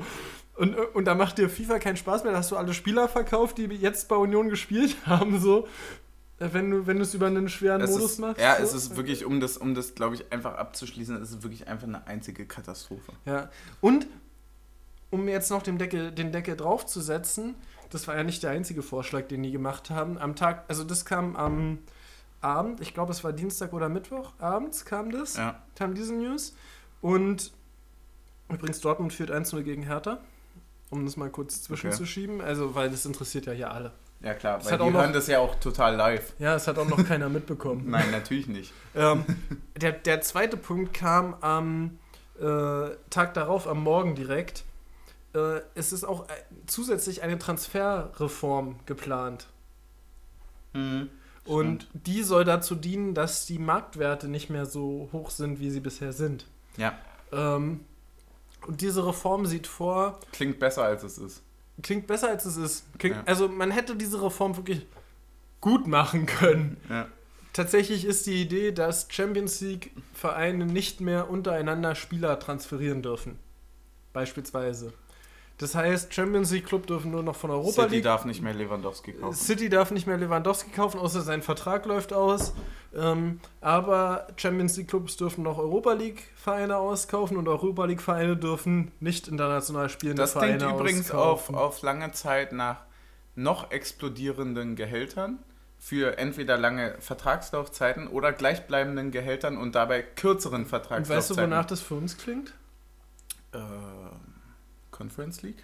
Und, 0.56 0.76
und 0.76 1.06
da 1.06 1.16
macht 1.16 1.38
dir 1.38 1.50
FIFA 1.50 1.80
keinen 1.80 1.98
Spaß 1.98 2.24
mehr. 2.24 2.34
Da 2.34 2.38
hast 2.40 2.52
du 2.52 2.58
alle 2.58 2.74
Spieler 2.74 3.08
verkauft, 3.10 3.58
die 3.58 3.64
jetzt 3.66 4.08
bei 4.08 4.16
Union 4.16 4.50
gespielt 4.50 4.96
haben, 5.06 5.40
so. 5.40 5.68
Äh, 6.40 6.50
Wenn 6.54 6.70
du, 6.72 6.88
wenn 6.88 6.98
du 6.98 7.04
es 7.04 7.14
über 7.14 7.28
einen 7.28 7.50
schweren 7.50 7.82
Es 7.82 7.90
Modus 7.92 8.12
ist, 8.12 8.20
machst. 8.20 8.40
ja, 8.42 8.56
so. 8.58 8.64
es 8.64 8.74
ist 8.74 8.96
wirklich, 8.96 9.26
um 9.26 9.40
das, 9.42 9.58
um 9.58 9.74
das 9.76 9.96
glaube 9.96 10.16
ich, 10.16 10.32
einfach 10.32 10.56
abzuschließen, 10.56 11.22
es 11.22 11.32
ist 11.32 11.44
wirklich 11.44 11.68
einfach 11.68 11.88
eine 11.88 12.08
einzige 12.08 12.46
Katastrophe. 12.46 13.12
Ja. 13.26 13.50
Und 13.82 14.08
um 15.12 15.28
jetzt 15.28 15.50
noch 15.52 15.62
den 15.64 15.78
Deckel, 15.78 16.12
den 16.12 16.32
Deckel 16.32 16.56
draufzusetzen, 16.56 17.56
das 17.90 18.08
war 18.08 18.16
ja 18.16 18.24
nicht 18.24 18.44
der 18.44 18.52
einzige 18.52 18.82
Vorschlag, 18.84 19.28
den 19.28 19.42
die 19.44 19.52
gemacht 19.52 19.90
haben. 19.90 20.18
Am 20.18 20.36
Tag, 20.36 20.66
also 20.68 20.84
das 20.84 21.06
kam 21.06 21.36
am 21.36 21.80
Abend, 22.42 22.80
ich 22.82 22.94
glaube 22.94 23.12
es 23.12 23.24
war 23.24 23.34
Dienstag 23.34 23.74
oder 23.74 23.90
Mittwoch, 23.90 24.34
abends 24.40 24.86
kam 24.86 25.12
das, 25.12 25.38
Ja. 25.38 25.62
kam 25.76 25.96
diese 25.96 26.14
News. 26.14 26.56
Und 27.02 27.52
übrigens 28.50 28.80
Dortmund 28.82 29.14
führt 29.14 29.32
1-0 29.32 29.64
gegen 29.64 29.84
Hertha, 29.84 30.20
um 30.90 31.06
das 31.06 31.18
mal 31.18 31.30
kurz 31.30 31.64
zwischenzuschieben. 31.64 32.42
Also, 32.42 32.76
weil 32.76 32.90
das 32.90 33.06
interessiert 33.06 33.46
ja 33.46 33.54
hier 33.54 33.72
alle. 33.72 33.92
Ja, 34.22 34.34
klar, 34.34 34.58
Es 34.60 34.66
weil 34.66 34.74
hat 34.74 34.80
die 34.80 34.84
auch 34.84 34.92
noch- 34.92 35.00
hören 35.02 35.14
das 35.14 35.28
ja 35.28 35.40
auch 35.40 35.56
total 35.56 35.96
live. 35.96 36.34
Ja, 36.40 36.56
es 36.56 36.68
hat 36.68 36.78
auch 36.78 36.88
noch 36.88 37.04
keiner 37.08 37.30
mitbekommen. 37.30 37.86
Nein, 37.90 38.12
natürlich 38.12 38.48
nicht. 38.48 38.74
Ähm, 38.96 39.24
der, 39.78 39.94
der 39.94 40.22
zweite 40.22 40.58
Punkt 40.58 40.94
kam 40.94 41.36
am 41.42 41.98
äh, 42.40 42.90
Tag 43.10 43.34
darauf, 43.34 43.66
am 43.68 43.82
Morgen 43.84 44.16
direkt. 44.16 44.64
Äh, 45.34 45.62
es 45.76 45.94
ist 45.94 46.04
auch 46.04 46.28
äh, 46.30 46.34
zusätzlich 46.66 47.22
eine 47.22 47.38
Transferreform 47.38 48.80
geplant. 48.86 49.48
Mhm. 50.74 51.10
Und 51.46 51.88
die 51.94 52.22
soll 52.24 52.46
dazu 52.46 52.76
dienen, 52.76 53.16
dass 53.16 53.46
die 53.48 53.58
Marktwerte 53.58 54.28
nicht 54.28 54.50
mehr 54.50 54.66
so 54.68 55.10
hoch 55.12 55.32
sind, 55.32 55.60
wie 55.60 55.72
sie 55.72 55.80
bisher 55.80 56.14
sind. 56.14 56.46
Ja, 56.78 56.98
Ähm, 57.32 57.82
und 58.68 58.82
diese 58.82 59.06
Reform 59.06 59.46
sieht 59.46 59.68
vor, 59.68 60.20
klingt 60.32 60.60
besser 60.60 60.84
als 60.84 61.04
es 61.04 61.18
ist. 61.18 61.42
klingt 61.82 62.08
besser 62.08 62.30
als 62.30 62.46
es 62.46 62.58
ist. 62.58 62.86
Klingt, 63.00 63.16
Ja. 63.16 63.24
Also 63.26 63.48
man 63.48 63.72
hätte 63.72 63.96
diese 63.96 64.22
Reform 64.22 64.58
wirklich 64.58 64.86
gut 65.62 65.88
machen 65.88 66.26
können. 66.26 66.78
Ja. 66.90 67.08
Tatsächlich 67.54 68.06
ist 68.06 68.26
die 68.28 68.42
Idee, 68.42 68.72
dass 68.72 69.08
Champions 69.10 69.60
League 69.62 69.92
Vereine 70.14 70.66
nicht 70.66 71.02
mehr 71.02 71.30
untereinander 71.30 71.96
Spieler 71.96 72.38
transferieren 72.40 73.02
dürfen. 73.02 73.40
Beispielsweise. 74.14 74.94
Das 75.60 75.76
heißt, 75.76 76.14
Champions 76.14 76.52
League 76.52 76.66
Club 76.66 76.88
dürfen 76.88 77.12
nur 77.12 77.22
noch 77.22 77.36
von 77.36 77.52
Europa 77.52 77.84
City 77.84 77.96
League. 77.96 78.04
darf 78.06 78.24
nicht 78.24 78.42
mehr 78.42 78.54
Lewandowski 78.54 79.12
kaufen. 79.12 79.36
City 79.36 79.68
darf 79.68 79.92
nicht 79.92 80.08
mehr 80.08 80.16
Lewandowski 80.18 80.72
kaufen, 80.72 81.00
außer 81.00 81.20
sein 81.20 81.42
Vertrag 81.42 81.86
läuft 81.86 82.14
aus. 82.14 82.54
Ähm, 82.96 83.42
aber 83.60 84.28
Champions 84.38 84.78
League 84.78 84.88
Clubs 84.88 85.18
dürfen 85.18 85.44
noch 85.44 85.58
Europa 85.58 85.92
League 85.92 86.24
Vereine 86.36 86.78
auskaufen 86.78 87.36
und 87.36 87.50
Europa 87.50 87.84
League 87.86 88.02
Vereine 88.02 88.38
dürfen 88.38 88.94
nicht 89.02 89.28
international 89.28 89.90
spielende 89.90 90.22
Das 90.22 90.34
klingt 90.34 90.62
übrigens 90.62 91.12
auf, 91.12 91.54
auf 91.54 91.82
lange 91.82 92.14
Zeit 92.14 92.54
nach 92.54 92.78
noch 93.36 93.70
explodierenden 93.70 94.78
Gehältern 94.78 95.40
für 95.78 96.18
entweder 96.18 96.58
lange 96.58 96.96
Vertragslaufzeiten 97.00 98.08
oder 98.08 98.32
gleichbleibenden 98.32 99.12
Gehältern 99.12 99.58
und 99.58 99.76
dabei 99.76 100.04
kürzeren 100.04 100.62
Und 100.62 100.68
Vertragslaufzeiten. 100.70 101.18
weißt 101.18 101.30
du, 101.32 101.38
wonach 101.38 101.66
das 101.66 101.82
für 101.82 101.96
uns 101.96 102.18
klingt? 102.18 102.54
Ähm, 103.54 104.29
Conference 105.00 105.42
League? 105.42 105.64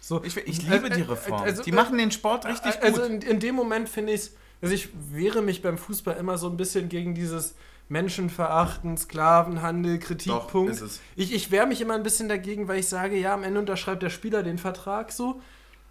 So, 0.00 0.22
Ich, 0.22 0.36
ich 0.36 0.62
liebe 0.62 0.86
Äh, 0.86 0.90
die 0.90 1.00
äh, 1.00 1.04
Reform. 1.04 1.42
also, 1.42 1.64
die 1.64 1.70
äh, 1.70 1.74
machen 1.74 1.98
den 1.98 2.12
Sport 2.12 2.46
richtig 2.46 2.80
also 2.80 3.02
gut. 3.02 3.10
in, 3.10 3.22
in 3.22 3.40
dem 3.40 3.56
Moment 3.56 3.88
finde 3.88 4.12
ich 4.12 4.20
es, 4.20 4.36
also 4.62 4.72
ich 4.72 4.90
wehre 5.10 5.42
mich 5.42 5.62
beim 5.62 5.78
Fußball 5.78 6.16
immer 6.16 6.38
so 6.38 6.48
ein 6.48 6.56
bisschen 6.56 6.88
gegen 6.88 7.16
dieses 7.16 7.56
Menschenverachten, 7.88 8.96
Sklavenhandel, 8.96 9.98
Doch, 9.98 10.06
Kritikpunkt. 10.06 10.80
es. 10.80 11.00
Ich, 11.16 11.34
ich 11.34 11.50
wehre 11.50 11.66
mich 11.66 11.80
immer 11.80 11.94
ein 11.94 12.04
bisschen 12.04 12.28
dagegen, 12.28 12.68
weil 12.68 12.78
ich 12.78 12.88
sage, 12.88 13.16
ja, 13.18 13.34
am 13.34 13.42
Ende 13.42 13.58
unterschreibt 13.58 14.00
der 14.02 14.10
Spieler 14.10 14.44
den 14.44 14.58
Vertrag 14.58 15.10
so. 15.10 15.40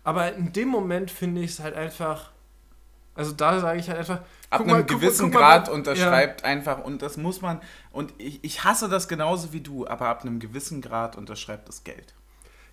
Aber 0.05 0.34
in 0.34 0.53
dem 0.53 0.69
Moment 0.69 1.11
finde 1.11 1.41
ich 1.41 1.51
es 1.51 1.59
halt 1.59 1.76
einfach. 1.76 2.32
Also 3.15 3.34
da 3.34 3.59
sage 3.59 3.80
ich 3.80 3.89
halt 3.89 3.99
einfach. 3.99 4.21
Ab 4.55 4.61
guck 4.61 4.67
einem 4.67 4.77
mal, 4.77 4.85
guck 4.85 4.91
mal, 4.91 4.99
gewissen 4.99 5.31
guck 5.31 5.33
mal, 5.33 5.39
Grad 5.39 5.69
unterschreibt 5.69 6.43
einfach 6.43 6.83
und 6.83 7.01
das 7.01 7.17
muss 7.17 7.41
man 7.41 7.61
und 7.91 8.13
ich, 8.17 8.43
ich 8.43 8.63
hasse 8.63 8.89
das 8.89 9.07
genauso 9.07 9.53
wie 9.53 9.61
du, 9.61 9.87
aber 9.87 10.07
ab 10.07 10.21
einem 10.21 10.39
gewissen 10.39 10.81
Grad 10.81 11.17
unterschreibt 11.17 11.67
das 11.67 11.83
Geld. 11.83 12.13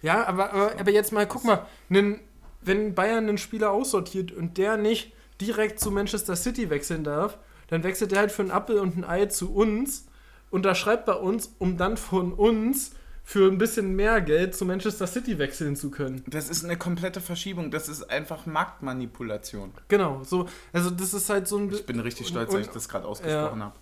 Ja, 0.02 0.26
aber, 0.26 0.52
aber, 0.52 0.72
aber 0.78 0.90
jetzt 0.90 1.12
mal, 1.12 1.26
guck 1.26 1.44
mal, 1.44 1.66
nen, 1.88 2.20
wenn 2.60 2.94
Bayern 2.94 3.28
einen 3.28 3.38
Spieler 3.38 3.70
aussortiert 3.70 4.32
und 4.32 4.58
der 4.58 4.76
nicht 4.76 5.12
direkt 5.40 5.80
zu 5.80 5.90
Manchester 5.90 6.36
City 6.36 6.70
wechseln 6.70 7.04
darf, 7.04 7.38
dann 7.68 7.82
wechselt 7.84 8.12
er 8.12 8.20
halt 8.20 8.32
für 8.32 8.42
einen 8.42 8.50
Apfel 8.50 8.78
und 8.78 8.96
ein 8.96 9.04
Ei 9.04 9.26
zu 9.26 9.54
uns, 9.54 10.06
unterschreibt 10.50 11.06
bei 11.06 11.14
uns, 11.14 11.54
um 11.58 11.76
dann 11.76 11.96
von 11.96 12.32
uns 12.32 12.94
für 13.32 13.50
ein 13.50 13.56
bisschen 13.56 13.96
mehr 13.96 14.20
Geld 14.20 14.54
zu 14.54 14.66
Manchester 14.66 15.06
City 15.06 15.38
wechseln 15.38 15.74
zu 15.74 15.90
können. 15.90 16.22
Das 16.26 16.50
ist 16.50 16.66
eine 16.66 16.76
komplette 16.76 17.22
Verschiebung, 17.22 17.70
das 17.70 17.88
ist 17.88 18.10
einfach 18.10 18.44
Marktmanipulation. 18.44 19.72
Genau, 19.88 20.22
so, 20.22 20.48
also 20.74 20.90
das 20.90 21.14
ist 21.14 21.30
halt 21.30 21.48
so 21.48 21.56
ein. 21.56 21.72
Ich 21.72 21.86
bin 21.86 21.98
richtig 22.00 22.28
stolz, 22.28 22.50
und, 22.50 22.58
dass 22.60 22.66
ich 22.66 22.72
das 22.74 22.90
gerade 22.90 23.06
ausgesprochen 23.06 23.62
habe. 23.62 23.74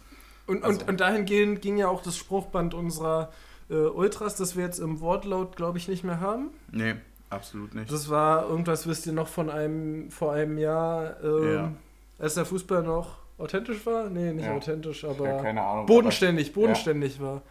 Und, 0.47 0.63
Also- 0.63 0.81
und, 0.83 0.89
und 0.89 1.01
dahingehend 1.01 1.63
ging 1.63 1.77
ja 1.79 1.89
auch 1.89 2.01
das 2.01 2.17
Spruchband 2.17 2.75
unserer 2.75 3.33
äh, 3.69 3.75
Ultras, 3.75 4.37
das 4.37 4.55
wir 4.55 4.63
jetzt 4.65 4.79
im 4.79 5.01
Wortlaut, 5.01 5.57
glaube 5.57 5.79
ich, 5.79 5.89
nicht 5.89 6.05
mehr 6.05 6.21
haben. 6.21 6.51
Nee, 6.71 6.95
absolut 7.29 7.75
nicht. 7.75 7.91
Das 7.91 8.09
war 8.09 8.49
irgendwas, 8.49 8.87
wisst 8.87 9.05
ihr 9.07 9.13
noch 9.13 9.27
von 9.29 9.51
einem, 9.51 10.13
vor 10.13 10.33
einem 10.33 10.59
Jahr, 10.59 11.17
ähm, 11.25 11.53
Ja. 11.55 11.73
als 12.21 12.35
der 12.35 12.45
Fußball 12.45 12.85
noch 12.85 13.17
authentisch 13.37 13.85
war? 13.85 14.11
Nee, 14.11 14.33
nicht 14.33 14.47
Ja. 14.47 14.55
authentisch, 14.55 15.05
aber 15.05 15.27
Ja, 15.27 15.43
keine 15.43 15.61
Ahnung, 15.63 15.87
bodenständig, 15.87 16.53
bodenständig 16.53 17.21
war. 17.21 17.43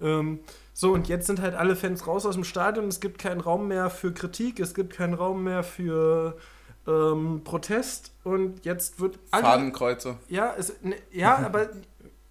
Ähm, 0.00 0.40
so, 0.74 0.92
und 0.92 1.08
jetzt 1.08 1.26
sind 1.26 1.40
halt 1.40 1.54
alle 1.54 1.76
Fans 1.76 2.06
raus 2.06 2.24
aus 2.24 2.34
dem 2.34 2.44
Stadion. 2.44 2.88
Es 2.88 3.00
gibt 3.00 3.18
keinen 3.18 3.40
Raum 3.40 3.68
mehr 3.68 3.90
für 3.90 4.12
Kritik, 4.12 4.58
es 4.58 4.74
gibt 4.74 4.94
keinen 4.94 5.14
Raum 5.14 5.44
mehr 5.44 5.62
für 5.62 6.36
ähm, 6.86 7.42
Protest. 7.44 8.12
Und 8.24 8.64
jetzt 8.64 9.00
wird 9.00 9.18
alle. 9.30 9.42
Fadenkreuze. 9.42 10.16
Ja, 10.28 10.54
es, 10.56 10.74
ne, 10.82 10.96
ja, 11.10 11.36
aber 11.44 11.68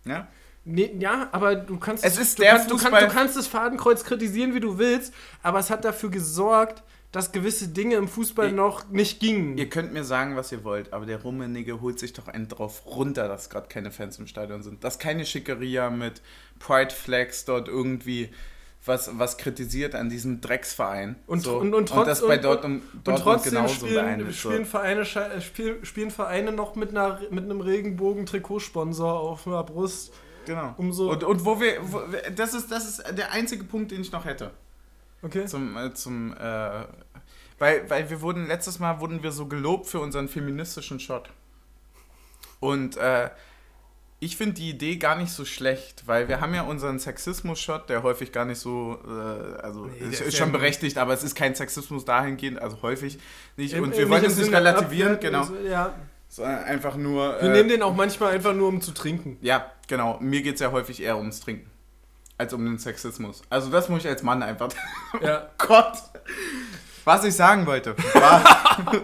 Ja? 0.05 0.27
Nee, 0.63 0.95
ja, 0.99 1.27
aber 1.31 1.55
du 1.55 1.77
kannst 1.79 2.05
Es 2.05 2.19
ist 2.19 2.37
du, 2.37 2.43
der 2.43 2.53
kannst, 2.53 2.69
du, 2.69 2.77
kannst, 2.77 3.01
du 3.01 3.07
kannst 3.07 3.35
das 3.37 3.47
Fadenkreuz 3.47 4.03
kritisieren, 4.03 4.53
wie 4.53 4.59
du 4.59 4.77
willst, 4.77 5.11
aber 5.41 5.57
es 5.57 5.71
hat 5.71 5.83
dafür 5.85 6.11
gesorgt, 6.11 6.83
dass 7.11 7.31
gewisse 7.31 7.67
Dinge 7.67 7.95
im 7.95 8.07
Fußball 8.07 8.47
Ich- 8.47 8.53
noch 8.53 8.89
nicht 8.89 9.19
gingen. 9.19 9.57
Ihr 9.57 9.69
könnt 9.69 9.91
mir 9.93 10.03
sagen, 10.03 10.35
was 10.35 10.51
ihr 10.51 10.63
wollt, 10.63 10.93
aber 10.93 11.05
der 11.05 11.21
Rummenigge 11.21 11.81
holt 11.81 11.99
sich 11.99 12.13
doch 12.13 12.27
einen 12.27 12.47
drauf 12.47 12.83
runter, 12.85 13.27
dass 13.27 13.49
gerade 13.49 13.67
keine 13.67 13.91
Fans 13.91 14.17
im 14.19 14.27
Stadion 14.27 14.63
sind. 14.63 14.83
Dass 14.83 14.97
keine 14.99 15.25
Schickeria 15.25 15.89
mit 15.89 16.21
Pride 16.59 16.93
Flags 16.93 17.43
dort 17.45 17.67
irgendwie 17.67 18.29
was, 18.83 19.11
was 19.19 19.37
kritisiert 19.37 19.93
an 19.93 20.09
diesem 20.09 20.41
Drecksverein. 20.41 21.15
Und- 21.27 21.41
so. 21.41 21.57
und- 21.59 21.75
und 21.75 21.89
trotz- 21.89 22.07
das 22.07 22.21
bei 22.25 22.37
und- 22.37 22.43
Dortmund, 22.45 22.83
und 22.93 23.07
Dortmund 23.07 23.23
trotzdem 23.23 23.53
genauso 23.53 23.75
spielen, 23.75 23.93
beeinflusst. 24.05 24.39
spielen, 24.39 24.65
Vereine, 24.65 25.03
sche- 25.03 25.29
äh, 25.29 25.41
spiel, 25.41 25.85
spielen 25.85 26.09
Vereine 26.09 26.51
noch 26.51 26.75
mit, 26.75 26.89
einer, 26.89 27.19
mit 27.29 27.43
einem 27.43 27.61
Regenbogen-Trikotsponsor 27.61 29.19
auf 29.19 29.43
der 29.43 29.63
Brust. 29.63 30.13
Genau. 30.45 30.73
Umso- 30.77 31.11
und, 31.11 31.23
und 31.23 31.45
wo 31.45 31.59
wir, 31.59 31.75
wo, 31.81 32.01
wir- 32.11 32.31
das 32.31 32.53
ist, 32.55 32.71
das 32.71 32.87
ist 32.87 33.03
der 33.17 33.31
einzige 33.31 33.63
Punkt, 33.63 33.91
den 33.91 34.01
ich 34.01 34.11
noch 34.11 34.25
hätte. 34.25 34.51
Okay? 35.23 35.45
Zum, 35.45 35.77
äh, 35.77 35.93
zum, 35.93 36.33
äh, 36.33 36.85
weil, 37.59 37.89
weil 37.89 38.09
wir 38.09 38.21
wurden, 38.21 38.47
letztes 38.47 38.79
Mal 38.79 38.99
wurden 38.99 39.21
wir 39.23 39.31
so 39.31 39.45
gelobt 39.45 39.87
für 39.87 39.99
unseren 39.99 40.27
feministischen 40.27 40.99
Shot. 40.99 41.29
Und 42.59 42.97
äh, 42.97 43.29
ich 44.19 44.37
finde 44.37 44.53
die 44.55 44.69
Idee 44.69 44.97
gar 44.97 45.15
nicht 45.15 45.31
so 45.31 45.45
schlecht, 45.45 46.07
weil 46.07 46.27
wir 46.27 46.41
haben 46.41 46.53
ja 46.53 46.61
unseren 46.61 46.99
Sexismus-Shot, 46.99 47.89
der 47.89 48.03
häufig 48.03 48.31
gar 48.31 48.45
nicht 48.45 48.59
so, 48.59 48.99
äh, 49.07 49.61
also 49.61 49.85
Nee, 49.87 50.09
ist, 50.11 50.21
ist 50.21 50.37
schon 50.37 50.49
ja- 50.51 50.57
berechtigt, 50.57 50.97
aber 50.99 51.13
es 51.13 51.23
ist 51.23 51.33
kein 51.35 51.55
Sexismus 51.55 52.05
dahingehend, 52.05 52.59
also 52.61 52.81
häufig 52.83 53.17
nicht. 53.57 53.73
Im- 53.73 53.83
Und 53.85 53.97
wir 53.97 54.07
wollen 54.09 54.23
es 54.25 54.37
nicht 54.37 54.51
relativieren, 54.51 55.19
genau, 55.19 55.39
also, 55.39 55.55
Ja, 55.67 55.95
sondern 56.27 56.63
einfach 56.65 56.95
nur. 56.97 57.33
wir 57.41 57.49
äh, 57.49 57.53
nehmen 57.53 57.69
den 57.69 57.81
auch 57.81 57.95
manchmal 57.95 58.33
einfach 58.33 58.53
nur, 58.53 58.67
um 58.67 58.79
zu 58.79 58.91
trinken. 58.91 59.37
ja, 59.41 59.71
genau. 59.87 60.19
Mir 60.19 60.43
geht 60.43 60.55
es 60.55 60.61
ja 60.61 60.71
häufig 60.71 61.01
eher 61.01 61.17
ums 61.17 61.39
Trinken. 61.39 61.70
Als 62.41 62.53
um 62.53 62.65
den 62.65 62.79
Sexismus. 62.79 63.43
Also 63.51 63.69
das 63.69 63.87
muss 63.87 64.03
ich 64.03 64.07
als 64.07 64.23
Mann 64.23 64.41
einfach. 64.41 64.69
Ja. 65.21 65.47
Gott! 65.59 65.95
Was 67.03 67.23
ich 67.23 67.35
sagen 67.35 67.67
wollte, 67.67 67.95
war. 68.15 68.43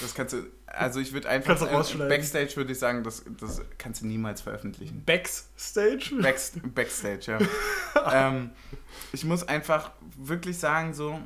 das 0.00 0.14
kannst 0.14 0.34
du. 0.34 0.46
Also 0.66 1.00
ich 1.00 1.12
würde 1.12 1.28
einfach. 1.28 1.48
Kannst 1.48 1.64
du 1.64 1.66
äh, 1.66 1.74
rausschneiden. 1.74 2.08
Backstage 2.08 2.54
würde 2.54 2.70
ich 2.70 2.78
sagen, 2.78 3.02
das, 3.02 3.24
das 3.40 3.60
kannst 3.76 4.02
du 4.02 4.06
niemals 4.06 4.42
veröffentlichen. 4.42 5.02
Backstage? 5.04 6.14
Backst 6.22 6.60
Backstage, 6.72 7.38
ja. 7.96 8.28
ähm, 8.28 8.50
ich 9.12 9.24
muss 9.24 9.42
einfach 9.48 9.90
wirklich 10.16 10.56
sagen, 10.56 10.94
so. 10.94 11.18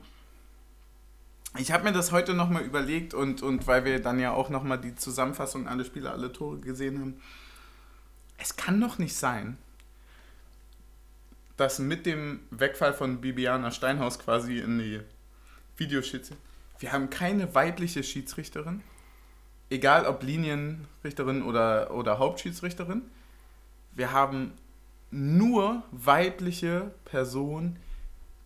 Ich 1.59 1.73
habe 1.73 1.85
mir 1.85 1.93
das 1.93 2.11
heute 2.11 2.33
nochmal 2.33 2.63
überlegt 2.63 3.13
und, 3.13 3.43
und 3.43 3.67
weil 3.67 3.85
wir 3.85 4.01
dann 4.01 4.19
ja 4.19 4.33
auch 4.33 4.49
nochmal 4.49 4.81
die 4.81 4.95
Zusammenfassung 4.95 5.69
alle 5.69 5.85
Spiele, 5.85 6.11
alle 6.11 6.33
Tore 6.33 6.59
gesehen 6.61 7.01
haben. 7.01 7.21
Es 8.39 8.57
kann 8.57 8.81
doch 8.81 8.97
nicht 8.97 9.15
sein, 9.15 9.59
dass 11.57 11.79
mit 11.79 12.07
dem 12.07 12.41
Wegfall 12.51 12.95
von 12.95 13.21
Bibiana 13.21 13.71
Steinhaus 13.71 14.19
quasi 14.19 14.59
in 14.59 14.79
die 14.79 15.01
Videoschiedsrichter, 15.77 16.43
wir 16.79 16.93
haben 16.93 17.11
keine 17.11 17.55
weibliche 17.55 18.03
Schiedsrichterin, 18.03 18.83
egal 19.71 20.07
ob 20.07 20.23
Linienrichterin 20.23 21.43
oder, 21.43 21.93
oder 21.93 22.19
Hauptschiedsrichterin. 22.19 23.03
Wir 23.93 24.13
haben 24.13 24.53
nur 25.11 25.83
weibliche 25.93 26.91
Personen 27.05 27.79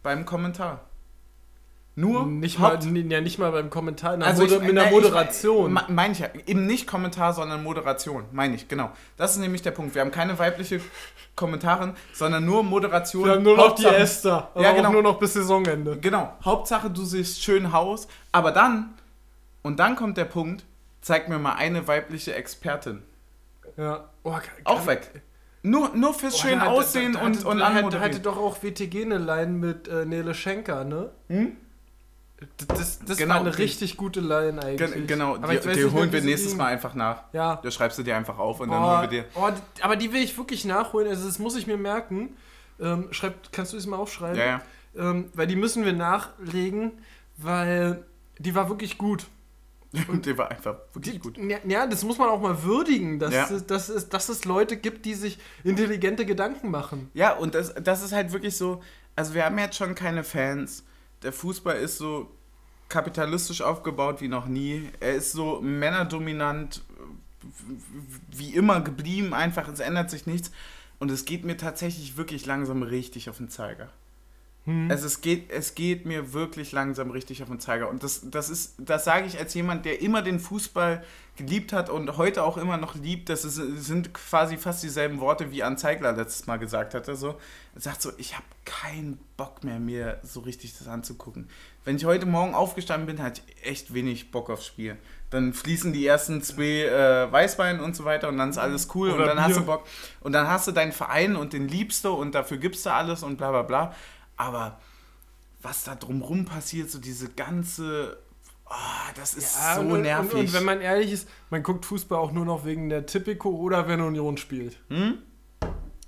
beim 0.02 0.26
Kommentar. 0.26 0.87
Nur 1.98 2.26
Nicht 2.26 2.60
mal, 2.60 2.74
Haupt- 2.74 2.84
ja, 2.84 3.20
nicht 3.20 3.38
mal 3.40 3.50
beim 3.50 3.70
Kommentar, 3.70 4.14
in 4.14 4.20
der 4.20 4.28
also 4.28 4.42
Moder 4.44 4.56
ich, 4.56 4.62
mit 4.62 4.70
einer 4.70 4.84
na, 4.84 4.90
Moderation. 4.90 5.76
Ich, 5.76 5.88
meine 5.88 6.12
ich 6.12 6.20
ja. 6.20 6.28
Eben 6.46 6.64
nicht 6.66 6.86
Kommentar, 6.86 7.32
sondern 7.32 7.64
Moderation. 7.64 8.24
Meine 8.30 8.54
ich, 8.54 8.68
genau. 8.68 8.92
Das 9.16 9.32
ist 9.32 9.38
nämlich 9.38 9.62
der 9.62 9.72
Punkt. 9.72 9.96
Wir 9.96 10.02
haben 10.02 10.12
keine 10.12 10.38
weibliche 10.38 10.80
Kommentarin, 11.34 11.94
sondern 12.12 12.44
nur 12.44 12.62
Moderation. 12.62 13.24
Wir 13.24 13.32
haben 13.32 13.42
nur 13.42 13.56
noch 13.56 13.74
die 13.74 13.84
Hauptsache- 13.84 13.96
Esther, 13.96 14.48
aber 14.54 14.62
Ja, 14.62 14.72
genau. 14.72 14.88
auch 14.88 14.92
nur 14.92 15.02
noch 15.02 15.18
bis 15.18 15.32
Saisonende. 15.34 15.98
Genau. 15.98 16.32
Hauptsache, 16.44 16.88
du 16.88 17.04
siehst 17.04 17.42
schön 17.42 17.72
Haus. 17.72 18.06
Aber 18.30 18.52
dann, 18.52 18.94
und 19.62 19.80
dann 19.80 19.96
kommt 19.96 20.16
der 20.18 20.24
Punkt, 20.26 20.64
zeig 21.00 21.28
mir 21.28 21.38
mal 21.40 21.54
eine 21.54 21.88
weibliche 21.88 22.32
Expertin. 22.34 23.02
Ja. 23.76 24.08
Oh, 24.22 24.30
kann, 24.30 24.42
Auch 24.64 24.86
weg. 24.86 25.10
Nur, 25.64 25.90
nur 25.96 26.14
fürs 26.14 26.36
Oh, 26.36 26.38
schön 26.46 26.60
da- 26.60 26.66
da- 26.66 26.70
Aussehen 26.70 27.14
da- 27.14 27.22
und, 27.22 27.44
und 27.44 27.58
da 27.58 27.66
hatte, 27.66 27.78
anmoderieren. 27.78 28.12
hatte 28.12 28.20
doch 28.20 28.36
auch 28.36 28.62
WTG 28.62 29.02
eine 29.04 29.18
Line 29.18 29.50
mit 29.52 29.88
äh, 29.88 30.04
Nele 30.04 30.32
Schenker, 30.34 30.84
ne? 30.84 31.10
Hm? 31.28 31.56
Das, 32.68 33.00
das 33.00 33.16
Genau, 33.18 33.34
war 33.34 33.40
eine 33.40 33.50
die- 33.50 33.56
richtig 33.62 33.96
gute 33.96 34.20
Line 34.20 34.62
eigentlich. 34.62 34.92
Gen 34.92 35.06
genau, 35.08 35.34
Aber 35.36 35.54
die, 35.54 35.60
die 35.60 35.68
nicht 35.84 35.92
holen 35.92 36.12
wir 36.12 36.20
nächstes. 36.22 36.54
Mal 36.54 36.66
einfach 36.66 36.94
nach. 36.94 37.24
Ja. 37.32 37.56
Da 37.62 37.70
schreibst 37.70 37.98
du 37.98 38.04
dir 38.04 38.16
einfach 38.16 38.38
auf 38.38 38.60
und 38.60 38.70
dann 38.70 38.80
Oh, 38.82 38.86
holen 38.86 39.00
wir 39.02 39.08
dir. 39.08 39.24
oh, 39.34 39.48
die- 39.50 39.82
aber 39.82 39.96
die 39.96 40.12
will 40.12 40.22
ich 40.22 40.36
wirklich 40.38 40.64
nachholen. 40.64 41.08
Also 41.08 41.26
das 41.26 41.38
muss 41.40 41.56
ich 41.56 41.66
mir 41.66 41.76
merken. 41.76 42.36
Ähm, 42.80 43.08
schreib, 43.10 43.50
kannst 43.52 43.72
du 43.72 43.76
das 43.76 43.86
mal 43.86 43.96
aufschreiben? 43.96 44.38
Ja, 44.38 44.44
ja. 44.46 44.62
Ähm, 44.96 45.30
weil 45.34 45.48
die 45.48 45.56
müssen 45.56 45.84
wir 45.84 45.92
nachlegen, 45.92 46.92
weil 47.38 48.04
die 48.38 48.54
war 48.54 48.68
wirklich 48.68 48.98
gut. 48.98 49.26
Und 50.08 50.26
der 50.26 50.36
war 50.38 50.50
einfach 50.50 50.76
wirklich 50.92 51.14
Die, 51.14 51.20
gut. 51.20 51.38
Ja, 51.38 51.58
ja, 51.66 51.86
das 51.86 52.04
muss 52.04 52.18
man 52.18 52.28
auch 52.28 52.40
mal 52.40 52.62
würdigen, 52.62 53.18
dass, 53.18 53.32
Ja. 53.34 53.48
es, 53.50 53.66
dass, 53.66 53.88
es, 53.88 54.08
dass 54.10 54.28
es 54.28 54.44
Leute 54.44 54.76
gibt, 54.76 55.06
die 55.06 55.14
sich 55.14 55.38
intelligente 55.64 56.24
Gedanken 56.26 56.70
machen. 56.70 57.10
Ja, 57.14 57.32
und 57.34 57.54
das, 57.54 57.74
das 57.82 58.02
ist 58.02 58.12
halt 58.12 58.32
wirklich 58.32 58.56
so, 58.56 58.82
also 59.16 59.34
wir 59.34 59.44
haben 59.44 59.58
jetzt 59.58 59.76
schon 59.76 59.94
keine 59.94 60.22
Fans. 60.24 60.84
Der 61.22 61.32
Fußball 61.32 61.76
ist 61.76 61.98
so 61.98 62.30
kapitalistisch 62.88 63.60
aufgebaut 63.60 64.20
wie 64.20 64.28
noch 64.28 64.46
nie. 64.46 64.88
Er 65.00 65.14
ist 65.14 65.32
so 65.32 65.60
männerdominant 65.60 66.82
wie 68.30 68.54
immer 68.54 68.80
geblieben, 68.80 69.34
einfach, 69.34 69.68
es 69.68 69.80
ändert 69.80 70.10
sich 70.10 70.26
nichts. 70.26 70.50
Und 70.98 71.10
es 71.10 71.24
geht 71.24 71.44
mir 71.44 71.56
tatsächlich 71.56 72.16
wirklich 72.16 72.46
langsam 72.46 72.82
richtig 72.82 73.30
auf 73.30 73.36
den 73.36 73.48
Zeiger. 73.48 73.90
Hm. 74.68 74.90
Also 74.90 75.06
es 75.06 75.22
geht, 75.22 75.50
es 75.50 75.74
geht 75.74 76.04
mir 76.04 76.34
wirklich 76.34 76.72
langsam 76.72 77.10
richtig 77.10 77.42
auf 77.42 77.48
den 77.48 77.58
Zeiger. 77.58 77.88
Und 77.88 78.02
das, 78.02 78.20
das 78.30 78.50
ist, 78.50 78.74
das 78.76 79.02
sage 79.02 79.26
ich 79.26 79.38
als 79.38 79.54
jemand, 79.54 79.86
der 79.86 80.02
immer 80.02 80.20
den 80.20 80.38
Fußball 80.38 81.02
geliebt 81.36 81.72
hat 81.72 81.88
und 81.88 82.18
heute 82.18 82.42
auch 82.42 82.58
immer 82.58 82.76
noch 82.76 82.94
liebt. 82.94 83.30
Das 83.30 83.46
ist, 83.46 83.54
sind 83.54 84.12
quasi 84.12 84.58
fast 84.58 84.82
dieselben 84.82 85.20
Worte, 85.20 85.52
wie 85.52 85.62
An 85.62 85.78
Zeigler 85.78 86.12
letztes 86.12 86.46
Mal 86.46 86.58
gesagt 86.58 86.92
hatte. 86.92 87.16
So. 87.16 87.36
Er 87.74 87.80
sagt 87.80 88.02
so, 88.02 88.12
ich 88.18 88.34
habe 88.34 88.44
keinen 88.66 89.18
Bock 89.38 89.64
mehr, 89.64 89.80
mir 89.80 90.18
so 90.22 90.40
richtig 90.40 90.76
das 90.76 90.86
anzugucken. 90.86 91.48
Wenn 91.86 91.96
ich 91.96 92.04
heute 92.04 92.26
Morgen 92.26 92.54
aufgestanden 92.54 93.06
bin, 93.06 93.22
hatte 93.22 93.40
ich 93.46 93.66
echt 93.66 93.94
wenig 93.94 94.30
Bock 94.30 94.50
aufs 94.50 94.66
Spiel. 94.66 94.98
Dann 95.30 95.54
fließen 95.54 95.94
die 95.94 96.06
ersten 96.06 96.42
zwei 96.42 96.84
äh, 96.84 97.32
Weißwein 97.32 97.80
und 97.80 97.96
so 97.96 98.04
weiter 98.04 98.28
und 98.28 98.36
dann 98.36 98.50
ist 98.50 98.58
alles 98.58 98.88
cool 98.94 99.08
und 99.08 99.14
Oder 99.14 99.28
dann 99.28 99.40
hast 99.40 99.54
Bier. 99.54 99.60
du 99.60 99.64
Bock. 99.64 99.86
Und 100.20 100.32
dann 100.32 100.46
hast 100.46 100.68
du 100.68 100.72
deinen 100.72 100.92
Verein 100.92 101.36
und 101.36 101.54
den 101.54 101.68
liebst 101.68 102.04
du 102.04 102.12
und 102.12 102.34
dafür 102.34 102.58
gibst 102.58 102.84
du 102.84 102.90
alles 102.92 103.22
und 103.22 103.38
bla 103.38 103.50
bla 103.50 103.62
bla. 103.62 103.94
Aber 104.38 104.80
was 105.60 105.84
da 105.84 105.94
drumrum 105.94 106.46
passiert, 106.46 106.90
so 106.90 106.98
diese 106.98 107.28
ganze. 107.28 108.18
Oh, 108.70 109.12
das 109.16 109.34
ist 109.34 109.56
so 109.74 109.80
und, 109.80 110.02
nervig. 110.02 110.32
Und, 110.34 110.40
und 110.40 110.52
wenn 110.52 110.64
man 110.64 110.80
ehrlich 110.80 111.12
ist, 111.12 111.28
man 111.50 111.62
guckt 111.62 111.84
Fußball 111.84 112.18
auch 112.18 112.32
nur 112.32 112.44
noch 112.44 112.64
wegen 112.64 112.88
der 112.88 113.06
Tipico 113.06 113.50
oder 113.50 113.88
wenn 113.88 114.00
Union 114.00 114.38
spielt. 114.38 114.78
hm? 114.88 115.18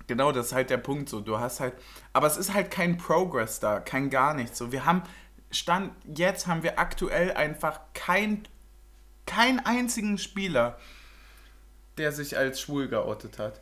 Genau, 0.06 0.32
das 0.32 0.46
ist 0.46 0.52
halt 0.52 0.70
der 0.70 0.78
Punkt. 0.78 1.08
So, 1.08 1.20
du 1.20 1.38
hast 1.38 1.60
halt. 1.60 1.74
Aber 2.12 2.26
es 2.26 2.36
ist 2.36 2.52
halt 2.52 2.70
kein 2.70 2.96
Progress 2.96 3.60
da, 3.60 3.78
kein 3.78 4.10
gar 4.10 4.34
nichts. 4.34 4.58
So, 4.58 4.72
wir 4.72 4.84
haben. 4.84 5.02
Stand 5.52 5.92
jetzt 6.04 6.46
haben 6.46 6.62
wir 6.62 6.78
aktuell 6.78 7.32
einfach 7.32 7.80
kein, 7.92 8.44
keinen 9.26 9.58
einzigen 9.60 10.16
Spieler, 10.16 10.78
der 11.98 12.12
sich 12.12 12.36
als 12.36 12.60
schwul 12.60 12.86
geoutet 12.88 13.40
hat. 13.40 13.60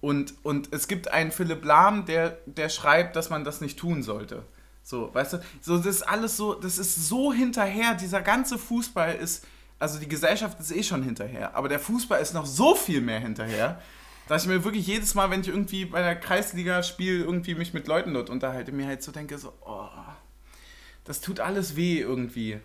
Und, 0.00 0.34
und 0.42 0.72
es 0.72 0.88
gibt 0.88 1.10
einen 1.10 1.30
Philipp 1.30 1.64
Lahm, 1.64 2.06
der, 2.06 2.38
der 2.46 2.68
schreibt, 2.68 3.16
dass 3.16 3.28
man 3.28 3.44
das 3.44 3.60
nicht 3.60 3.78
tun 3.78 4.02
sollte. 4.02 4.44
So, 4.82 5.14
weißt 5.14 5.34
du, 5.34 5.42
so, 5.60 5.76
das 5.76 5.86
ist 5.86 6.02
alles 6.02 6.36
so, 6.36 6.54
das 6.54 6.78
ist 6.78 7.08
so 7.08 7.32
hinterher. 7.32 7.94
Dieser 7.94 8.22
ganze 8.22 8.58
Fußball 8.58 9.14
ist, 9.16 9.46
also 9.78 9.98
die 9.98 10.08
Gesellschaft 10.08 10.58
ist 10.58 10.72
eh 10.72 10.82
schon 10.82 11.02
hinterher, 11.02 11.54
aber 11.54 11.68
der 11.68 11.78
Fußball 11.78 12.20
ist 12.20 12.34
noch 12.34 12.46
so 12.46 12.74
viel 12.74 13.00
mehr 13.00 13.20
hinterher, 13.20 13.80
dass 14.26 14.42
ich 14.42 14.48
mir 14.48 14.64
wirklich 14.64 14.86
jedes 14.86 15.14
Mal, 15.14 15.30
wenn 15.30 15.42
ich 15.42 15.48
irgendwie 15.48 15.84
bei 15.84 16.02
der 16.02 16.16
Kreisliga 16.16 16.82
spiele, 16.82 17.24
irgendwie 17.24 17.54
mich 17.54 17.74
mit 17.74 17.86
Leuten 17.88 18.14
dort 18.14 18.30
unterhalte, 18.30 18.72
mir 18.72 18.86
halt 18.86 19.02
so 19.02 19.12
denke, 19.12 19.36
so, 19.38 19.52
oh, 19.66 19.88
das 21.04 21.20
tut 21.20 21.40
alles 21.40 21.76
weh 21.76 22.00
irgendwie. 22.00 22.60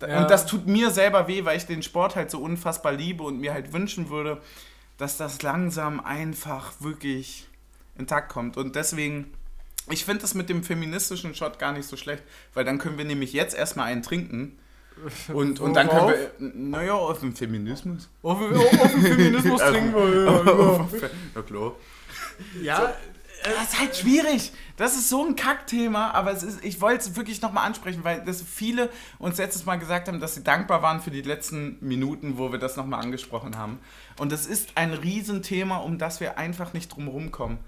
Ja. 0.00 0.20
Und 0.20 0.30
das 0.30 0.46
tut 0.46 0.66
mir 0.66 0.90
selber 0.90 1.26
weh, 1.26 1.44
weil 1.44 1.56
ich 1.56 1.66
den 1.66 1.82
Sport 1.82 2.14
halt 2.14 2.30
so 2.30 2.38
unfassbar 2.38 2.92
liebe 2.92 3.24
und 3.24 3.40
mir 3.40 3.52
halt 3.52 3.72
wünschen 3.72 4.10
würde, 4.10 4.40
dass 4.98 5.16
das 5.16 5.42
langsam 5.42 6.00
einfach 6.00 6.72
wirklich 6.80 7.48
intakt 7.96 8.30
kommt. 8.30 8.56
Und 8.56 8.76
deswegen, 8.76 9.32
ich 9.90 10.04
finde 10.04 10.22
das 10.22 10.34
mit 10.34 10.48
dem 10.48 10.62
feministischen 10.62 11.34
Shot 11.34 11.58
gar 11.58 11.72
nicht 11.72 11.88
so 11.88 11.96
schlecht, 11.96 12.22
weil 12.54 12.64
dann 12.64 12.78
können 12.78 12.98
wir 12.98 13.04
nämlich 13.04 13.32
jetzt 13.32 13.56
erstmal 13.56 13.86
einen 13.86 14.02
trinken 14.02 14.58
Und, 15.32 15.60
und 15.60 15.74
dann 15.74 15.88
können 15.88 16.08
wir, 16.08 16.30
naja, 16.38 16.94
auf 16.94 17.20
den 17.20 17.34
Feminismus. 17.34 18.08
Auf, 18.22 18.40
auf 18.40 18.92
den 18.92 19.02
Feminismus 19.02 19.60
trinken 19.70 19.94
wir. 19.94 20.24
Ja, 20.24 20.42
ja. 20.92 21.08
ja 21.34 21.42
klar. 21.42 21.76
Ja, 22.62 22.94
das 23.54 23.72
ist 23.72 23.80
halt 23.80 23.96
schwierig. 23.96 24.52
Das 24.76 24.94
ist 24.96 25.08
so 25.08 25.24
ein 25.24 25.36
Kackthema, 25.36 26.10
aber 26.12 26.32
es 26.32 26.42
ist, 26.42 26.64
ich 26.64 26.80
wollte 26.80 27.08
es 27.08 27.16
wirklich 27.16 27.42
nochmal 27.42 27.66
ansprechen, 27.66 28.04
weil 28.04 28.24
das 28.24 28.42
viele 28.42 28.90
uns 29.18 29.38
letztes 29.38 29.66
Mal 29.66 29.76
gesagt 29.76 30.08
haben, 30.08 30.20
dass 30.20 30.34
sie 30.34 30.42
dankbar 30.42 30.82
waren 30.82 31.00
für 31.00 31.10
die 31.10 31.22
letzten 31.22 31.78
Minuten, 31.80 32.38
wo 32.38 32.52
wir 32.52 32.58
das 32.58 32.76
nochmal 32.76 33.00
angesprochen 33.00 33.56
haben. 33.56 33.78
Und 34.18 34.32
das 34.32 34.46
ist 34.46 34.70
ein 34.76 34.92
Riesenthema, 34.92 35.78
um 35.78 35.98
das 35.98 36.20
wir 36.20 36.38
einfach 36.38 36.72
nicht 36.72 36.94
drum 36.94 37.08
rumkommen. 37.08 37.58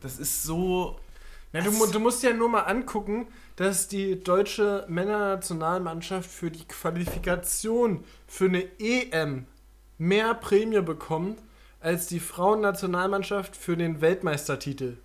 Das 0.00 0.18
ist 0.18 0.42
so. 0.42 0.98
Ja, 1.52 1.62
du, 1.62 1.70
du 1.70 2.00
musst 2.00 2.22
ja 2.22 2.32
nur 2.32 2.48
mal 2.48 2.62
angucken, 2.62 3.26
dass 3.56 3.88
die 3.88 4.22
deutsche 4.22 4.84
Männernationalmannschaft 4.88 6.30
für 6.30 6.50
die 6.50 6.66
Qualifikation 6.66 8.04
für 8.26 8.46
eine 8.46 8.64
EM 8.78 9.46
mehr 9.98 10.34
Prämie 10.34 10.82
bekommt 10.82 11.38
als 11.80 12.06
die 12.08 12.20
Frauennationalmannschaft 12.20 13.56
für 13.56 13.76
den 13.76 14.00
Weltmeistertitel. 14.00 14.96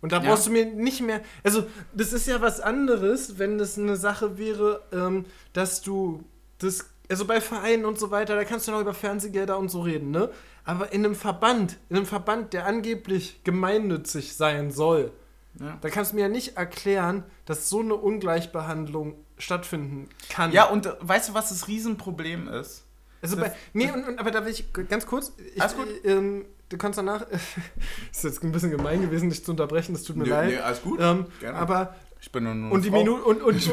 Und 0.00 0.12
da 0.12 0.22
ja. 0.22 0.28
brauchst 0.28 0.46
du 0.46 0.50
mir 0.50 0.66
nicht 0.66 1.00
mehr. 1.00 1.20
Also, 1.42 1.66
das 1.92 2.12
ist 2.12 2.26
ja 2.26 2.40
was 2.40 2.60
anderes, 2.60 3.38
wenn 3.38 3.58
das 3.58 3.78
eine 3.78 3.96
Sache 3.96 4.38
wäre, 4.38 4.82
ähm, 4.92 5.24
dass 5.52 5.82
du 5.82 6.24
das. 6.58 6.86
Also 7.10 7.24
bei 7.24 7.40
Vereinen 7.40 7.86
und 7.86 7.98
so 7.98 8.10
weiter, 8.10 8.36
da 8.36 8.44
kannst 8.44 8.68
du 8.68 8.72
noch 8.72 8.82
über 8.82 8.92
Fernsehgelder 8.92 9.58
und 9.58 9.70
so 9.70 9.80
reden, 9.80 10.10
ne? 10.10 10.28
Aber 10.64 10.92
in 10.92 11.02
einem 11.02 11.14
Verband, 11.14 11.78
in 11.88 11.96
einem 11.96 12.04
Verband, 12.04 12.52
der 12.52 12.66
angeblich 12.66 13.42
gemeinnützig 13.44 14.36
sein 14.36 14.70
soll, 14.70 15.10
ja. 15.58 15.78
da 15.80 15.88
kannst 15.88 16.12
du 16.12 16.16
mir 16.16 16.22
ja 16.22 16.28
nicht 16.28 16.58
erklären, 16.58 17.24
dass 17.46 17.70
so 17.70 17.80
eine 17.80 17.94
Ungleichbehandlung 17.94 19.14
stattfinden 19.38 20.10
kann. 20.28 20.52
Ja, 20.52 20.64
und 20.64 20.84
äh, 20.84 20.92
weißt 21.00 21.30
du, 21.30 21.34
was 21.34 21.48
das 21.48 21.68
Riesenproblem 21.68 22.48
ist? 22.48 22.84
Also 23.22 23.36
das, 23.36 23.48
bei. 23.48 23.56
Nee, 23.72 23.90
und, 23.90 24.06
und, 24.06 24.18
aber 24.18 24.30
da 24.30 24.44
will 24.44 24.52
ich 24.52 24.72
ganz 24.72 25.06
kurz. 25.06 25.32
Ich, 25.54 25.60
alles 25.60 25.76
gut. 25.76 25.88
Ähm, 26.04 26.44
du 26.68 26.78
kannst 26.78 26.98
danach. 26.98 27.26
ist 28.12 28.24
jetzt 28.24 28.42
ein 28.42 28.52
bisschen 28.52 28.70
gemein 28.70 29.02
gewesen, 29.02 29.30
dich 29.30 29.44
zu 29.44 29.52
unterbrechen, 29.52 29.92
das 29.92 30.04
tut 30.04 30.16
mir 30.16 30.24
nee, 30.24 30.30
leid. 30.30 30.48
Nee, 30.50 30.58
alles 30.58 30.82
gut. 30.82 31.00
Ähm, 31.00 31.26
Gerne. 31.40 31.58
Aber. 31.58 31.94
Ich 32.20 32.32
bin 32.32 32.42
nur, 32.42 32.54
nur 32.54 32.72
und, 32.72 32.84
die 32.84 32.90
Frau. 32.90 33.00
und, 33.00 33.42
und, 33.42 33.72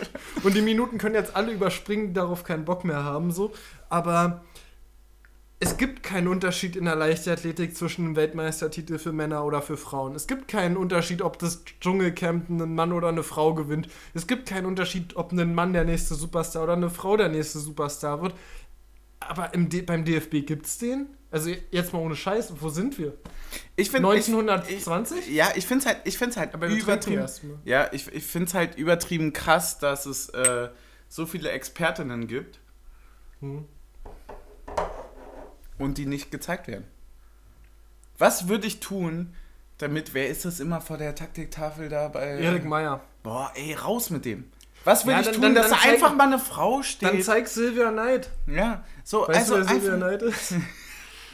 und 0.44 0.54
die 0.54 0.62
Minuten 0.62 0.96
können 0.96 1.16
jetzt 1.16 1.34
alle 1.34 1.52
überspringen, 1.52 2.08
die 2.08 2.12
darauf 2.12 2.44
keinen 2.44 2.64
Bock 2.64 2.84
mehr 2.84 3.02
haben, 3.02 3.32
so. 3.32 3.52
Aber 3.88 4.42
es 5.64 5.76
gibt 5.76 6.02
keinen 6.02 6.28
Unterschied 6.28 6.76
in 6.76 6.84
der 6.84 6.94
Leichtathletik 6.94 7.76
zwischen 7.76 8.04
einem 8.04 8.16
Weltmeistertitel 8.16 8.98
für 8.98 9.12
Männer 9.12 9.44
oder 9.44 9.62
für 9.62 9.76
Frauen. 9.76 10.14
Es 10.14 10.26
gibt 10.26 10.46
keinen 10.46 10.76
Unterschied, 10.76 11.22
ob 11.22 11.38
das 11.38 11.64
Dschungelcamp 11.80 12.50
ein 12.50 12.74
Mann 12.74 12.92
oder 12.92 13.08
eine 13.08 13.22
Frau 13.22 13.54
gewinnt. 13.54 13.88
Es 14.12 14.26
gibt 14.26 14.46
keinen 14.46 14.66
Unterschied, 14.66 15.16
ob 15.16 15.32
ein 15.32 15.54
Mann 15.54 15.72
der 15.72 15.84
nächste 15.84 16.16
Superstar 16.16 16.64
oder 16.64 16.74
eine 16.74 16.90
Frau 16.90 17.16
der 17.16 17.28
nächste 17.28 17.60
Superstar 17.60 18.20
wird. 18.20 18.34
Aber 19.20 19.54
im 19.54 19.68
beim 19.86 20.04
DFB 20.04 20.46
gibt 20.46 20.66
es 20.66 20.78
den? 20.78 21.06
Also 21.34 21.50
jetzt 21.70 21.92
mal 21.92 21.98
ohne 21.98 22.16
Scheiß, 22.16 22.52
wo 22.60 22.68
sind 22.68 22.96
wir? 22.98 23.14
Ich 23.76 23.90
find, 23.90 24.04
1920? 24.04 25.18
Ich, 25.18 25.34
ja, 25.34 25.48
ich 25.54 25.66
finde 25.66 25.82
es 25.82 25.86
halt, 25.86 26.00
ich 26.04 26.16
find's 26.16 26.36
halt 26.36 26.54
Aber 26.54 26.68
übertrieben. 26.68 27.26
Ja, 27.64 27.88
ich, 27.92 28.06
ich 28.12 28.24
finde 28.24 28.48
es 28.48 28.54
halt 28.54 28.76
übertrieben 28.76 29.32
krass, 29.32 29.78
dass 29.78 30.06
es 30.06 30.28
äh, 30.30 30.68
so 31.08 31.26
viele 31.26 31.50
Expertinnen 31.50 32.26
gibt. 32.26 32.60
Hm 33.40 33.66
und 35.78 35.98
die 35.98 36.06
nicht 36.06 36.30
gezeigt 36.30 36.68
werden. 36.68 36.84
Was 38.18 38.48
würde 38.48 38.66
ich 38.66 38.80
tun, 38.80 39.34
damit, 39.78 40.14
wer 40.14 40.28
ist 40.28 40.44
das 40.44 40.60
immer 40.60 40.80
vor 40.80 40.98
der 40.98 41.14
Taktiktafel 41.14 41.88
da 41.88 42.08
bei. 42.08 42.38
Erik 42.38 42.64
Meyer. 42.64 43.02
Boah, 43.22 43.50
ey, 43.54 43.74
raus 43.74 44.10
mit 44.10 44.24
dem. 44.24 44.50
Was 44.84 45.04
würde 45.04 45.12
ja, 45.12 45.20
ich 45.20 45.26
dann, 45.26 45.34
tun, 45.34 45.42
dann, 45.42 45.54
dass 45.54 45.70
dann 45.70 45.78
da 45.78 45.82
zeig, 45.82 45.92
einfach 45.94 46.14
mal 46.14 46.26
eine 46.26 46.38
Frau 46.38 46.82
steht? 46.82 47.08
Dann 47.08 47.22
zeig 47.22 47.48
Silvia 47.48 47.90
Neid. 47.90 48.30
Ja, 48.46 48.84
so, 49.02 49.26
weißt 49.26 49.52
also. 49.52 49.54
Du, 49.56 49.60
wer 49.60 49.68
Silvia 49.68 49.96
Neid 49.96 50.22
ist? 50.22 50.54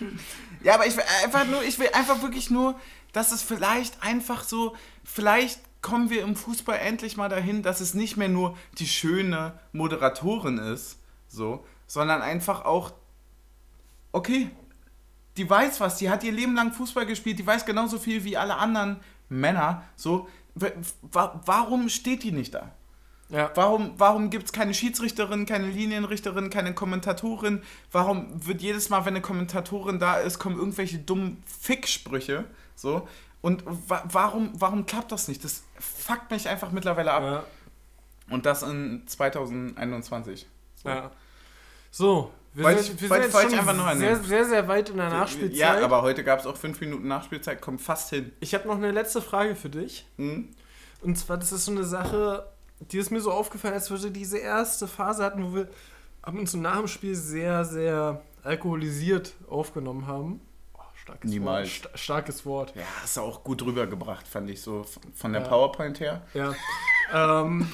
ja, 0.62 0.74
aber 0.74 0.86
ich 0.86 0.96
will 0.96 1.04
einfach 1.22 1.46
nur, 1.46 1.62
ich 1.62 1.78
will 1.78 1.88
einfach 1.92 2.22
wirklich 2.22 2.50
nur, 2.50 2.78
dass 3.12 3.32
es 3.32 3.42
vielleicht 3.42 4.02
einfach 4.02 4.44
so, 4.44 4.76
vielleicht 5.04 5.60
kommen 5.82 6.10
wir 6.10 6.22
im 6.22 6.36
Fußball 6.36 6.78
endlich 6.78 7.16
mal 7.16 7.28
dahin, 7.28 7.62
dass 7.62 7.80
es 7.80 7.94
nicht 7.94 8.16
mehr 8.16 8.28
nur 8.28 8.56
die 8.78 8.86
schöne 8.86 9.58
Moderatorin 9.72 10.58
ist, 10.58 10.98
so, 11.28 11.64
sondern 11.86 12.22
einfach 12.22 12.64
auch 12.64 12.92
okay, 14.12 14.50
die 15.36 15.48
weiß 15.48 15.80
was, 15.80 15.96
die 15.96 16.10
hat 16.10 16.24
ihr 16.24 16.32
Leben 16.32 16.54
lang 16.54 16.72
Fußball 16.72 17.06
gespielt, 17.06 17.38
die 17.38 17.46
weiß 17.46 17.64
genauso 17.64 17.98
viel 17.98 18.24
wie 18.24 18.36
alle 18.36 18.56
anderen 18.56 19.00
Männer. 19.28 19.84
So, 19.96 20.28
warum 21.02 21.88
steht 21.88 22.22
die 22.22 22.32
nicht 22.32 22.54
da? 22.54 22.74
Ja. 23.30 23.50
Warum, 23.54 23.94
warum 23.96 24.30
gibt 24.30 24.46
es 24.46 24.52
keine 24.52 24.74
Schiedsrichterin, 24.74 25.46
keine 25.46 25.68
Linienrichterin, 25.68 26.50
keine 26.50 26.74
Kommentatorin? 26.74 27.62
Warum 27.92 28.46
wird 28.46 28.60
jedes 28.60 28.90
Mal, 28.90 29.00
wenn 29.04 29.14
eine 29.14 29.20
Kommentatorin 29.20 29.98
da 29.98 30.16
ist, 30.16 30.38
kommen 30.38 30.58
irgendwelche 30.58 30.98
dummen 30.98 31.42
Ficksprüche? 31.46 32.44
So. 32.74 33.08
Und 33.40 33.62
wa 33.66 34.02
warum, 34.06 34.50
warum 34.54 34.84
klappt 34.84 35.12
das 35.12 35.28
nicht? 35.28 35.44
Das 35.44 35.62
fuckt 35.78 36.30
mich 36.30 36.48
einfach 36.48 36.72
mittlerweile 36.72 37.12
ab. 37.12 37.22
Ja. 37.22 37.44
Und 38.30 38.46
das 38.46 38.62
in 38.62 39.04
2021. 39.06 40.46
So. 40.76 40.88
Ja. 40.88 41.10
So, 41.92 42.32
wir 42.52 42.64
wollte 42.64 42.82
sind, 42.82 43.00
wir 43.00 43.08
sind 43.08 43.22
jetzt 43.22 43.34
einfach 43.36 43.76
nur 43.76 43.96
sehr, 43.96 44.16
sehr, 44.22 44.44
sehr 44.44 44.68
weit 44.68 44.90
in 44.90 44.96
der 44.96 45.08
Nachspielzeit. 45.08 45.56
Ja, 45.56 45.84
aber 45.84 46.02
heute 46.02 46.24
gab 46.24 46.40
es 46.40 46.46
auch 46.46 46.56
fünf 46.56 46.80
Minuten 46.80 47.06
Nachspielzeit, 47.06 47.60
kommt 47.60 47.80
fast 47.80 48.10
hin. 48.10 48.32
Ich 48.40 48.54
habe 48.54 48.66
noch 48.66 48.76
eine 48.76 48.90
letzte 48.90 49.22
Frage 49.22 49.54
für 49.54 49.70
dich. 49.70 50.06
Hm? 50.16 50.48
Und 51.02 51.16
zwar, 51.16 51.36
das 51.36 51.52
ist 51.52 51.64
so 51.64 51.72
eine 51.72 51.84
Sache, 51.84 52.46
die 52.80 52.98
ist 52.98 53.10
mir 53.10 53.20
so 53.20 53.30
aufgefallen, 53.30 53.74
als 53.74 53.90
wir 53.90 54.10
diese 54.10 54.38
erste 54.38 54.88
Phase 54.88 55.24
hatten, 55.24 55.44
wo 55.44 55.54
wir 55.54 55.68
ab 56.22 56.34
und 56.34 56.48
zu 56.48 56.58
nach 56.58 56.78
dem 56.78 56.88
Spiel 56.88 57.14
sehr, 57.14 57.64
sehr 57.64 58.22
alkoholisiert 58.42 59.34
aufgenommen 59.48 60.06
haben. 60.06 60.40
Oh, 60.74 60.80
starkes 60.94 61.30
Niemals. 61.30 61.68
Wort. 61.68 61.90
St 61.92 61.98
starkes 61.98 62.46
Wort. 62.46 62.76
Ja, 62.76 62.82
hast 63.02 63.16
du 63.16 63.20
auch 63.20 63.44
gut 63.44 63.62
rübergebracht, 63.62 64.26
fand 64.26 64.50
ich 64.50 64.60
so 64.60 64.84
von 65.14 65.32
der 65.32 65.42
ja. 65.42 65.48
PowerPoint 65.48 66.00
her. 66.00 66.22
Ja. 66.34 66.54
ähm, 67.12 67.70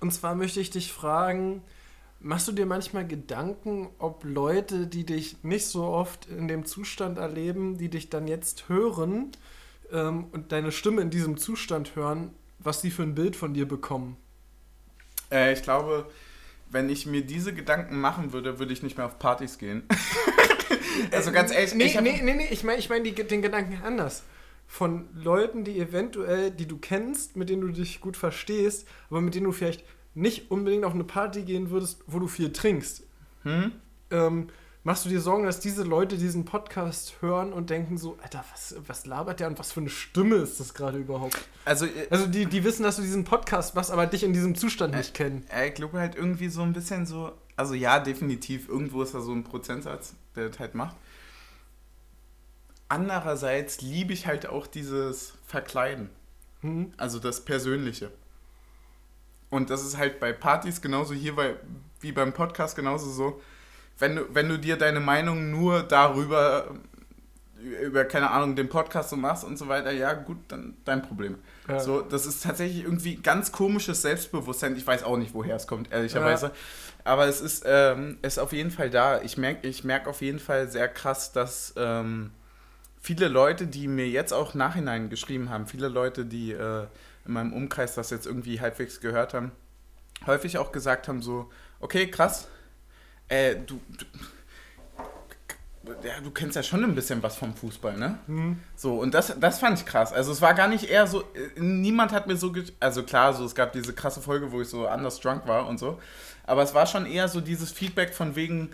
und 0.00 0.12
zwar 0.12 0.34
möchte 0.34 0.60
ich 0.60 0.70
dich 0.70 0.92
fragen, 0.92 1.62
Machst 2.22 2.48
du 2.48 2.52
dir 2.52 2.66
manchmal 2.66 3.06
Gedanken, 3.06 3.88
ob 3.98 4.24
Leute, 4.24 4.86
die 4.86 5.06
dich 5.06 5.42
nicht 5.42 5.66
so 5.66 5.84
oft 5.84 6.26
in 6.26 6.48
dem 6.48 6.66
Zustand 6.66 7.16
erleben, 7.16 7.78
die 7.78 7.88
dich 7.88 8.10
dann 8.10 8.28
jetzt 8.28 8.68
hören 8.68 9.30
ähm, 9.90 10.26
und 10.30 10.52
deine 10.52 10.70
Stimme 10.70 11.00
in 11.00 11.08
diesem 11.08 11.38
Zustand 11.38 11.96
hören, 11.96 12.34
was 12.58 12.82
sie 12.82 12.90
für 12.90 13.04
ein 13.04 13.14
Bild 13.14 13.36
von 13.36 13.54
dir 13.54 13.66
bekommen? 13.66 14.18
Äh, 15.30 15.52
ich 15.52 15.62
glaube, 15.62 16.10
wenn 16.70 16.88
ich 16.88 17.06
mir 17.06 17.22
diese 17.22 17.52
Gedanken 17.52 18.00
machen 18.00 18.32
würde, 18.32 18.58
würde 18.58 18.72
ich 18.72 18.82
nicht 18.82 18.96
mehr 18.96 19.06
auf 19.06 19.18
Partys 19.18 19.58
gehen. 19.58 19.82
also 21.12 21.32
ganz 21.32 21.52
ehrlich, 21.52 21.74
nee, 21.74 21.84
ich 21.84 22.00
nee, 22.00 22.20
nee, 22.22 22.34
nee, 22.34 22.48
ich 22.50 22.64
meine 22.64 22.78
ich 22.78 22.88
mein 22.88 23.04
den 23.04 23.42
Gedanken 23.42 23.80
anders. 23.84 24.22
Von 24.66 25.08
Leuten, 25.14 25.64
die 25.64 25.80
eventuell, 25.80 26.52
die 26.52 26.66
du 26.66 26.78
kennst, 26.78 27.36
mit 27.36 27.48
denen 27.48 27.62
du 27.62 27.68
dich 27.68 28.00
gut 28.00 28.16
verstehst, 28.16 28.86
aber 29.08 29.20
mit 29.20 29.34
denen 29.34 29.46
du 29.46 29.52
vielleicht 29.52 29.84
nicht 30.14 30.50
unbedingt 30.50 30.84
auf 30.84 30.94
eine 30.94 31.04
Party 31.04 31.42
gehen 31.42 31.70
würdest, 31.70 32.02
wo 32.06 32.20
du 32.20 32.28
viel 32.28 32.52
trinkst, 32.52 33.02
hm? 33.42 33.72
ähm, 34.10 34.48
machst 34.82 35.04
du 35.04 35.08
dir 35.08 35.20
Sorgen, 35.20 35.44
dass 35.44 35.60
diese 35.60 35.82
Leute 35.82 36.16
diesen 36.16 36.44
Podcast 36.44 37.14
hören 37.20 37.52
und 37.52 37.70
denken 37.70 37.98
so, 37.98 38.18
Alter, 38.22 38.44
was, 38.50 38.76
was 38.86 39.06
labert 39.06 39.40
der 39.40 39.48
und 39.48 39.58
was 39.58 39.72
für 39.72 39.80
eine 39.80 39.90
Stimme 39.90 40.36
ist 40.36 40.58
das 40.60 40.74
gerade 40.74 40.98
überhaupt? 40.98 41.38
Also, 41.64 41.86
äh, 41.86 42.06
also 42.10 42.26
die, 42.26 42.46
die 42.46 42.64
wissen, 42.64 42.82
dass 42.82 42.96
du 42.96 43.02
diesen 43.02 43.24
Podcast 43.24 43.74
machst, 43.74 43.90
aber 43.90 44.06
dich 44.06 44.22
in 44.22 44.32
diesem 44.32 44.54
Zustand 44.54 44.94
äh, 44.94 44.98
nicht 44.98 45.14
kennen. 45.14 45.44
Äh, 45.50 45.68
ich 45.68 45.74
glaube 45.74 45.98
halt 45.98 46.14
irgendwie 46.14 46.48
so 46.48 46.62
ein 46.62 46.72
bisschen 46.72 47.06
so, 47.06 47.32
also 47.56 47.74
ja, 47.74 47.98
definitiv, 47.98 48.68
irgendwo 48.68 49.02
ist 49.02 49.14
da 49.14 49.20
so 49.20 49.32
ein 49.32 49.44
Prozentsatz, 49.44 50.14
der 50.34 50.48
das 50.48 50.58
halt 50.58 50.74
macht. 50.74 50.96
Andererseits 52.88 53.82
liebe 53.82 54.12
ich 54.12 54.26
halt 54.26 54.46
auch 54.46 54.66
dieses 54.66 55.34
Verkleiden. 55.46 56.10
Hm? 56.62 56.92
Also 56.96 57.18
das 57.18 57.44
Persönliche. 57.44 58.10
Und 59.50 59.70
das 59.70 59.84
ist 59.84 59.96
halt 59.96 60.20
bei 60.20 60.32
Partys 60.32 60.80
genauso 60.80 61.14
hier 61.14 61.36
bei, 61.36 61.56
wie 62.00 62.12
beim 62.12 62.32
Podcast 62.32 62.76
genauso 62.76 63.10
so. 63.10 63.40
Wenn 64.00 64.16
du, 64.16 64.34
wenn 64.34 64.48
du 64.48 64.58
dir 64.58 64.76
deine 64.76 65.00
Meinung 65.00 65.50
nur 65.50 65.82
darüber, 65.82 66.74
über, 67.60 68.04
keine 68.04 68.30
Ahnung, 68.30 68.56
den 68.56 68.68
Podcast 68.68 69.10
so 69.10 69.16
machst 69.16 69.44
und 69.44 69.58
so 69.58 69.68
weiter, 69.68 69.92
ja 69.92 70.14
gut, 70.14 70.38
dann 70.48 70.76
dein 70.84 71.02
Problem. 71.02 71.36
Ja. 71.68 71.80
So, 71.80 72.00
das 72.00 72.26
ist 72.26 72.42
tatsächlich 72.42 72.84
irgendwie 72.84 73.16
ganz 73.16 73.52
komisches 73.52 74.02
Selbstbewusstsein. 74.02 74.74
Ich 74.76 74.86
weiß 74.86 75.04
auch 75.04 75.16
nicht, 75.16 75.34
woher 75.34 75.56
es 75.56 75.66
kommt, 75.66 75.92
ehrlicherweise. 75.92 76.46
Ja. 76.46 76.52
Aber 77.04 77.26
es 77.26 77.40
ist, 77.40 77.64
ähm, 77.66 78.18
ist 78.22 78.38
auf 78.38 78.52
jeden 78.52 78.70
Fall 78.70 78.90
da. 78.90 79.20
Ich 79.22 79.36
merke 79.36 79.68
ich 79.68 79.84
merk 79.84 80.06
auf 80.06 80.22
jeden 80.22 80.38
Fall 80.38 80.68
sehr 80.68 80.88
krass, 80.88 81.32
dass 81.32 81.74
ähm, 81.76 82.30
viele 83.00 83.28
Leute, 83.28 83.66
die 83.66 83.88
mir 83.88 84.08
jetzt 84.08 84.32
auch 84.32 84.54
nachhinein 84.54 85.10
geschrieben 85.10 85.50
haben, 85.50 85.66
viele 85.66 85.88
Leute, 85.88 86.24
die 86.24 86.52
äh, 86.52 86.86
in 87.26 87.32
meinem 87.32 87.52
Umkreis 87.52 87.94
das 87.94 88.10
jetzt 88.10 88.26
irgendwie 88.26 88.60
halbwegs 88.60 89.00
gehört 89.00 89.34
haben, 89.34 89.52
häufig 90.26 90.58
auch 90.58 90.72
gesagt 90.72 91.08
haben 91.08 91.22
so, 91.22 91.50
okay, 91.80 92.10
krass, 92.10 92.48
äh, 93.30 93.56
du, 93.66 93.80
du 93.96 94.04
ja, 96.04 96.20
du 96.22 96.30
kennst 96.30 96.56
ja 96.56 96.62
schon 96.62 96.84
ein 96.84 96.94
bisschen 96.94 97.22
was 97.22 97.36
vom 97.36 97.54
Fußball, 97.54 97.96
ne? 97.96 98.18
Mhm. 98.26 98.58
So, 98.76 99.00
und 99.00 99.14
das, 99.14 99.34
das 99.40 99.58
fand 99.58 99.78
ich 99.78 99.86
krass. 99.86 100.12
Also 100.12 100.30
es 100.30 100.40
war 100.42 100.54
gar 100.54 100.68
nicht 100.68 100.84
eher 100.88 101.06
so, 101.06 101.22
äh, 101.22 101.58
niemand 101.58 102.12
hat 102.12 102.26
mir 102.26 102.36
so, 102.36 102.52
also 102.78 103.02
klar, 103.02 103.32
so 103.32 103.44
es 103.44 103.54
gab 103.54 103.72
diese 103.72 103.92
krasse 103.92 104.20
Folge, 104.20 104.52
wo 104.52 104.60
ich 104.60 104.68
so 104.68 104.86
anders 104.86 105.18
drunk 105.20 105.46
war 105.46 105.66
und 105.66 105.78
so, 105.78 105.98
aber 106.46 106.62
es 106.62 106.74
war 106.74 106.86
schon 106.86 107.06
eher 107.06 107.28
so 107.28 107.40
dieses 107.40 107.72
Feedback 107.72 108.14
von 108.14 108.36
wegen, 108.36 108.70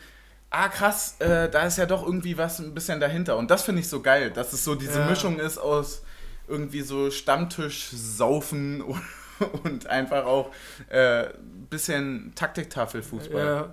ah 0.51 0.69
krass, 0.69 1.17
äh, 1.21 1.49
da 1.49 1.63
ist 1.63 1.79
ja 1.79 1.87
doch 1.87 2.05
irgendwie 2.05 2.37
was 2.39 2.59
ein 2.59 2.75
bisschen 2.75 3.01
dahinter. 3.01 3.37
Und 3.37 3.51
das 3.51 3.63
finde 3.63 3.81
ich 3.81 3.89
so 3.89 4.03
geil, 4.03 4.31
dass 4.31 4.53
es 4.53 4.65
so 4.65 4.75
diese 4.75 5.01
Ja. 5.01 5.07
Mischung 5.07 5.39
ist 5.39 5.59
aus 5.59 6.03
irgendwie 6.49 6.83
so 6.83 7.11
Stammtisch 7.11 7.89
saufen 7.93 8.83
und, 8.83 9.03
und 9.65 9.87
einfach 9.87 10.25
auch 10.25 10.51
äh, 10.89 11.29
bisschen 11.71 12.33
Taktiktafelfußball. 12.35 13.45
Ja. 13.45 13.73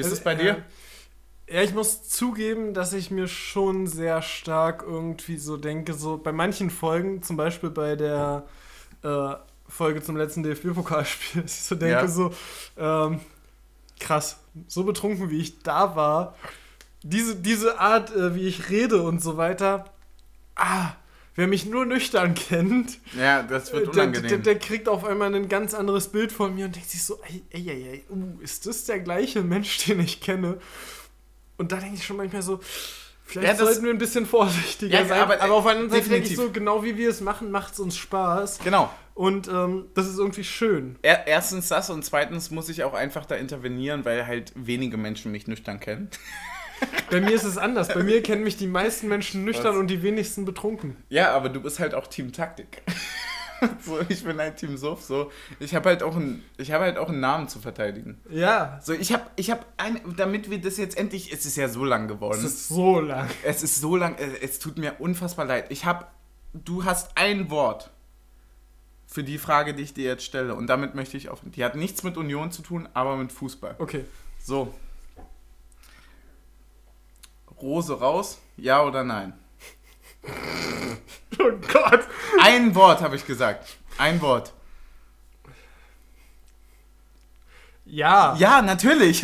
Wie 0.00 0.08
ist 0.08 0.12
es 0.12 0.20
Also, 0.20 0.24
bei 0.24 0.34
dir? 0.34 0.64
Ja, 1.48 1.56
ja, 1.56 1.62
ich 1.62 1.74
muss 1.74 2.08
zugeben, 2.08 2.74
dass 2.74 2.92
ich 2.92 3.10
mir 3.10 3.26
schon 3.28 3.86
sehr 3.86 4.22
stark 4.22 4.84
irgendwie 4.86 5.36
so 5.36 5.56
denke, 5.56 5.94
so 5.94 6.16
bei 6.18 6.32
manchen 6.32 6.70
Folgen, 6.70 7.22
zum 7.22 7.36
Beispiel 7.36 7.70
bei 7.70 7.96
der 7.96 8.44
äh, 9.02 9.34
Folge 9.68 10.02
zum 10.02 10.16
letzten 10.16 10.42
DFB-Pokalspiel, 10.44 11.42
dass 11.42 11.54
ich 11.54 11.62
so 11.62 11.74
denke, 11.74 12.06
Ja. 12.06 12.08
so 12.08 12.32
ähm, 12.76 13.20
krass, 13.98 14.38
so 14.68 14.84
betrunken 14.84 15.30
wie 15.30 15.40
ich 15.40 15.62
da 15.62 15.96
war, 15.96 16.36
diese, 17.02 17.36
diese 17.36 17.80
Art, 17.80 18.14
äh, 18.14 18.34
wie 18.34 18.46
ich 18.46 18.70
rede 18.70 19.02
und 19.02 19.22
so 19.22 19.36
weiter, 19.36 19.86
ah, 20.56 20.92
wer 21.40 21.46
mich 21.48 21.64
nur 21.64 21.86
nüchtern 21.86 22.34
kennt, 22.34 22.98
Ja, 23.18 23.42
das 23.42 23.72
wird 23.72 23.88
äh, 23.88 23.90
der, 23.92 24.02
unangenehm. 24.04 24.28
der, 24.28 24.38
der 24.38 24.58
kriegt 24.58 24.88
auf 24.90 25.04
einmal 25.06 25.34
ein 25.34 25.48
ganz 25.48 25.72
anderes 25.72 26.08
Bild 26.08 26.32
von 26.32 26.54
mir 26.54 26.66
und 26.66 26.76
denkt 26.76 26.90
sich 26.90 27.02
so, 27.02 27.18
ey, 27.26 27.42
ey, 27.50 27.70
ey, 27.70 28.04
uh, 28.10 28.38
ist 28.42 28.66
das 28.66 28.84
der 28.84 29.00
gleiche 29.00 29.40
Mensch, 29.42 29.86
den 29.86 30.00
ich 30.00 30.20
kenne? 30.20 30.58
Und 31.56 31.72
da 31.72 31.76
denke 31.76 31.94
ich 31.96 32.04
schon 32.06 32.18
manchmal 32.18 32.42
so, 32.42 32.60
vielleicht 33.24 33.48
Ja, 33.48 33.54
das- 33.54 33.60
sollten 33.68 33.84
wir 33.84 33.90
ein 33.90 33.98
bisschen 33.98 34.26
vorsichtiger 34.26 35.00
Ja, 35.00 35.06
sein. 35.06 35.18
aber, 35.20 35.40
Aber, 35.40 35.54
auf 35.54 35.66
anderen 35.66 35.88
Seite 35.90 36.10
denke 36.10 36.28
ich 36.28 36.36
so, 36.36 36.50
genau 36.50 36.84
wie 36.84 36.96
wir 36.98 37.08
es 37.08 37.20
machen, 37.22 37.50
macht 37.50 37.72
es 37.72 37.80
uns 37.80 37.96
Spaß. 37.96 38.58
genau. 38.62 38.90
Und 39.14 39.48
ähm, 39.48 39.86
das 39.94 40.06
ist 40.08 40.18
irgendwie 40.18 40.44
schön. 40.44 40.96
Er, 41.02 41.26
erstens 41.26 41.68
das 41.68 41.90
und 41.90 42.04
zweitens 42.04 42.50
muss 42.50 42.68
ich 42.70 42.84
auch 42.84 42.94
einfach 42.94 43.26
da 43.26 43.34
intervenieren, 43.34 44.04
weil 44.06 44.26
halt 44.26 44.52
wenige 44.54 44.96
Menschen 44.96 45.30
mich 45.32 45.46
nüchtern 45.46 45.78
kennen. 45.80 46.08
Bei 47.10 47.20
mir 47.20 47.32
ist 47.32 47.44
es 47.44 47.58
anders. 47.58 47.88
Bei 47.88 48.02
mir 48.02 48.22
kennen 48.22 48.44
mich 48.44 48.56
die 48.56 48.66
meisten 48.66 49.08
Menschen 49.08 49.44
nüchtern 49.44 49.74
Was? 49.74 49.76
und 49.76 49.88
die 49.88 50.02
wenigsten 50.02 50.44
betrunken. 50.44 50.96
Ja, 51.08 51.32
aber 51.32 51.48
du 51.48 51.60
bist 51.60 51.78
halt 51.80 51.94
auch 51.94 52.06
Team 52.06 52.32
Taktik. 52.32 52.82
so, 53.84 53.98
ich 54.08 54.24
bin 54.24 54.38
halt 54.38 54.56
Team 54.56 54.76
Suff. 54.76 55.02
So, 55.02 55.30
ich 55.58 55.74
habe 55.74 55.88
halt 55.88 56.02
auch 56.02 56.16
einen, 56.16 56.44
ich 56.56 56.72
habe 56.72 56.84
halt 56.84 56.98
auch 56.98 57.08
einen 57.08 57.20
Namen 57.20 57.48
zu 57.48 57.58
verteidigen. 57.58 58.18
Ja, 58.30 58.80
So, 58.82 58.92
ich 58.92 59.12
habe, 59.12 59.24
ich 59.36 59.50
habe 59.50 59.64
ein, 59.76 60.00
damit 60.16 60.50
wir 60.50 60.60
das 60.60 60.76
jetzt 60.76 60.96
endlich, 60.96 61.32
es 61.32 61.46
ist 61.46 61.56
ja 61.56 61.68
so 61.68 61.84
lang 61.84 62.08
geworden. 62.08 62.38
es 62.38 62.44
ist 62.44 62.68
so 62.68 63.00
lang. 63.00 63.28
Es 63.42 63.62
ist 63.62 63.80
so 63.80 63.96
lang, 63.96 64.16
äh, 64.16 64.28
es 64.42 64.58
tut 64.58 64.78
mir 64.78 64.94
unfassbar 64.98 65.44
leid. 65.46 65.66
Ich 65.70 65.84
habe, 65.84 66.06
du 66.54 66.84
hast 66.84 67.16
ein 67.16 67.50
Wort 67.50 67.90
für 69.06 69.24
die 69.24 69.38
Frage, 69.38 69.74
die 69.74 69.82
ich 69.82 69.92
dir 69.92 70.04
jetzt 70.04 70.24
stelle. 70.24 70.54
Und 70.54 70.68
damit 70.68 70.94
möchte 70.94 71.16
ich 71.16 71.28
auf. 71.28 71.40
Die 71.44 71.64
hat 71.64 71.74
nichts 71.74 72.04
mit 72.04 72.16
Union 72.16 72.52
zu 72.52 72.62
tun, 72.62 72.88
aber 72.94 73.16
mit 73.16 73.32
Fußball. 73.32 73.74
Okay. 73.78 74.04
So. 74.42 74.72
Rose 77.62 77.98
raus, 77.98 78.38
ja 78.56 78.82
oder 78.84 79.04
nein? 79.04 79.32
Oh 81.38 81.52
Gott. 81.72 82.06
Ein 82.42 82.74
Wort 82.74 83.00
habe 83.00 83.16
ich 83.16 83.26
gesagt. 83.26 83.66
Ein 83.96 84.20
Wort. 84.20 84.52
Ja. 87.84 88.36
Ja, 88.36 88.62
natürlich. 88.62 89.22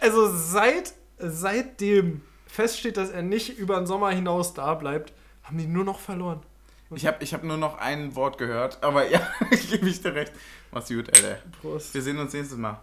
Also 0.00 0.30
seit, 0.36 0.92
seitdem 1.18 2.22
feststeht, 2.46 2.96
dass 2.96 3.10
er 3.10 3.22
nicht 3.22 3.58
über 3.58 3.76
den 3.76 3.86
Sommer 3.86 4.10
hinaus 4.10 4.54
da 4.54 4.74
bleibt, 4.74 5.12
haben 5.42 5.58
die 5.58 5.66
nur 5.66 5.84
noch 5.84 5.98
verloren. 5.98 6.42
Ich 6.94 7.06
habe 7.06 7.24
ich 7.24 7.34
hab 7.34 7.42
nur 7.42 7.56
noch 7.56 7.78
ein 7.78 8.14
Wort 8.14 8.38
gehört, 8.38 8.82
aber 8.82 9.08
ja, 9.08 9.20
ich 9.50 9.70
gebe 9.70 9.88
ich 9.88 10.00
dir 10.00 10.14
recht. 10.14 10.32
Mach's 10.70 10.88
gut, 10.88 11.08
Alter. 11.08 11.38
Prost. 11.60 11.94
Wir 11.94 12.02
sehen 12.02 12.18
uns 12.18 12.32
nächstes 12.32 12.56
Mal. 12.56 12.80